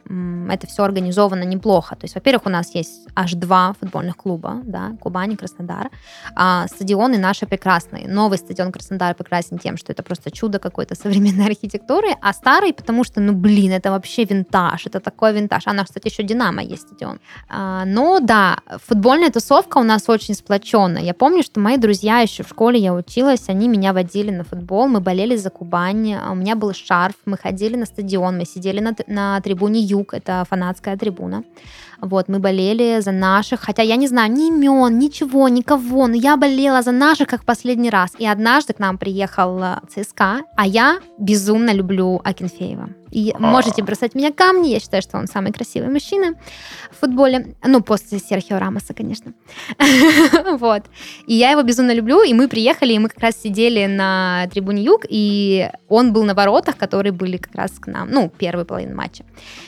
это 0.50 0.66
все 0.66 0.82
организовано 0.82 1.44
неплохо, 1.44 1.94
то 1.94 2.04
есть, 2.04 2.16
во-первых, 2.16 2.46
у 2.46 2.50
нас 2.50 2.74
есть 2.74 3.06
аж 3.14 3.34
два 3.34 3.74
футбольных 3.80 4.16
клуба, 4.16 4.60
да, 4.64 4.96
Кубань 5.00 5.32
и 5.32 5.36
Краснодар, 5.36 5.90
а 6.34 6.66
стадионы 6.66 7.18
наши 7.18 7.46
прекрасные, 7.46 8.08
новый 8.08 8.38
стадион 8.38 8.72
Краснодар 8.72 9.14
прекрасен 9.14 9.58
тем, 9.58 9.76
что 9.76 9.92
это 9.92 10.02
просто 10.02 10.32
чудо 10.32 10.58
какой-то 10.58 10.96
современной 10.96 11.46
архитектуры, 11.50 12.08
а 12.20 12.32
старый, 12.32 12.72
потому 12.72 13.04
что, 13.04 13.20
ну, 13.20 13.32
блин, 13.32 13.72
это 13.72 13.90
вообще 13.90 14.24
винтаж, 14.24 14.86
это 14.86 14.98
такой 14.98 15.32
винтаж, 15.32 15.62
а 15.66 15.70
у 15.70 15.74
нас, 15.74 15.88
кстати, 16.00 16.12
еще 16.12 16.22
Динамо 16.22 16.62
есть 16.62 16.82
стадион. 16.82 17.20
А, 17.48 17.84
но 17.84 18.20
да, 18.20 18.58
футбольная 18.86 19.30
тусовка 19.30 19.78
у 19.78 19.82
нас 19.82 20.08
очень 20.08 20.34
сплоченная. 20.34 21.02
Я 21.02 21.14
помню, 21.14 21.42
что 21.42 21.60
мои 21.60 21.76
друзья 21.76 22.20
еще 22.20 22.42
в 22.42 22.48
школе, 22.48 22.78
я 22.78 22.94
училась, 22.94 23.48
они 23.48 23.68
меня 23.68 23.92
водили 23.92 24.30
на 24.30 24.44
футбол, 24.44 24.88
мы 24.88 25.00
болели 25.00 25.36
за 25.36 25.50
Кубань, 25.50 26.14
а 26.14 26.32
у 26.32 26.34
меня 26.34 26.56
был 26.56 26.72
шарф, 26.74 27.14
мы 27.26 27.36
ходили 27.36 27.76
на 27.76 27.86
стадион, 27.86 28.38
мы 28.38 28.44
сидели 28.44 28.80
на, 28.80 28.94
на 29.06 29.40
трибуне 29.40 29.80
Юг, 29.80 30.14
это 30.14 30.44
фанатская 30.48 30.96
трибуна. 30.96 31.44
Вот, 32.02 32.28
мы 32.28 32.38
болели 32.38 33.00
за 33.00 33.12
наших, 33.12 33.60
хотя 33.60 33.82
я 33.82 33.96
не 33.96 34.08
знаю 34.08 34.32
ни 34.32 34.48
имен, 34.48 34.98
ничего, 34.98 35.48
никого, 35.48 36.06
но 36.06 36.14
я 36.14 36.36
болела 36.36 36.82
за 36.82 36.92
наших 36.92 37.28
как 37.28 37.44
последний 37.44 37.90
раз. 37.90 38.12
И 38.18 38.26
однажды 38.26 38.72
к 38.72 38.78
нам 38.78 38.96
приехал 38.98 39.62
э, 39.62 39.76
ЦСКА, 39.88 40.40
а 40.56 40.66
я 40.66 41.00
безумно 41.18 41.72
люблю 41.72 42.20
Акинфеева. 42.24 42.90
И 43.10 43.32
А. 43.34 43.38
можете 43.40 43.82
бросать 43.82 44.14
меня 44.14 44.32
камни, 44.32 44.68
я 44.68 44.80
считаю, 44.80 45.02
что 45.02 45.18
он 45.18 45.26
самый 45.26 45.52
красивый 45.52 45.90
мужчина 45.90 46.34
в 46.90 47.00
футболе. 47.00 47.54
Ну, 47.64 47.80
после 47.80 48.18
Серхио 48.18 48.58
Рамоса, 48.58 48.94
конечно. 48.94 49.32
Вот. 50.58 50.82
И 51.26 51.34
я 51.34 51.50
его 51.50 51.62
безумно 51.62 51.92
люблю, 51.92 52.22
и 52.22 52.34
мы 52.34 52.48
приехали, 52.48 52.92
и 52.92 52.98
мы 52.98 53.08
как 53.08 53.20
раз 53.20 53.34
сидели 53.42 53.86
на 53.86 54.46
трибуне 54.52 54.82
Юг, 54.82 55.04
и 55.08 55.70
он 55.88 56.12
был 56.12 56.24
на 56.24 56.34
воротах, 56.34 56.76
которые 56.76 57.12
были 57.12 57.36
как 57.36 57.54
раз 57.54 57.72
к 57.72 57.86
нам, 57.86 58.10
ну, 58.10 58.30
первой 58.38 58.64
половины 58.64 58.94
матча. 58.94 59.24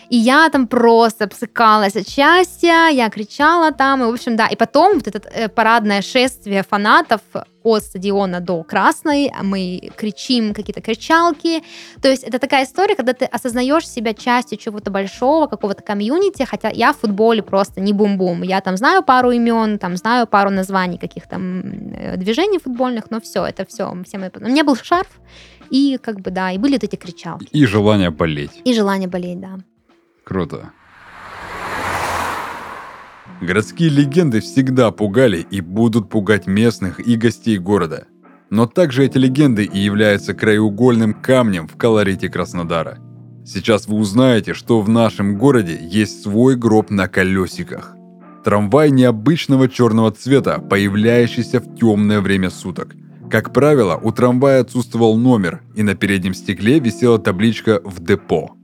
И 0.09 0.17
я 0.17 0.49
там 0.51 0.67
просто 0.67 1.25
обсыкалась 1.25 1.97
от 1.97 2.07
счастья, 2.23 2.89
я 2.91 3.11
кричала 3.11 3.73
там, 3.73 4.03
и, 4.03 4.07
в 4.07 4.11
общем, 4.11 4.37
да. 4.37 4.47
И 4.47 4.57
потом 4.57 4.95
вот 4.95 5.09
это 5.09 5.29
э, 5.29 5.49
парадное 5.49 6.03
шествие 6.03 6.63
фанатов 6.63 7.21
от 7.65 7.83
стадиона 7.83 8.41
до 8.41 8.63
Красной, 8.63 9.33
мы 9.43 9.91
кричим 9.97 10.55
какие-то 10.55 10.81
кричалки. 10.81 11.63
То 12.01 12.09
есть 12.09 12.23
это 12.23 12.39
такая 12.39 12.65
история, 12.65 12.95
когда 12.95 13.13
ты 13.13 13.25
осознаешь 13.25 13.89
себя 13.89 14.15
частью 14.15 14.59
чего-то 14.59 14.91
большого, 14.91 15.47
какого-то 15.47 15.83
комьюнити, 15.83 16.45
хотя 16.45 16.69
я 16.69 16.93
в 16.93 16.99
футболе 16.99 17.43
просто 17.43 17.81
не 17.81 17.93
бум-бум. 17.93 18.43
Я 18.43 18.61
там 18.61 18.77
знаю 18.77 19.03
пару 19.03 19.31
имен, 19.33 19.79
там 19.79 19.97
знаю 19.97 20.27
пару 20.27 20.51
названий 20.51 20.99
каких-то 20.99 21.37
э, 21.37 22.17
движений 22.17 22.59
футбольных, 22.59 23.11
но 23.11 23.21
все, 23.21 23.45
это 23.45 23.65
все. 23.65 23.93
Все 24.07 24.19
мои... 24.19 24.31
У 24.35 24.49
меня 24.49 24.65
был 24.65 24.77
шарф, 24.77 25.11
и 25.71 25.99
как 26.01 26.21
бы, 26.21 26.31
да, 26.31 26.53
и 26.53 26.59
были 26.59 26.75
вот 26.75 26.85
эти 26.85 26.97
кричалки. 26.97 27.49
И 27.51 27.67
желание 27.67 28.11
болеть. 28.11 28.61
И 28.65 28.75
желание 28.75 29.09
болеть, 29.09 29.41
да. 29.41 29.59
Круто. 30.25 30.71
Городские 33.41 33.89
легенды 33.89 34.41
всегда 34.41 34.91
пугали 34.91 35.47
и 35.51 35.61
будут 35.61 36.09
пугать 36.09 36.47
местных 36.47 37.01
и 37.07 37.17
гостей 37.17 37.59
города. 37.59 38.07
Но 38.51 38.67
также 38.67 39.05
эти 39.05 39.19
легенды 39.19 39.65
и 39.65 39.79
являются 39.79 40.35
краеугольным 40.35 41.15
камнем 41.15 41.67
в 41.69 41.77
колорите 41.77 42.29
Краснодара. 42.29 42.99
Сейчас 43.45 43.87
вы 43.87 43.97
узнаете, 43.97 44.55
что 44.55 44.81
в 44.81 44.89
нашем 44.89 45.39
городе 45.39 45.79
есть 45.81 46.23
свой 46.23 46.57
гроб 46.57 46.91
на 46.91 47.09
колесиках. 47.09 47.97
Трамвай 48.45 48.91
необычного 48.91 49.69
черного 49.69 50.11
цвета, 50.13 50.59
появляющийся 50.59 51.61
в 51.61 51.75
темное 51.77 52.21
время 52.21 52.51
суток. 52.51 52.95
Как 53.31 53.53
правило, 53.53 53.99
у 54.03 54.13
трамвая 54.13 54.61
отсутствовал 54.61 55.17
номер, 55.17 55.63
и 55.75 55.83
на 55.83 55.95
переднем 55.95 56.35
стекле 56.35 56.79
висела 56.81 57.19
табличка 57.19 57.81
«В 57.85 58.05
депо». 58.05 58.57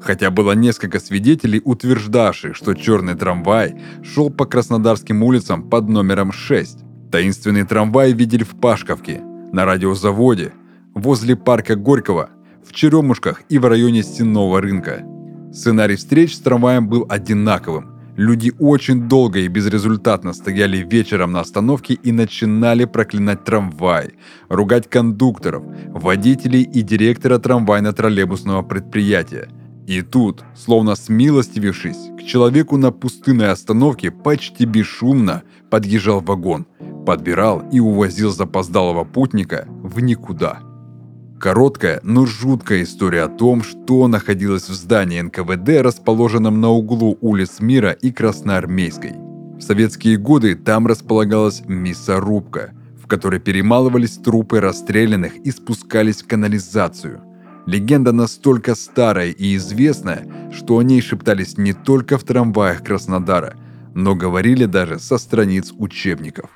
Хотя 0.00 0.30
было 0.30 0.52
несколько 0.52 1.00
свидетелей, 1.00 1.60
утверждавших, 1.64 2.54
что 2.54 2.74
черный 2.74 3.14
трамвай 3.14 3.80
шел 4.02 4.30
по 4.30 4.46
краснодарским 4.46 5.22
улицам 5.22 5.68
под 5.68 5.88
номером 5.88 6.32
6. 6.32 6.78
Таинственный 7.10 7.64
трамвай 7.64 8.12
видели 8.12 8.44
в 8.44 8.54
Пашковке, 8.60 9.20
на 9.52 9.64
радиозаводе, 9.64 10.52
возле 10.94 11.36
парка 11.36 11.74
Горького, 11.74 12.30
в 12.66 12.72
Черемушках 12.72 13.42
и 13.48 13.58
в 13.58 13.64
районе 13.64 14.02
Стенного 14.02 14.60
рынка. 14.60 15.02
Сценарий 15.52 15.96
встреч 15.96 16.36
с 16.36 16.40
трамваем 16.40 16.88
был 16.88 17.06
одинаковым. 17.08 17.98
Люди 18.16 18.52
очень 18.58 19.08
долго 19.08 19.38
и 19.38 19.48
безрезультатно 19.48 20.32
стояли 20.32 20.78
вечером 20.78 21.32
на 21.32 21.40
остановке 21.40 21.94
и 21.94 22.12
начинали 22.12 22.84
проклинать 22.84 23.44
трамвай, 23.44 24.14
ругать 24.48 24.90
кондукторов, 24.90 25.62
водителей 25.86 26.62
и 26.62 26.82
директора 26.82 27.38
трамвайно-троллейбусного 27.38 28.64
предприятия. 28.64 29.48
И 29.88 30.02
тут, 30.02 30.44
словно 30.54 30.94
смилостивившись, 30.96 32.10
к 32.18 32.22
человеку 32.22 32.76
на 32.76 32.92
пустынной 32.92 33.50
остановке 33.50 34.10
почти 34.10 34.66
бесшумно 34.66 35.44
подъезжал 35.70 36.20
вагон, 36.20 36.66
подбирал 37.06 37.62
и 37.72 37.80
увозил 37.80 38.30
запоздалого 38.30 39.04
путника 39.04 39.64
в 39.66 40.00
никуда. 40.00 40.58
Короткая, 41.40 42.00
но 42.02 42.26
жуткая 42.26 42.82
история 42.82 43.22
о 43.22 43.28
том, 43.28 43.62
что 43.62 44.08
находилось 44.08 44.68
в 44.68 44.74
здании 44.74 45.22
НКВД, 45.22 45.80
расположенном 45.80 46.60
на 46.60 46.68
углу 46.68 47.16
улиц 47.22 47.60
Мира 47.60 47.92
и 47.92 48.12
Красноармейской. 48.12 49.14
В 49.56 49.62
советские 49.62 50.18
годы 50.18 50.54
там 50.54 50.86
располагалась 50.86 51.62
мясорубка, 51.66 52.72
в 53.02 53.06
которой 53.06 53.40
перемалывались 53.40 54.18
трупы 54.18 54.60
расстрелянных 54.60 55.38
и 55.38 55.50
спускались 55.50 56.22
в 56.22 56.26
канализацию. 56.26 57.22
Легенда 57.68 58.12
настолько 58.12 58.74
старая 58.74 59.28
и 59.28 59.54
известная, 59.56 60.26
что 60.50 60.78
о 60.78 60.82
ней 60.82 61.02
шептались 61.02 61.58
не 61.58 61.74
только 61.74 62.16
в 62.16 62.24
трамваях 62.24 62.82
Краснодара, 62.82 63.58
но 63.94 64.14
говорили 64.14 64.64
даже 64.64 64.98
со 64.98 65.18
страниц 65.18 65.70
учебников. 65.76 66.48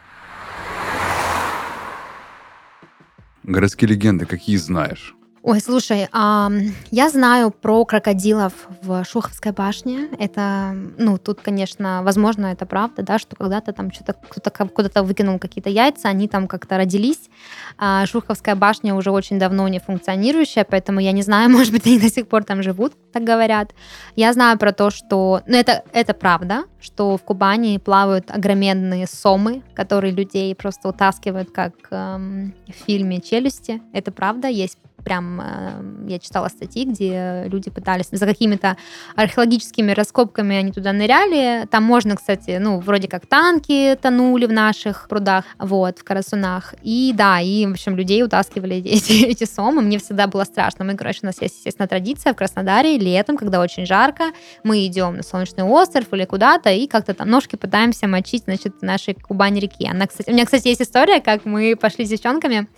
Городские 3.43 3.91
легенды 3.91 4.25
какие 4.25 4.57
знаешь? 4.57 5.15
Ой, 5.45 5.61
слушай, 5.61 6.07
а, 6.12 6.53
я 6.93 7.09
знаю 7.11 7.51
про 7.51 7.84
крокодилов 7.84 8.53
в 8.80 9.05
Шуховской 9.05 9.51
башне. 9.51 10.09
Это, 10.20 10.72
ну, 10.99 11.18
тут, 11.18 11.40
конечно, 11.40 12.03
возможно, 12.05 12.47
это 12.47 12.64
правда, 12.64 13.03
да, 13.03 13.18
что 13.18 13.34
когда-то 13.34 13.72
там 13.72 13.90
что-то 13.90 14.12
кто-то 14.12 14.68
куда-то 14.68 15.03
выкинул 15.03 15.40
какие-то 15.40 15.68
яйца, 15.68 16.09
они 16.09 16.28
там 16.28 16.47
как-то 16.47 16.76
родились. 16.76 17.28
А 17.76 18.07
Шуховская 18.07 18.55
башня 18.55 18.95
уже 18.95 19.11
очень 19.11 19.40
давно 19.40 19.66
не 19.66 19.80
функционирующая, 19.80 20.64
поэтому 20.64 21.01
я 21.01 21.11
не 21.11 21.22
знаю, 21.22 21.51
может 21.57 21.72
быть, 21.72 21.86
они 21.86 21.99
до 21.99 22.09
сих 22.09 22.28
пор 22.28 22.45
там 22.45 22.62
живут, 22.62 22.93
так 23.12 23.24
говорят. 23.24 23.72
Я 24.14 24.32
знаю 24.34 24.57
про 24.59 24.70
то, 24.70 24.90
что, 24.90 25.43
ну, 25.49 25.57
это, 25.57 25.82
это 25.93 26.14
правда, 26.14 26.66
что 26.80 27.16
в 27.16 27.22
Кубани 27.24 27.78
плавают 27.78 28.30
огроменные 28.30 29.09
сомы, 29.09 29.64
которые 29.74 30.12
людей 30.12 30.55
просто 30.55 30.88
утаскивают, 30.88 31.51
как 31.51 31.74
эм, 31.90 32.55
в 32.68 32.84
фильме 32.86 33.20
«Челюсти». 33.20 33.82
Это 33.93 34.12
правда, 34.12 34.47
есть 34.47 34.78
прям 35.05 35.40
э, 35.40 36.09
я 36.09 36.18
читала 36.18 36.48
статьи, 36.48 36.84
где 36.84 37.44
люди 37.46 37.70
пытались 37.70 38.09
за 38.11 38.26
какими-то 38.26 38.76
археологическими 39.16 39.92
раскопками 39.92 40.57
они 40.57 40.72
туда 40.72 40.92
ныряли. 40.92 41.66
Там 41.70 41.84
можно, 41.84 42.16
кстати, 42.16 42.59
ну, 42.61 42.80
вроде 42.80 43.09
как 43.09 43.26
танки 43.26 43.98
тонули 44.00 44.46
в 44.46 44.53
наших 44.53 45.09
прудах, 45.09 45.44
вот, 45.59 45.98
в 45.98 46.05
Карасунах. 46.05 46.74
И 46.82 47.12
да, 47.14 47.40
и, 47.40 47.66
в 47.66 47.72
общем, 47.72 47.96
людей 47.96 48.22
утаскивали 48.22 48.76
эти, 48.84 49.24
эти 49.24 49.44
сомы. 49.44 49.82
Мне 49.82 49.98
всегда 49.98 50.26
было 50.26 50.44
страшно. 50.44 50.84
Мы, 50.84 50.94
короче, 50.96 51.20
у 51.22 51.26
нас 51.26 51.40
есть, 51.40 51.57
естественно, 51.57 51.88
традиция 51.88 52.32
в 52.32 52.36
Краснодаре 52.36 52.98
летом, 52.98 53.36
когда 53.36 53.61
очень 53.61 53.86
жарко, 53.86 54.24
мы 54.64 54.86
идем 54.86 55.16
на 55.16 55.22
Солнечный 55.22 55.64
остров 55.64 56.12
или 56.12 56.24
куда-то, 56.24 56.70
и 56.70 56.86
как-то 56.86 57.14
там 57.14 57.28
ножки 57.28 57.57
пытаемся 57.57 58.07
мочить, 58.07 58.44
значит, 58.44 58.82
нашей 58.82 59.14
Кубани 59.14 59.61
реки. 59.61 59.88
Она, 59.88 60.07
кстати, 60.07 60.30
у 60.30 60.32
меня, 60.32 60.44
кстати, 60.44 60.68
есть 60.68 60.82
история, 60.82 61.20
как 61.20 61.44
мы 61.44 61.76
пошли 61.76 62.05
с 62.05 62.09
девчонками 62.09 62.68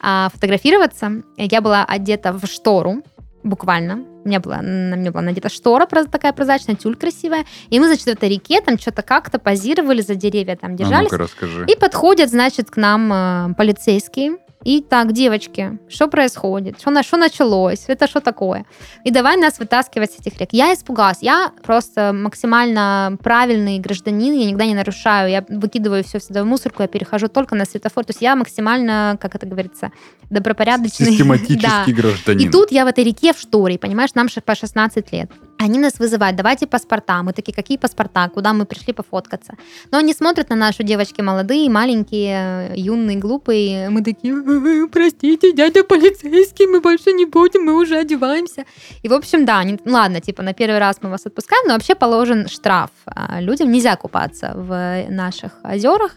а, 0.00 0.30
фотографироваться. 0.32 1.22
Я 1.36 1.60
была 1.60 1.69
была 1.70 1.84
одета 1.84 2.32
в 2.32 2.44
штору, 2.46 3.02
буквально. 3.44 4.00
У 4.24 4.28
меня 4.28 4.40
была, 4.40 4.60
на 4.60 4.96
мне 4.96 5.10
была 5.12 5.22
надета 5.22 5.48
штора 5.48 5.86
такая 5.86 6.32
прозрачная, 6.32 6.74
тюль 6.74 6.96
красивая. 6.96 7.44
И 7.70 7.78
мы, 7.78 7.86
значит, 7.86 8.06
в 8.06 8.08
этой 8.08 8.28
реке 8.28 8.60
там 8.60 8.76
что-то 8.76 9.02
как-то 9.02 9.38
позировали 9.38 10.02
за 10.02 10.16
деревья, 10.16 10.56
там 10.56 10.74
держались. 10.74 11.12
А 11.12 11.16
ну 11.16 11.22
расскажи. 11.22 11.66
И 11.68 11.76
подходят, 11.76 12.28
значит, 12.28 12.70
к 12.70 12.76
нам 12.76 13.12
э, 13.12 13.54
полицейские 13.56 14.38
и 14.62 14.82
так, 14.82 15.12
девочки, 15.12 15.78
что 15.88 16.06
происходит? 16.08 16.78
Что, 16.78 16.90
на, 16.90 17.02
что 17.02 17.16
началось? 17.16 17.84
Это 17.86 18.06
что 18.06 18.20
такое? 18.20 18.66
И 19.04 19.10
давай 19.10 19.38
нас 19.38 19.58
вытаскивать 19.58 20.12
с 20.12 20.20
этих 20.20 20.38
рек. 20.38 20.50
Я 20.52 20.74
испугалась. 20.74 21.18
Я 21.22 21.52
просто 21.62 22.12
максимально 22.12 23.16
правильный 23.22 23.78
гражданин, 23.78 24.34
я 24.34 24.44
никогда 24.44 24.66
не 24.66 24.74
нарушаю. 24.74 25.30
Я 25.30 25.44
выкидываю 25.48 26.04
все 26.04 26.18
всегда 26.18 26.42
в 26.42 26.46
мусорку, 26.46 26.82
я 26.82 26.88
перехожу 26.88 27.28
только 27.28 27.54
на 27.54 27.64
светофор. 27.64 28.04
То 28.04 28.10
есть 28.10 28.20
я 28.20 28.36
максимально, 28.36 29.16
как 29.18 29.34
это 29.34 29.46
говорится, 29.46 29.92
добропорядочный. 30.28 31.06
Систематический 31.06 31.58
да. 31.94 32.02
гражданин. 32.02 32.48
И 32.48 32.52
тут 32.52 32.70
я 32.70 32.84
в 32.84 32.88
этой 32.88 33.04
реке 33.04 33.32
в 33.32 33.38
шторе, 33.38 33.78
понимаешь, 33.78 34.10
нам 34.14 34.28
по 34.44 34.54
16 34.54 35.12
лет. 35.12 35.30
Они 35.62 35.78
нас 35.78 35.98
вызывают, 35.98 36.36
давайте 36.36 36.66
паспорта. 36.66 37.22
Мы 37.22 37.34
такие, 37.34 37.52
какие 37.52 37.76
паспорта? 37.76 38.30
Куда 38.30 38.54
мы 38.54 38.64
пришли 38.64 38.94
пофоткаться? 38.94 39.58
Но 39.90 39.98
они 39.98 40.14
смотрят 40.14 40.48
на 40.48 40.56
нашу 40.56 40.82
девочки 40.84 41.20
молодые, 41.20 41.68
маленькие, 41.68 42.72
юные, 42.76 43.18
глупые. 43.18 43.90
Мы 43.90 44.02
такие, 44.02 44.88
простите, 44.88 45.52
дядя 45.52 45.84
полицейский, 45.84 46.66
мы 46.66 46.80
больше 46.80 47.12
не 47.12 47.26
будем, 47.26 47.64
мы 47.64 47.74
уже 47.74 47.98
одеваемся. 47.98 48.64
И, 49.02 49.08
в 49.08 49.12
общем, 49.12 49.44
да, 49.44 49.62
не, 49.62 49.78
ладно, 49.84 50.22
типа 50.22 50.42
на 50.42 50.54
первый 50.54 50.78
раз 50.78 50.96
мы 51.02 51.10
вас 51.10 51.26
отпускаем, 51.26 51.66
но 51.66 51.74
вообще 51.74 51.94
положен 51.94 52.48
штраф. 52.48 52.90
А, 53.04 53.42
людям 53.42 53.70
нельзя 53.70 53.96
купаться 53.96 54.54
в 54.56 55.04
наших 55.10 55.52
озерах 55.62 56.12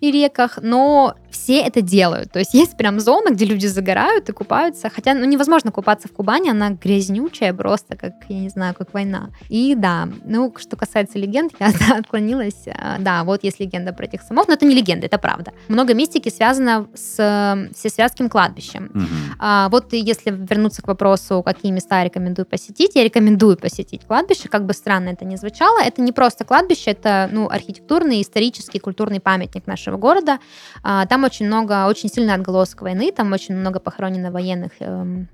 и 0.00 0.10
реках, 0.10 0.58
но 0.62 1.14
все 1.30 1.60
это 1.60 1.82
делают. 1.82 2.32
То 2.32 2.38
есть 2.38 2.54
есть 2.54 2.76
прям 2.76 3.00
зона, 3.00 3.30
где 3.30 3.44
люди 3.44 3.66
загорают 3.66 4.28
и 4.28 4.32
купаются. 4.32 4.90
Хотя 4.90 5.14
ну, 5.14 5.24
невозможно 5.24 5.70
купаться 5.70 6.08
в 6.08 6.12
Кубани, 6.12 6.50
она 6.50 6.70
грязнючая 6.70 7.52
просто, 7.52 7.96
как, 7.96 8.12
я 8.28 8.40
не 8.40 8.48
знаю, 8.48 8.74
как 8.74 8.94
война. 8.94 9.30
И 9.48 9.74
да, 9.74 10.08
ну, 10.24 10.54
что 10.56 10.76
касается 10.76 11.18
легенд, 11.18 11.52
я 11.60 11.72
да, 11.88 11.98
отклонилась. 11.98 12.66
А, 12.66 12.98
да, 12.98 13.24
вот 13.24 13.44
есть 13.44 13.60
легенда 13.60 13.92
про 13.92 14.06
этих 14.06 14.22
самов, 14.22 14.48
но 14.48 14.54
это 14.54 14.64
не 14.64 14.74
легенда, 14.74 15.06
это 15.06 15.18
правда. 15.18 15.52
Много 15.68 15.94
мистики 15.94 16.28
связано 16.28 16.88
с 16.94 17.68
всесвятским 17.74 18.28
кладбищем. 18.28 18.90
Угу. 18.94 19.06
А, 19.38 19.68
вот 19.70 19.92
если 19.92 20.30
вернуться 20.30 20.82
к 20.82 20.88
вопросу, 20.88 21.42
какие 21.42 21.72
места 21.72 21.98
я 21.98 22.04
рекомендую 22.04 22.46
посетить, 22.46 22.92
я 22.94 23.04
рекомендую 23.04 23.56
посетить 23.56 24.04
кладбище, 24.06 24.48
как 24.48 24.64
бы 24.64 24.72
странно 24.72 25.10
это 25.10 25.24
ни 25.24 25.36
звучало. 25.36 25.80
Это 25.80 26.00
не 26.02 26.12
просто 26.12 26.44
кладбище, 26.44 26.90
это 26.90 27.28
ну, 27.32 27.48
архитектурный, 27.48 28.22
исторический, 28.22 28.78
культурный 28.78 29.20
памятник 29.20 29.66
нашего 29.88 29.96
города. 29.96 30.38
А, 30.82 31.06
там 31.06 31.24
очень 31.24 31.46
много, 31.46 31.86
очень 31.86 32.08
сильный 32.08 32.34
отголосок 32.34 32.82
войны, 32.82 33.12
там 33.12 33.32
очень 33.32 33.56
много 33.56 33.80
похоронено 33.80 34.30
военных 34.30 34.72
эм, 34.80 35.28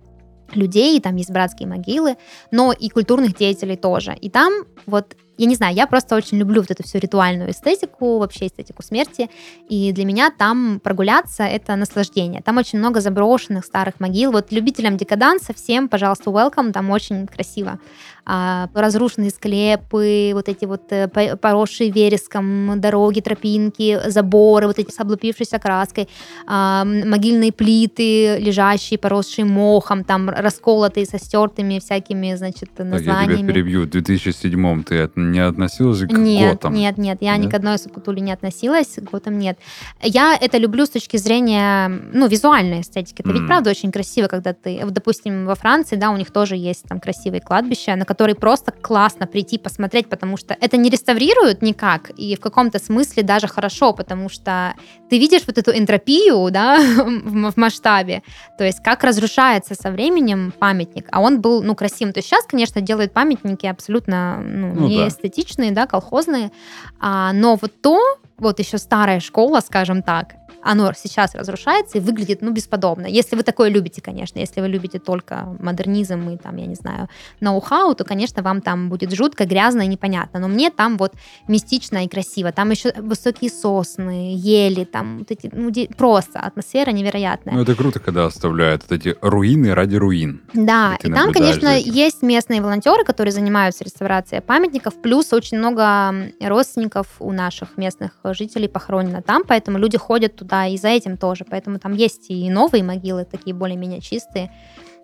людей, 0.54 1.00
там 1.00 1.16
есть 1.16 1.30
братские 1.30 1.68
могилы, 1.68 2.16
но 2.50 2.72
и 2.72 2.88
культурных 2.88 3.36
деятелей 3.36 3.76
тоже. 3.76 4.14
И 4.14 4.30
там 4.30 4.52
вот 4.86 5.16
я 5.36 5.46
не 5.46 5.56
знаю, 5.56 5.74
я 5.74 5.86
просто 5.86 6.14
очень 6.14 6.38
люблю 6.38 6.60
вот 6.60 6.70
эту 6.70 6.84
всю 6.84 6.98
ритуальную 6.98 7.50
эстетику, 7.50 8.18
вообще 8.18 8.46
эстетику 8.46 8.82
смерти, 8.82 9.28
и 9.68 9.92
для 9.92 10.04
меня 10.04 10.30
там 10.30 10.80
прогуляться— 10.80 11.42
это 11.44 11.74
наслаждение. 11.76 12.40
Там 12.40 12.58
очень 12.58 12.78
много 12.78 13.00
заброшенных 13.00 13.64
старых 13.64 13.98
могил. 13.98 14.30
Вот 14.30 14.52
любителям 14.52 14.96
декаданса 14.96 15.52
всем, 15.52 15.88
пожалуйста, 15.88 16.30
welcome, 16.30 16.72
там 16.72 16.90
очень 16.90 17.26
красиво. 17.26 17.80
А, 18.26 18.68
разрушенные 18.74 19.30
склепы, 19.30 20.30
вот 20.32 20.48
эти 20.48 20.64
вот 20.64 20.90
э, 20.90 21.08
поросшие 21.08 21.90
вереском 21.90 22.80
дороги, 22.80 23.20
тропинки, 23.20 24.00
заборы, 24.08 24.66
вот 24.66 24.78
эти 24.78 24.90
с 24.90 24.98
облупившейся 24.98 25.58
краской, 25.58 26.08
а, 26.46 26.84
могильные 26.84 27.52
плиты, 27.52 28.38
лежащие, 28.38 28.98
поросшие 28.98 29.44
мохом, 29.44 30.04
там 30.04 30.30
расколотые 30.30 31.04
со 31.04 31.18
стертыми 31.18 31.78
всякими, 31.80 32.34
значит, 32.34 32.70
названиями. 32.78 33.06
Так, 33.06 33.28
я 33.28 33.36
тебя 33.36 33.46
перебью. 33.46 33.82
В 33.82 33.90
2007 33.90 34.84
ты 34.84 35.10
не 35.16 35.40
относилась 35.40 36.00
к 36.00 36.12
нет, 36.12 36.52
Готам? 36.54 36.72
Нет, 36.72 36.96
нет, 36.96 37.18
я 37.20 37.36
нет? 37.36 37.46
ни 37.46 37.50
к 37.50 37.54
одной 37.54 37.78
субкультуре 37.78 38.22
не 38.22 38.32
относилась, 38.32 38.94
к 38.96 39.02
Готам 39.02 39.38
нет. 39.38 39.58
Я 40.00 40.34
это 40.40 40.56
люблю 40.56 40.86
с 40.86 40.90
точки 40.90 41.18
зрения, 41.18 41.88
ну, 41.88 42.26
визуальной 42.26 42.80
эстетики. 42.80 43.20
Это 43.20 43.30
mm. 43.30 43.32
ведь 43.34 43.46
правда 43.46 43.70
очень 43.70 43.92
красиво, 43.92 44.28
когда 44.28 44.54
ты, 44.54 44.82
допустим, 44.88 45.44
во 45.44 45.54
Франции, 45.54 45.96
да, 45.96 46.10
у 46.10 46.16
них 46.16 46.30
тоже 46.30 46.56
есть 46.56 46.84
там 46.84 47.00
красивые 47.00 47.42
кладбища, 47.42 47.94
на 47.96 48.06
которые 48.14 48.36
просто 48.36 48.70
классно 48.70 49.26
прийти 49.26 49.58
посмотреть, 49.58 50.08
потому 50.08 50.36
что 50.36 50.56
это 50.60 50.76
не 50.76 50.88
реставрируют 50.88 51.62
никак, 51.62 52.10
и 52.10 52.36
в 52.36 52.40
каком-то 52.40 52.78
смысле 52.78 53.24
даже 53.24 53.48
хорошо, 53.48 53.92
потому 53.92 54.28
что 54.28 54.74
ты 55.10 55.18
видишь 55.18 55.42
вот 55.48 55.58
эту 55.58 55.72
энтропию, 55.72 56.48
да, 56.52 56.78
в 57.06 57.56
масштабе, 57.56 58.22
то 58.56 58.64
есть 58.64 58.80
как 58.84 59.02
разрушается 59.02 59.74
со 59.74 59.90
временем 59.90 60.52
памятник, 60.56 61.08
а 61.10 61.20
он 61.20 61.40
был, 61.40 61.60
ну, 61.60 61.74
красивым. 61.74 62.12
То 62.12 62.18
есть 62.18 62.28
сейчас, 62.28 62.46
конечно, 62.46 62.80
делают 62.80 63.12
памятники 63.12 63.66
абсолютно 63.66 64.40
ну, 64.40 64.74
ну, 64.74 64.86
не 64.86 65.70
да. 65.70 65.70
да, 65.72 65.86
колхозные, 65.86 66.52
а, 67.00 67.32
но 67.32 67.56
вот 67.60 67.72
то, 67.82 68.00
вот 68.38 68.60
еще 68.60 68.78
старая 68.78 69.18
школа, 69.18 69.60
скажем 69.60 70.02
так, 70.02 70.34
оно 70.64 70.92
сейчас 70.96 71.34
разрушается 71.34 71.98
и 71.98 72.00
выглядит, 72.00 72.42
ну, 72.42 72.50
бесподобно. 72.50 73.06
Если 73.06 73.36
вы 73.36 73.42
такое 73.42 73.68
любите, 73.68 74.00
конечно, 74.00 74.38
если 74.38 74.60
вы 74.60 74.68
любите 74.68 74.98
только 74.98 75.56
модернизм 75.60 76.30
и 76.30 76.36
там, 76.36 76.56
я 76.56 76.66
не 76.66 76.74
знаю, 76.74 77.08
ноу-хау, 77.40 77.94
то, 77.94 78.04
конечно, 78.04 78.42
вам 78.42 78.62
там 78.62 78.88
будет 78.88 79.12
жутко, 79.12 79.44
грязно 79.44 79.82
и 79.82 79.86
непонятно. 79.86 80.40
Но 80.40 80.48
мне 80.48 80.70
там 80.70 80.96
вот 80.96 81.12
мистично 81.48 82.04
и 82.04 82.08
красиво. 82.08 82.50
Там 82.50 82.70
еще 82.70 82.92
высокие 82.96 83.50
сосны, 83.50 84.34
ели, 84.36 84.84
там 84.84 85.18
вот 85.18 85.30
эти, 85.30 85.50
ну, 85.52 85.70
просто 85.96 86.40
атмосфера 86.40 86.90
невероятная. 86.90 87.54
Ну, 87.54 87.62
это 87.62 87.74
круто, 87.74 88.00
когда 88.00 88.24
оставляют 88.26 88.82
вот 88.88 88.92
эти 88.92 89.16
руины 89.20 89.74
ради 89.74 89.96
руин. 89.96 90.42
Да, 90.54 90.96
и, 91.02 91.08
и 91.08 91.12
там, 91.12 91.32
конечно, 91.32 91.78
есть 91.78 92.22
местные 92.22 92.62
волонтеры, 92.62 93.04
которые 93.04 93.32
занимаются 93.32 93.84
реставрацией 93.84 94.40
памятников, 94.40 94.94
плюс 95.02 95.32
очень 95.32 95.58
много 95.58 96.32
родственников 96.40 97.06
у 97.18 97.32
наших 97.32 97.76
местных 97.76 98.12
жителей 98.24 98.68
похоронено 98.68 99.20
там, 99.20 99.42
поэтому 99.46 99.78
люди 99.78 99.98
ходят 99.98 100.36
туда 100.36 100.53
да, 100.54 100.66
и 100.66 100.76
за 100.76 100.88
этим 100.88 101.16
тоже. 101.16 101.44
Поэтому 101.44 101.80
там 101.80 101.94
есть 101.94 102.30
и 102.30 102.48
новые 102.48 102.84
могилы, 102.84 103.24
такие 103.24 103.54
более-менее 103.54 104.00
чистые. 104.00 104.52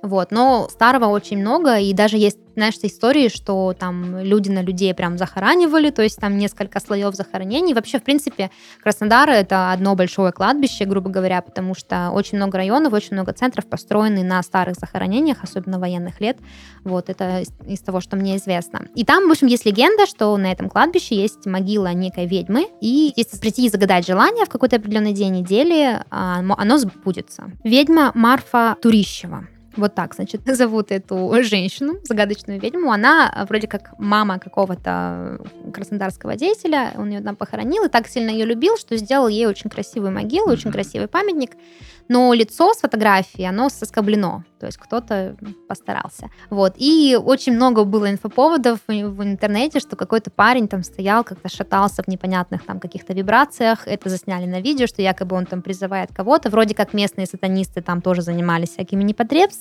Вот, 0.03 0.31
но 0.31 0.69
старого 0.71 1.07
очень 1.07 1.39
много, 1.39 1.79
и 1.79 1.93
даже 1.93 2.17
есть, 2.17 2.39
знаешь, 2.57 2.75
истории, 2.83 3.29
что 3.29 3.75
там 3.79 4.19
люди 4.21 4.49
на 4.49 4.63
людей 4.63 4.95
прям 4.95 5.19
захоранивали, 5.19 5.91
то 5.91 6.03
есть 6.03 6.17
там 6.17 6.39
несколько 6.39 6.81
слоев 6.81 7.15
захоронений. 7.15 7.75
Вообще, 7.75 7.99
в 7.99 8.03
принципе, 8.03 8.51
Краснодар— 8.83 9.29
это 9.31 9.73
одно 9.73 9.95
большое 9.95 10.33
кладбище, 10.33 10.87
грубо 10.87 11.11
говоря, 11.11 11.43
потому 11.43 11.75
что 11.75 12.11
очень 12.13 12.39
много 12.39 12.57
районов, 12.57 12.93
очень 12.95 13.13
много 13.13 13.33
центров 13.33 13.67
построены 13.67 14.25
на 14.25 14.43
старых 14.43 14.77
захоронениях, 14.77 15.43
особенно 15.43 15.79
военных 15.79 16.21
лет. 16.21 16.39
Вот, 16.85 17.11
это 17.11 17.41
из, 17.41 17.51
из 17.67 17.81
того, 17.81 18.01
что 18.01 18.17
мне 18.17 18.37
известно. 18.37 18.87
И 18.95 19.05
там, 19.05 19.29
в 19.29 19.31
общем, 19.31 19.49
есть 19.49 19.67
легенда, 19.67 20.07
что 20.07 20.35
на 20.37 20.51
этом 20.51 20.71
кладбище 20.71 21.15
есть 21.15 21.45
могила 21.47 21.93
некой 21.93 22.27
ведьмы, 22.27 22.69
и 22.81 23.13
если 23.17 23.39
прийти 23.39 23.67
и 23.67 23.69
загадать 23.69 24.07
желание 24.07 24.47
в 24.47 24.49
какой-то 24.49 24.77
определенный 24.77 25.13
день 25.13 25.35
недели, 25.35 26.03
а, 26.11 26.39
оно 26.39 26.79
сбудется. 26.79 27.53
Ведьма 27.65 28.13
Марфа 28.15 28.77
Турищева. 28.81 29.47
Вот 29.77 29.95
так, 29.95 30.15
значит, 30.15 30.43
зовут 30.47 30.91
эту 30.91 31.33
женщину, 31.43 31.95
загадочную 32.03 32.61
ведьму. 32.61 32.91
Она 32.93 33.33
э, 33.35 33.45
вроде 33.45 33.69
как 33.69 33.95
мама 33.99 34.39
какого-то 34.39 35.41
краснодарского 35.73 36.37
деятеля. 36.37 36.93
Он 36.97 37.11
ее 37.11 37.21
там 37.21 37.37
похоронил 37.37 37.85
и 37.85 37.89
так 37.89 38.09
сильно 38.09 38.31
ее 38.31 38.45
любил, 38.45 38.77
что 38.77 38.97
сделал 38.97 39.29
ей 39.29 39.47
очень 39.47 39.71
красивую 39.71 40.13
могилу, 40.13 40.51
очень 40.51 40.73
красивый 40.73 41.09
памятник. 41.09 41.53
Но 42.09 42.35
лицо 42.35 42.75
с 42.75 42.81
фотографии, 42.81 43.45
оно 43.45 43.69
соскоблено, 43.69 44.43
то 44.59 44.67
есть 44.67 44.79
кто-то 44.79 45.37
постарался. 45.69 46.29
Вот, 46.51 46.75
и 46.77 47.17
очень 47.17 47.53
много 47.53 47.85
было 47.85 48.11
инфоповодов 48.11 48.81
в 48.89 49.23
интернете, 49.23 49.79
что 49.79 49.95
какой-то 49.95 50.33
парень 50.33 50.67
там 50.67 50.83
стоял, 50.83 51.23
как-то 51.23 51.49
шатался 51.49 52.03
в 52.03 52.09
непонятных 52.09 52.65
там 52.65 52.81
каких-то 52.81 53.13
вибрациях, 53.13 53.87
это 53.87 54.09
засняли 54.09 54.47
на 54.47 54.61
видео, 54.61 54.89
что 54.89 55.03
якобы 55.03 55.37
он 55.37 55.47
там 55.47 55.63
призывает 55.63 56.11
кого-то, 56.13 56.51
вроде 56.51 56.75
как 56.75 56.95
местные 56.95 57.29
сатанисты 57.29 57.81
там 57.81 58.03
тоже 58.03 58.23
занимались 58.23 58.71
всякими 58.71 59.05
непотребствами, 59.05 59.60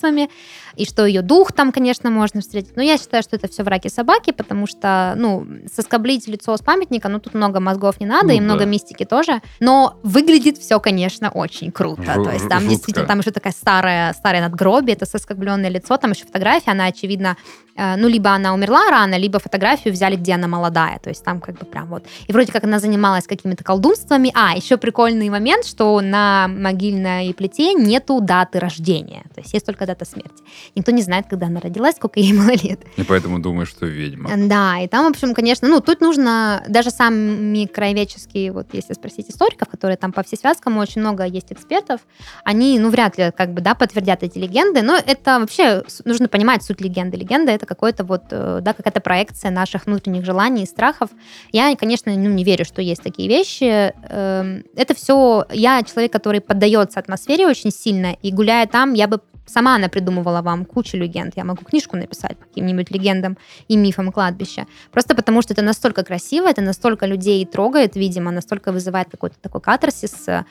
и 0.76 0.86
что 0.86 1.06
ее 1.06 1.22
дух 1.22 1.52
там, 1.52 1.72
конечно, 1.72 2.10
можно 2.10 2.42
встретить, 2.42 2.76
но 2.76 2.82
я 2.82 2.98
считаю, 2.98 3.24
что 3.24 3.36
это 3.36 3.48
все 3.48 3.64
враки 3.64 3.88
собаки, 3.90 4.32
потому 4.32 4.68
что, 4.68 5.14
ну, 5.18 5.46
соскоблить 5.74 6.28
лицо 6.28 6.56
с 6.56 6.62
памятника, 6.62 7.10
ну, 7.10 7.20
тут 7.20 7.34
много 7.34 7.60
мозгов 7.60 8.00
не 8.00 8.06
надо, 8.06 8.28
ну, 8.28 8.34
и 8.34 8.38
да. 8.38 8.44
много 8.44 8.66
мистики 8.66 9.06
тоже, 9.06 9.42
но 9.60 10.00
выглядит 10.04 10.58
все, 10.58 10.80
конечно, 10.80 11.30
очень 11.30 11.72
круто, 11.72 12.02
Жу- 12.04 12.24
то 12.24 12.32
есть 12.32 12.48
там 12.48 12.60
жутко. 12.60 12.70
действительно, 12.70 13.08
там 13.08 13.20
еще 13.20 13.32
такая 13.32 13.54
старая, 13.54 14.14
старое 14.14 14.42
надгробие, 14.42 14.96
это 14.96 15.06
соскобленное 15.06 15.70
лицо, 15.70 15.98
там 15.98 16.12
еще 16.12 16.26
фотография, 16.26 16.72
она, 16.72 16.86
очевидно, 16.86 17.36
э, 17.76 17.96
ну, 17.98 18.08
либо 18.08 18.32
она 18.32 18.54
умерла 18.54 18.90
рано, 18.90 19.16
либо 19.18 19.40
фотографию 19.40 19.94
взяли, 19.94 20.16
где 20.16 20.34
она 20.34 20.48
молодая, 20.48 21.00
то 21.00 21.10
есть 21.10 21.24
там 21.24 21.40
как 21.42 21.58
бы 21.58 21.66
прям 21.66 21.88
вот. 21.88 22.06
И 22.28 22.34
вроде 22.34 22.52
как 22.52 22.64
она 22.64 22.80
занималась 22.80 23.28
какими-то 23.28 23.64
колдунствами. 23.64 24.32
А, 24.36 24.56
еще 24.56 24.78
прикольный 24.78 25.30
момент, 25.30 25.66
что 25.66 26.00
на 26.02 26.48
могильной 26.48 27.34
плите 27.34 27.74
нету 27.74 28.22
даты 28.22 28.60
рождения, 28.60 29.24
то 29.34 29.42
есть 29.42 29.54
есть 29.54 29.66
только 29.66 29.86
дата 29.90 30.06
смерти. 30.06 30.44
Никто 30.76 30.92
не 30.92 31.02
знает, 31.02 31.26
когда 31.30 31.48
она 31.48 31.60
родилась, 31.60 31.96
сколько 31.96 32.20
ей 32.20 32.34
было 32.34 32.52
лет. 32.52 32.80
И 32.98 33.04
поэтому 33.04 33.40
думаешь, 33.40 33.70
что 33.70 33.86
ведьма. 33.86 34.30
Да, 34.48 34.80
и 34.80 34.88
там, 34.88 35.06
в 35.06 35.10
общем, 35.10 35.34
конечно, 35.34 35.68
ну, 35.68 35.80
тут 35.82 36.02
нужно 36.02 36.64
даже 36.68 36.92
сами 36.92 37.66
краеведческие, 37.66 38.52
вот 38.52 38.68
если 38.74 38.94
спросить 38.94 39.30
историков, 39.30 39.68
которые 39.68 39.98
там 39.98 40.12
по 40.12 40.24
всесвязкам, 40.24 40.78
очень 40.78 41.02
много 41.02 41.24
есть 41.26 41.52
экспертов, 41.52 42.02
они, 42.44 42.80
ну, 42.80 42.90
вряд 42.90 43.18
ли, 43.18 43.32
как 43.36 43.54
бы, 43.54 43.62
да, 43.62 43.76
подтвердят 43.76 44.24
эти 44.24 44.38
легенды, 44.38 44.82
но 44.82 44.96
это 44.96 45.40
вообще 45.40 45.84
нужно 46.06 46.28
понимать 46.28 46.64
суть 46.64 46.82
легенды. 46.82 47.18
Легенда— 47.18 47.52
это 47.54 47.66
какой-то 47.66 48.04
вот, 48.04 48.24
э, 48.32 48.60
да, 48.62 48.74
какая-то 48.74 49.02
проекция 49.02 49.52
наших 49.52 49.86
внутренних 49.86 50.26
желаний 50.26 50.64
и 50.64 50.66
страхов. 50.66 51.10
Я, 51.52 51.76
конечно, 51.76 52.14
ну, 52.16 52.30
не 52.30 52.44
верю, 52.44 52.66
что 52.66 52.82
есть 52.82 53.02
такие 53.02 53.28
вещи. 53.28 53.94
Эм, 54.10 54.64
это 54.76 54.94
все... 54.94 55.46
Я 55.52 55.82
человек, 55.84 56.12
который 56.12 56.42
поддается 56.42 57.00
атмосфере 57.00 57.48
очень 57.48 57.72
сильно, 57.72 58.16
и 58.22 58.32
гуляя 58.32 58.68
там, 58.68 58.94
я 58.94 59.08
бы 59.08 59.20
Сама 59.50 59.76
она 59.76 59.90
придумывала 59.90 60.42
вам 60.42 60.66
кучу 60.66 60.98
легенд. 60.98 61.34
Я 61.38 61.44
могу 61.44 61.66
книжку 61.66 61.98
написать 61.98 62.38
по 62.38 62.46
каким-нибудь 62.46 62.92
легендам 62.92 63.38
и 63.68 63.78
мифам 63.78 64.12
кладбища. 64.12 64.66
Просто 64.92 65.16
потому, 65.16 65.42
что 65.42 65.54
это 65.54 65.62
настолько 65.62 66.04
красиво, 66.04 66.48
это 66.48 66.62
настолько 66.62 67.08
людей 67.08 67.46
трогает, 67.46 67.96
видимо, 67.96 68.32
настолько 68.32 68.72
вызывает 68.72 69.10
какой-то 69.10 69.36
такой 69.42 69.62
катарсис, 69.62 70.30
а, 70.30 70.46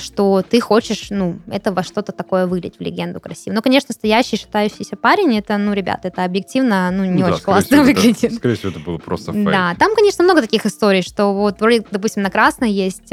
что 0.00 0.42
ты 0.42 0.60
хочешь, 0.60 1.08
ну, 1.10 1.38
это 1.48 1.72
во 1.72 1.82
что-то 1.82 2.12
такое 2.12 2.46
вылить 2.46 2.78
в 2.78 2.80
легенду 2.80 3.20
красиво. 3.20 3.54
Но, 3.54 3.62
конечно, 3.62 3.88
настоящий 3.90 4.36
шатающийся 4.36 4.96
парень, 4.96 5.38
это, 5.38 5.56
ну, 5.58 5.72
ребят, 5.72 6.00
это 6.04 6.24
объективно, 6.24 6.90
ну, 6.90 7.04
не 7.04 7.22
ну, 7.22 7.26
очень 7.26 7.38
да, 7.38 7.44
классно 7.44 7.76
всего, 7.76 7.82
выглядит. 7.84 8.24
Это, 8.24 8.34
скорее 8.34 8.54
всего, 8.56 8.70
это 8.70 8.80
было 8.80 8.98
просто 8.98 9.32
фейк. 9.32 9.46
Да, 9.46 9.74
там, 9.78 9.94
конечно, 9.94 10.24
много 10.24 10.42
таких 10.42 10.66
историй, 10.66 11.02
что 11.02 11.32
вот, 11.32 11.58
допустим, 11.90 12.22
на 12.22 12.30
Красной 12.30 12.72
есть 12.72 13.12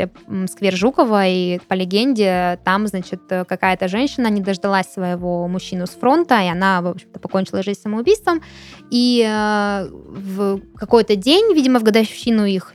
сквер 0.49 0.75
Жукова, 0.75 1.27
и 1.27 1.59
по 1.67 1.75
легенде 1.75 2.59
там, 2.63 2.87
значит, 2.87 3.21
какая-то 3.27 3.87
женщина 3.87 4.27
не 4.27 4.41
дождалась 4.41 4.91
своего 4.91 5.47
мужчину 5.47 5.85
с 5.85 5.91
фронта, 5.91 6.41
и 6.41 6.47
она, 6.47 6.81
в 6.81 6.87
общем-то, 6.87 7.19
покончила 7.19 7.61
жизнь 7.61 7.81
самоубийством, 7.81 8.41
и 8.89 9.23
э, 9.27 9.87
в 9.89 10.59
какой-то 10.75 11.15
день, 11.15 11.53
видимо, 11.53 11.79
в 11.79 11.83
годовщину 11.83 12.45
их 12.45 12.73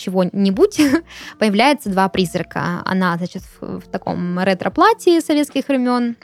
чего-нибудь 0.00 0.80
появляется 1.38 1.90
два 1.90 2.08
призрака. 2.08 2.82
Она, 2.84 3.16
значит, 3.16 3.42
в, 3.60 3.80
в 3.80 3.88
таком 3.88 4.38
ретро-платье 4.38 5.20
советских 5.20 5.68
времен, 5.68 6.16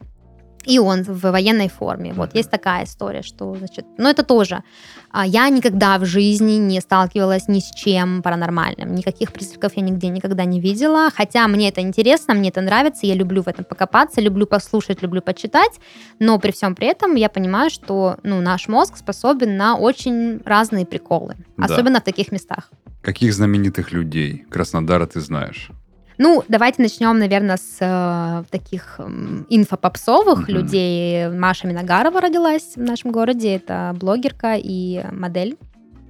и 0.66 0.81
он 0.81 1.03
в 1.05 1.31
военной 1.31 1.68
форме. 1.68 2.12
Вот 2.12 2.35
есть 2.35 2.51
такая 2.51 2.85
история, 2.85 3.22
что, 3.22 3.55
значит, 3.55 3.87
ну 3.99 4.09
это 4.09 4.24
тоже. 4.24 4.64
А, 5.12 5.24
я 5.24 5.49
никогда 5.49 5.97
в 5.99 6.05
жизни 6.05 6.55
не 6.55 6.81
сталкивалась 6.81 7.47
ни 7.49 7.61
с 7.61 7.70
чем 7.70 8.20
паранормальным. 8.22 8.95
Никаких 8.95 9.33
призраков 9.33 9.72
я 9.77 9.83
нигде 9.83 10.09
никогда 10.09 10.45
не 10.45 10.61
видела. 10.61 11.09
Хотя 11.14 11.47
мне 11.47 11.68
это 11.68 11.81
интересно, 11.81 12.35
мне 12.35 12.49
это 12.49 12.61
нравится, 12.61 13.07
я 13.07 13.14
люблю 13.14 13.43
в 13.43 13.49
этом 13.49 13.64
покопаться, 13.64 14.20
люблю 14.20 14.47
послушать, 14.47 15.03
люблю 15.03 15.22
почитать. 15.22 15.79
Но 16.18 16.39
при 16.41 16.51
всем 16.51 16.74
при 16.74 16.89
этом 16.89 17.14
я 17.14 17.29
понимаю, 17.29 17.70
что 17.70 18.16
ну, 18.24 18.41
наш 18.41 18.66
мозг 18.66 18.97
способен 18.97 19.57
на 19.57 19.77
очень 19.77 20.41
разные 20.45 20.85
приколы. 20.85 21.37
Да. 21.57 21.66
Особенно 21.66 22.01
в 22.01 22.05
таких 22.05 22.33
местах. 22.33 22.70
Каких 23.07 23.35
знаменитых 23.35 23.93
людей 23.93 24.45
Краснодара 24.51 25.07
ты 25.07 25.21
знаешь? 25.21 25.71
Ну, 26.19 26.43
давайте 26.49 26.83
начнем, 26.83 27.17
наверное, 27.21 27.57
с 27.57 27.77
э, 27.79 28.43
таких 28.51 28.97
э, 28.99 29.09
инфопопсовых 29.49 30.49
mm-hmm. 30.49 30.53
людей. 30.53 31.29
Маша 31.29 31.69
Миногарова 31.69 32.21
родилась 32.21 32.75
в 32.75 32.81
нашем 32.81 33.13
городе. 33.13 33.55
Это 33.55 33.95
блогерка 33.95 34.57
и 34.57 35.05
модель. 35.13 35.57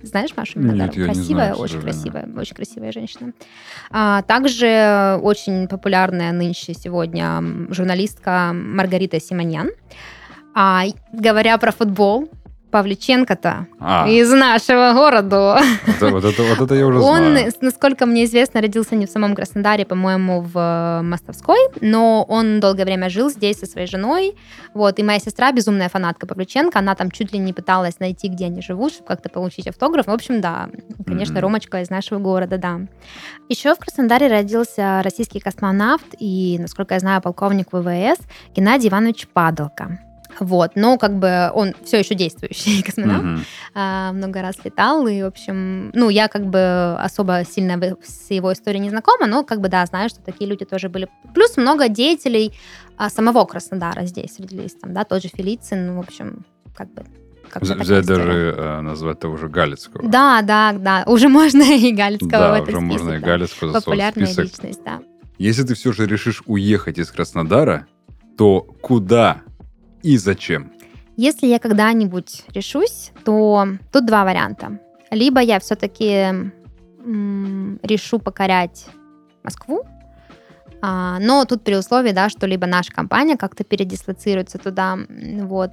Знаешь 0.01 0.31
Машу 0.39 0.59
Миногарову? 0.59 0.87
Нет, 0.87 0.97
я 0.97 1.05
красивая, 1.05 1.27
не 1.29 1.35
знаю, 1.35 1.55
очень 1.57 1.81
красивая, 1.83 2.29
очень 2.35 2.57
красивая 2.57 2.93
женщина. 2.93 3.33
А, 3.91 4.23
также 4.23 5.21
очень 5.23 5.69
популярная 5.69 6.33
нынче 6.33 6.73
сегодня 6.73 7.43
журналистка 7.75 8.53
Маргарита 8.55 9.21
Симоньян. 9.21 9.69
А, 10.55 10.85
говоря 11.13 11.59
про 11.59 11.73
футбол, 11.73 12.31
Павлюченко-то 12.77 13.69
а. 13.81 14.07
из 14.07 14.31
нашего 14.31 14.93
города. 14.93 15.63
Вот, 15.87 16.13
вот, 16.13 16.25
это, 16.25 16.43
вот 16.43 16.61
это 16.61 16.75
я 16.75 16.87
уже 16.87 16.99
Он, 16.99 17.19
знаю. 17.19 17.53
насколько 17.63 18.05
мне 18.05 18.27
известно, 18.27 18.61
родился 18.61 18.97
не 18.97 19.07
в 19.07 19.11
самом 19.11 19.35
Краснодаре, 19.35 19.87
по-моему, 19.87 20.43
в 20.43 20.59
э, 20.59 21.03
Мостовской, 21.03 21.57
но 21.81 22.23
он 22.29 22.61
долгое 22.61 22.85
время 22.85 23.09
жил 23.09 23.31
здесь 23.31 23.61
со 23.61 23.67
своей 23.67 23.87
женой. 23.87 24.35
Вот, 24.75 24.99
и 24.99 25.03
моя 25.03 25.19
сестра 25.21 25.53
безумная 25.53 25.89
фанатка 25.89 26.27
Павлюченко, 26.27 26.79
она 26.79 26.95
там 26.95 27.11
чуть 27.11 27.33
ли 27.33 27.39
не 27.39 27.55
пыталась 27.55 27.99
найти, 27.99 28.29
где 28.29 28.45
они 28.45 28.61
живут, 28.61 28.93
чтобы 28.93 29.09
как-то 29.09 29.31
получить 29.31 29.67
автограф. 29.67 30.07
В 30.07 30.11
общем, 30.11 30.43
да, 30.43 30.69
конечно, 31.07 31.39
mm-hmm. 31.39 31.41
Ромочка 31.41 31.81
из 31.81 31.89
нашего 31.89 32.19
города, 32.19 32.59
да. 32.59 32.81
Еще 33.49 33.75
в 33.75 33.79
Краснодаре 33.79 34.27
родился 34.27 35.01
российский 35.03 35.41
космонавт 35.41 36.15
и, 36.19 36.59
насколько 36.61 36.93
я 36.93 37.01
знаю, 37.01 37.23
полковник 37.23 37.69
ВВС 37.73 38.19
Геннадий 38.55 38.91
Иванович 38.91 39.29
Падалко. 39.33 39.99
Вот, 40.41 40.73
но 40.75 40.99
как 40.99 41.19
бы 41.19 41.51
он 41.55 41.75
все 41.85 41.99
еще 41.99 42.15
действующий 42.15 42.83
космонавт, 42.87 43.25
mm-hmm. 43.25 43.45
а, 43.75 44.13
много 44.13 44.43
раз 44.43 44.57
летал, 44.65 45.07
и, 45.07 45.23
в 45.23 45.27
общем, 45.27 45.91
ну, 45.95 46.09
я 46.09 46.29
как 46.29 46.47
бы 46.47 46.97
особо 46.99 47.45
сильно 47.45 47.81
с 48.03 48.31
его 48.31 48.53
историей 48.53 48.83
не 48.83 48.91
знакома, 48.91 49.27
но 49.27 49.45
как 49.45 49.61
бы, 49.61 49.69
да, 49.69 49.85
знаю, 49.87 50.09
что 50.09 50.21
такие 50.21 50.49
люди 50.49 50.65
тоже 50.65 50.89
были. 50.89 51.09
Плюс 51.35 51.57
много 51.57 51.89
деятелей 51.89 52.53
а, 52.97 53.11
самого 53.11 53.45
Краснодара 53.45 54.05
здесь 54.07 54.39
родились, 54.39 54.75
там, 54.75 54.93
да, 54.93 55.05
тот 55.05 55.23
же 55.23 55.29
Филицин, 55.29 55.87
ну, 55.87 55.97
в 55.97 56.01
общем, 56.01 56.45
как 56.75 56.93
бы 56.93 57.05
Взять 57.61 58.07
даже 58.07 58.55
э, 58.57 58.81
назвать 58.81 59.21
того 59.21 59.37
же 59.37 59.49
Галицкого. 59.49 60.09
Да, 60.09 60.43
да, 60.43 60.73
да. 60.73 61.05
Уже 61.07 61.29
можно 61.31 61.63
и 61.63 61.93
Галицкого 61.93 62.31
да, 62.31 62.51
в 62.51 62.63
этом 62.63 62.91
уже 62.91 62.99
список, 62.99 63.05
можно 63.05 63.13
и 63.13 63.21
Галицкого 63.21 63.73
да. 63.73 63.81
Популярная 63.81 64.27
личность, 64.27 64.81
да. 64.85 65.01
Если 65.39 65.63
ты 65.63 65.75
все 65.75 65.93
же 65.93 66.07
решишь 66.07 66.43
уехать 66.47 66.99
из 66.99 67.11
Краснодара, 67.11 67.87
то 68.37 68.61
куда 68.61 69.43
и 70.03 70.17
зачем? 70.17 70.73
Если 71.17 71.47
я 71.47 71.59
когда-нибудь 71.59 72.45
решусь, 72.49 73.13
то 73.25 73.67
тут 73.93 74.07
два 74.07 74.25
варианта. 74.25 74.79
Либо 75.11 75.41
я 75.41 75.59
все-таки 75.61 76.53
решу 77.83 78.19
покорять 78.19 78.87
Москву, 79.43 79.85
а, 80.83 81.19
но 81.21 81.45
тут 81.45 81.63
при 81.65 81.75
условии, 81.75 82.13
да, 82.13 82.29
что 82.29 82.47
либо 82.47 82.67
наша 82.67 82.93
компания 82.93 83.37
как-то 83.37 83.65
передислоцируется 83.65 84.59
туда, 84.59 84.99
вот. 85.43 85.71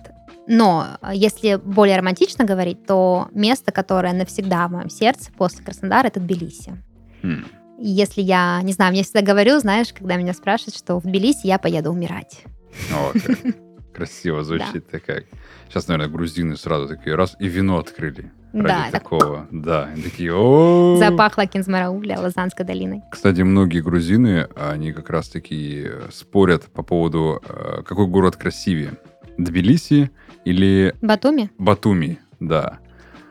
Но 0.47 0.87
если 1.13 1.55
более 1.55 1.97
романтично 1.97 2.45
говорить, 2.45 2.85
то 2.85 3.27
место, 3.31 3.71
которое 3.71 4.13
навсегда 4.13 4.67
в 4.67 4.71
моем 4.71 4.89
сердце 4.89 5.31
после 5.31 5.63
Краснодара, 5.63 6.07
это 6.07 6.19
Тбилиси. 6.19 6.81
Хм. 7.21 7.45
Если 7.79 8.21
я, 8.21 8.61
не 8.63 8.73
знаю, 8.73 8.93
я 8.93 9.03
всегда 9.03 9.21
говорю, 9.21 9.59
знаешь, 9.59 9.93
когда 9.93 10.15
меня 10.15 10.33
спрашивают, 10.33 10.75
что 10.75 10.99
в 10.99 11.03
Тбилиси 11.03 11.47
я 11.47 11.57
поеду 11.57 11.91
умирать. 11.91 12.43
Okay. 12.91 13.55
Красиво 13.93 14.43
звучит 14.43 14.87
так 14.89 15.05
как. 15.05 15.25
Сейчас, 15.69 15.87
наверное, 15.87 16.11
грузины 16.11 16.57
сразу 16.57 16.87
такие 16.87 17.15
раз 17.15 17.35
и 17.39 17.47
вино 17.47 17.77
открыли. 17.79 18.31
Ради 18.53 18.67
Да, 18.67 18.89
так 18.91 19.03
такого. 19.03 19.47
Да. 19.51 19.89
И 19.95 20.01
такие, 20.01 20.33
о 20.33 20.97
запахло 20.97 21.47
Кинзмарауля 21.47 22.19
Лозанской 22.19 22.65
долиной. 22.65 23.01
Кстати, 23.11 23.41
многие 23.41 23.81
грузины, 23.81 24.47
они 24.55 24.91
как 24.93 25.09
раз 25.09 25.29
таки 25.29 25.87
спорят 26.11 26.65
по 26.65 26.83
поводу, 26.83 27.41
э, 27.47 27.81
какой 27.83 28.05
город 28.05 28.35
красивее. 28.35 28.93
Тбилиси 29.39 30.11
или 30.45 30.93
Батуми? 31.01 31.49
Батуми, 31.57 32.19
да. 32.39 32.79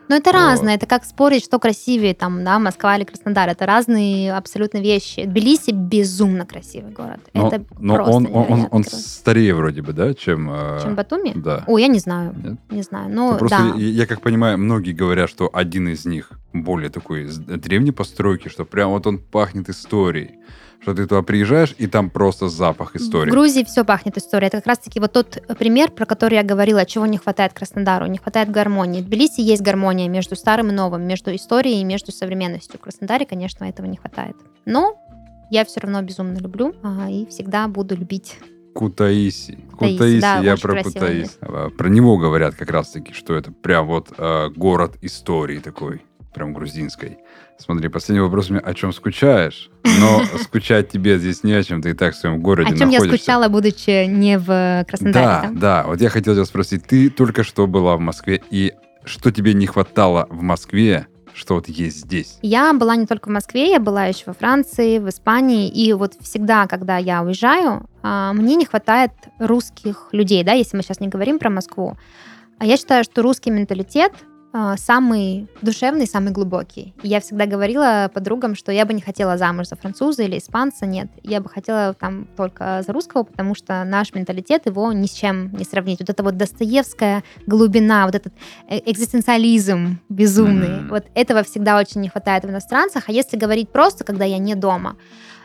Ну, 0.09 0.15
это 0.15 0.31
разное. 0.31 0.75
Это 0.75 0.85
как 0.85 1.05
спорить, 1.05 1.43
что 1.43 1.59
красивее, 1.59 2.13
там, 2.13 2.43
да, 2.43 2.59
Москва 2.59 2.97
или 2.97 3.03
Краснодар. 3.03 3.49
Это 3.49 3.65
разные 3.65 4.33
абсолютно 4.33 4.79
вещи. 4.79 5.23
Тбилиси 5.25 5.71
безумно 5.71 6.45
красивый 6.45 6.91
город. 6.91 7.19
Но, 7.33 7.47
это 7.47 7.63
но 7.79 7.95
просто 7.95 8.13
он, 8.13 8.27
он, 8.31 8.67
он, 8.71 8.83
старее 8.83 9.55
вроде 9.55 9.81
бы, 9.81 9.93
да, 9.93 10.13
чем... 10.13 10.49
э, 10.51 10.79
Чем 10.81 10.95
Батуми? 10.95 11.33
Да. 11.35 11.63
Ой, 11.67 11.81
я 11.81 11.87
не 11.87 11.99
знаю. 11.99 12.35
Нет? 12.35 12.59
Не 12.69 12.81
знаю. 12.81 13.09
Ну, 13.09 13.31
Ну, 13.33 13.37
просто 13.37 13.57
да. 13.57 13.75
я, 13.77 13.87
я 13.87 14.05
как 14.05 14.21
понимаю, 14.21 14.57
многие 14.57 14.91
говорят, 14.93 15.29
что 15.29 15.49
один 15.51 15.87
из 15.87 16.05
них 16.05 16.31
более 16.51 16.89
такой 16.89 17.27
древней 17.27 17.91
постройки, 17.91 18.49
что 18.49 18.65
прям 18.65 18.91
вот 18.91 19.07
он 19.07 19.19
пахнет 19.19 19.69
историей. 19.69 20.35
Что 20.83 20.93
ты 20.93 21.07
туда 21.07 21.21
приезжаешь, 21.21 21.73
и 21.77 21.87
там 21.87 22.09
просто 22.09 22.49
запах 22.49 22.97
истории. 22.97 23.29
В 23.29 23.33
Грузии 23.33 23.63
все 23.63 23.85
пахнет 23.85 24.17
историей. 24.17 24.47
Это 24.47 24.57
как 24.57 24.67
раз-таки 24.67 24.99
вот 24.99 25.13
тот 25.13 25.41
пример, 25.57 25.91
про 25.91 26.05
который 26.05 26.35
я 26.35 26.43
говорила, 26.43 26.85
чего 26.85 27.05
не 27.05 27.17
хватает 27.17 27.53
Краснодару. 27.53 28.05
Не 28.07 28.17
хватает 28.17 28.51
гармонии. 28.51 29.01
В 29.01 29.05
Тбилиси 29.05 29.39
есть 29.39 29.61
гармония 29.61 30.09
между 30.09 30.35
старым 30.35 30.69
и 30.69 30.73
новым, 30.73 31.07
между 31.07 31.33
историей 31.33 31.79
и 31.79 31.85
между 31.85 32.11
современностью. 32.11 32.79
В 32.79 32.83
Краснодаре, 32.83 33.25
конечно, 33.25 33.63
этого 33.63 33.85
не 33.85 33.95
хватает. 33.95 34.35
Но 34.65 34.97
я 35.49 35.63
все 35.63 35.79
равно 35.79 36.01
безумно 36.01 36.37
люблю 36.37 36.75
а, 36.83 37.09
и 37.09 37.25
всегда 37.27 37.67
буду 37.69 37.95
любить. 37.95 38.37
Кутаиси. 38.73 39.57
Кутаиси, 39.71 39.97
Кутаиси, 39.97 40.21
да, 40.21 40.39
я 40.39 40.57
про 40.57 40.83
Кутаиси. 40.83 41.31
А, 41.41 41.69
Про 41.69 41.87
него 41.87 42.17
говорят 42.17 42.55
как 42.55 42.71
раз-таки, 42.71 43.13
что 43.13 43.35
это 43.35 43.51
прям 43.51 43.87
вот 43.87 44.11
э, 44.17 44.49
город 44.49 44.97
истории 45.01 45.59
такой, 45.59 46.01
прям 46.33 46.53
грузинской. 46.53 47.19
Смотри, 47.63 47.87
последний 47.87 48.19
вопрос 48.19 48.49
у 48.49 48.53
меня, 48.55 48.61
о 48.61 48.73
чем 48.73 48.91
скучаешь? 48.91 49.69
Но 49.85 50.21
скучать 50.43 50.89
тебе 50.89 51.17
здесь 51.17 51.43
не 51.43 51.53
о 51.53 51.63
чем, 51.63 51.81
ты 51.81 51.91
и 51.91 51.93
так 51.93 52.13
в 52.13 52.17
своем 52.17 52.41
городе 52.41 52.73
О 52.73 52.77
чем 52.77 52.89
я 52.89 52.99
находишься. 52.99 53.23
скучала, 53.23 53.47
будучи 53.47 54.05
не 54.05 54.37
в 54.37 54.85
Краснодаре. 54.85 55.13
Да, 55.13 55.41
да? 55.43 55.51
да. 55.53 55.83
Вот 55.87 56.01
я 56.01 56.09
хотел 56.09 56.33
тебя 56.33 56.43
спросить, 56.43 56.85
ты 56.85 57.09
только 57.09 57.43
что 57.43 57.65
была 57.65 57.95
в 57.95 58.01
Москве, 58.01 58.41
и 58.49 58.73
что 59.05 59.31
тебе 59.31 59.53
не 59.53 59.65
хватало 59.65 60.27
в 60.29 60.41
Москве, 60.41 61.07
что 61.33 61.55
вот 61.55 61.69
есть 61.69 62.01
здесь? 62.01 62.37
Я 62.41 62.73
была 62.73 62.97
не 62.97 63.05
только 63.05 63.29
в 63.29 63.31
Москве, 63.31 63.71
я 63.71 63.79
была 63.79 64.07
еще 64.07 64.23
во 64.25 64.33
Франции, 64.33 64.99
в 64.99 65.07
Испании, 65.07 65.69
и 65.69 65.93
вот 65.93 66.15
всегда, 66.19 66.67
когда 66.67 66.97
я 66.97 67.23
уезжаю, 67.23 67.87
а, 68.01 68.33
мне 68.33 68.55
не 68.55 68.65
хватает 68.65 69.11
русских 69.39 70.09
людей, 70.11 70.43
да, 70.43 70.51
если 70.51 70.75
мы 70.75 70.83
сейчас 70.83 70.99
не 70.99 71.07
говорим 71.07 71.39
про 71.39 71.49
Москву. 71.49 71.95
А 72.59 72.65
я 72.65 72.75
считаю, 72.75 73.05
что 73.05 73.21
русский 73.21 73.51
менталитет 73.51 74.11
самый 74.77 75.47
душевный, 75.61 76.07
самый 76.07 76.31
глубокий. 76.31 76.93
И 77.01 77.07
я 77.07 77.19
всегда 77.19 77.45
говорила 77.45 78.09
подругам, 78.13 78.55
что 78.55 78.71
я 78.71 78.85
бы 78.85 78.93
не 78.93 79.01
хотела 79.01 79.37
замуж 79.37 79.67
за 79.67 79.75
француза 79.75 80.23
или 80.23 80.37
испанца, 80.37 80.85
нет. 80.85 81.07
Я 81.23 81.41
бы 81.41 81.49
хотела 81.49 81.93
там 81.93 82.27
только 82.37 82.83
за 82.85 82.93
русского, 82.93 83.23
потому 83.23 83.55
что 83.55 83.83
наш 83.83 84.13
менталитет, 84.13 84.65
его 84.65 84.91
ни 84.93 85.07
с 85.07 85.11
чем 85.11 85.51
не 85.53 85.63
сравнить. 85.63 85.99
Вот 85.99 86.09
это 86.09 86.23
вот 86.23 86.37
достоевская 86.37 87.23
глубина, 87.47 88.05
вот 88.05 88.15
этот 88.15 88.33
э, 88.69 88.79
экзистенциализм 88.85 89.99
безумный. 90.09 90.81
Мгм. 90.81 90.89
Вот 90.89 91.05
этого 91.15 91.43
всегда 91.43 91.77
очень 91.77 92.01
не 92.01 92.09
хватает 92.09 92.43
в 92.43 92.49
иностранцах. 92.49 93.05
А 93.07 93.11
если 93.11 93.37
говорить 93.37 93.69
просто, 93.69 94.03
когда 94.03 94.25
я 94.25 94.37
не 94.37 94.55
дома, 94.55 94.95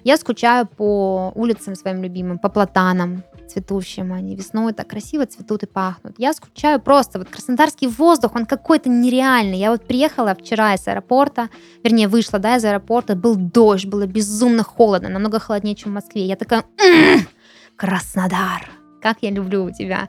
я 0.05 0.17
скучаю 0.17 0.67
по 0.67 1.33
улицам 1.35 1.75
своим 1.75 2.03
любимым, 2.03 2.39
по 2.39 2.49
платанам 2.49 3.25
цветущим. 3.49 4.13
Они 4.13 4.37
весной 4.37 4.73
так 4.73 4.89
красиво 4.89 5.27
цветут 5.27 5.63
и 5.63 5.67
пахнут. 5.67 6.15
Я 6.19 6.33
скучаю 6.33 6.81
просто. 6.81 7.19
Вот 7.19 7.29
краснодарский 7.29 7.89
воздух, 7.89 8.37
он 8.37 8.47
какой-то 8.47 8.89
нереальный. 8.89 9.59
Я 9.59 9.71
вот 9.71 9.87
приехала 9.87 10.35
вчера 10.35 10.75
из 10.75 10.87
аэропорта, 10.87 11.49
вернее, 11.83 12.09
вышла, 12.09 12.39
да, 12.39 12.57
из 12.57 12.65
аэропорта, 12.65 13.17
был 13.17 13.37
дождь, 13.37 13.87
было 13.87 14.07
безумно 14.07 14.63
холодно, 14.63 15.09
намного 15.09 15.39
холоднее, 15.39 15.75
чем 15.75 15.93
в 15.93 15.95
Москве. 15.95 16.27
Я 16.27 16.37
такая, 16.37 16.65
«М, 16.79 17.21
Краснодар, 17.77 18.71
как 19.01 19.19
я 19.23 19.31
люблю 19.31 19.71
тебя. 19.71 20.09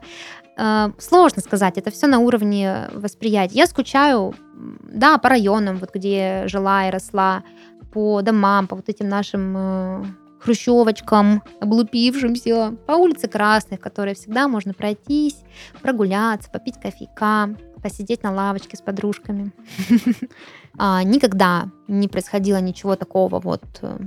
Э, 0.58 0.90
Сложно 0.98 1.40
сказать, 1.42 1.78
это 1.78 1.90
все 1.90 2.06
на 2.06 2.18
уровне 2.18 2.88
восприятия. 2.92 3.58
Я 3.58 3.66
скучаю, 3.66 4.34
м, 4.54 4.78
да, 4.82 5.18
по 5.18 5.28
районам, 5.28 5.76
вот 5.78 5.90
где 5.94 6.42
жила 6.46 6.88
и 6.88 6.90
росла, 6.90 7.42
по 7.92 8.22
домам, 8.22 8.66
по 8.66 8.76
вот 8.76 8.88
этим 8.88 9.08
нашим 9.08 9.56
э, 9.56 10.04
хрущевочкам, 10.40 11.42
облупившимся, 11.60 12.76
по 12.86 12.92
улице 12.92 13.28
Красных, 13.28 13.80
которые 13.80 14.14
всегда 14.14 14.48
можно 14.48 14.74
пройтись, 14.74 15.36
прогуляться, 15.82 16.50
попить 16.50 16.80
кофейка, 16.80 17.54
посидеть 17.80 18.22
на 18.22 18.32
лавочке 18.32 18.76
с 18.76 18.80
подружками. 18.80 19.52
А, 20.78 21.02
Никогда 21.02 21.68
не 21.88 22.06
происходило 22.06 22.58
ничего 22.58 22.94
такого 22.94 23.40
вот, 23.40 23.62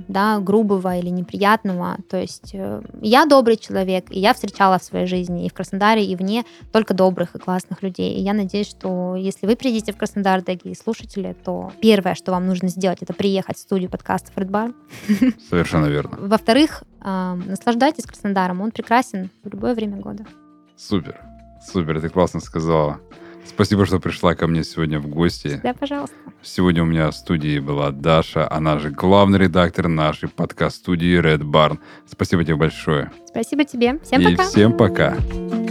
да, 0.08 0.40
грубого 0.40 0.96
или 0.96 1.10
неприятного. 1.10 1.98
То 2.08 2.16
есть 2.16 2.54
э, 2.54 2.82
я 3.02 3.26
добрый 3.26 3.58
человек, 3.58 4.06
и 4.10 4.18
я 4.18 4.32
встречала 4.32 4.78
в 4.78 4.82
своей 4.82 5.06
жизни 5.06 5.44
и 5.44 5.50
в 5.50 5.52
Краснодаре, 5.52 6.04
и 6.04 6.16
вне 6.16 6.44
только 6.72 6.94
добрых 6.94 7.36
и 7.36 7.38
классных 7.38 7.82
людей. 7.82 8.14
И 8.14 8.22
я 8.22 8.32
надеюсь, 8.32 8.68
что 8.68 9.14
если 9.14 9.46
вы 9.46 9.56
приедете 9.56 9.92
в 9.92 9.98
Краснодар, 9.98 10.42
дорогие 10.42 10.74
слушатели, 10.74 11.36
то 11.44 11.70
первое, 11.80 12.14
что 12.14 12.32
вам 12.32 12.46
нужно 12.46 12.68
сделать, 12.68 13.02
это 13.02 13.12
приехать 13.12 13.58
в 13.58 13.60
студию 13.60 13.90
подкаста 13.90 14.32
Фред 14.32 14.50
Бар. 14.50 14.72
Совершенно 15.50 15.86
верно. 15.86 16.16
Во-вторых, 16.18 16.82
а, 17.00 17.36
наслаждайтесь 17.36 18.04
Краснодаром, 18.04 18.62
он 18.62 18.70
прекрасен 18.70 19.30
в 19.44 19.52
любое 19.52 19.74
время 19.74 19.98
года. 19.98 20.26
Супер. 20.76 21.20
Супер, 21.64 22.00
ты 22.00 22.08
классно 22.08 22.40
сказала. 22.40 23.00
Спасибо, 23.46 23.86
что 23.86 24.00
пришла 24.00 24.34
ко 24.34 24.46
мне 24.46 24.64
сегодня 24.64 24.98
в 24.98 25.06
гости. 25.06 25.60
Да, 25.62 25.74
пожалуйста. 25.74 26.14
Сегодня 26.42 26.82
у 26.82 26.86
меня 26.86 27.10
в 27.10 27.14
студии 27.14 27.58
была 27.58 27.90
Даша, 27.90 28.50
она 28.50 28.78
же 28.78 28.90
главный 28.90 29.38
редактор 29.38 29.88
нашей 29.88 30.28
подкаст-студии 30.28 31.20
Red 31.20 31.42
Barn. 31.42 31.78
Спасибо 32.10 32.44
тебе 32.44 32.56
большое. 32.56 33.10
Спасибо 33.26 33.64
тебе. 33.64 33.98
Всем 34.00 34.20
И 34.20 34.36
пока. 34.36 34.48
всем 34.48 34.72
пока. 34.76 35.63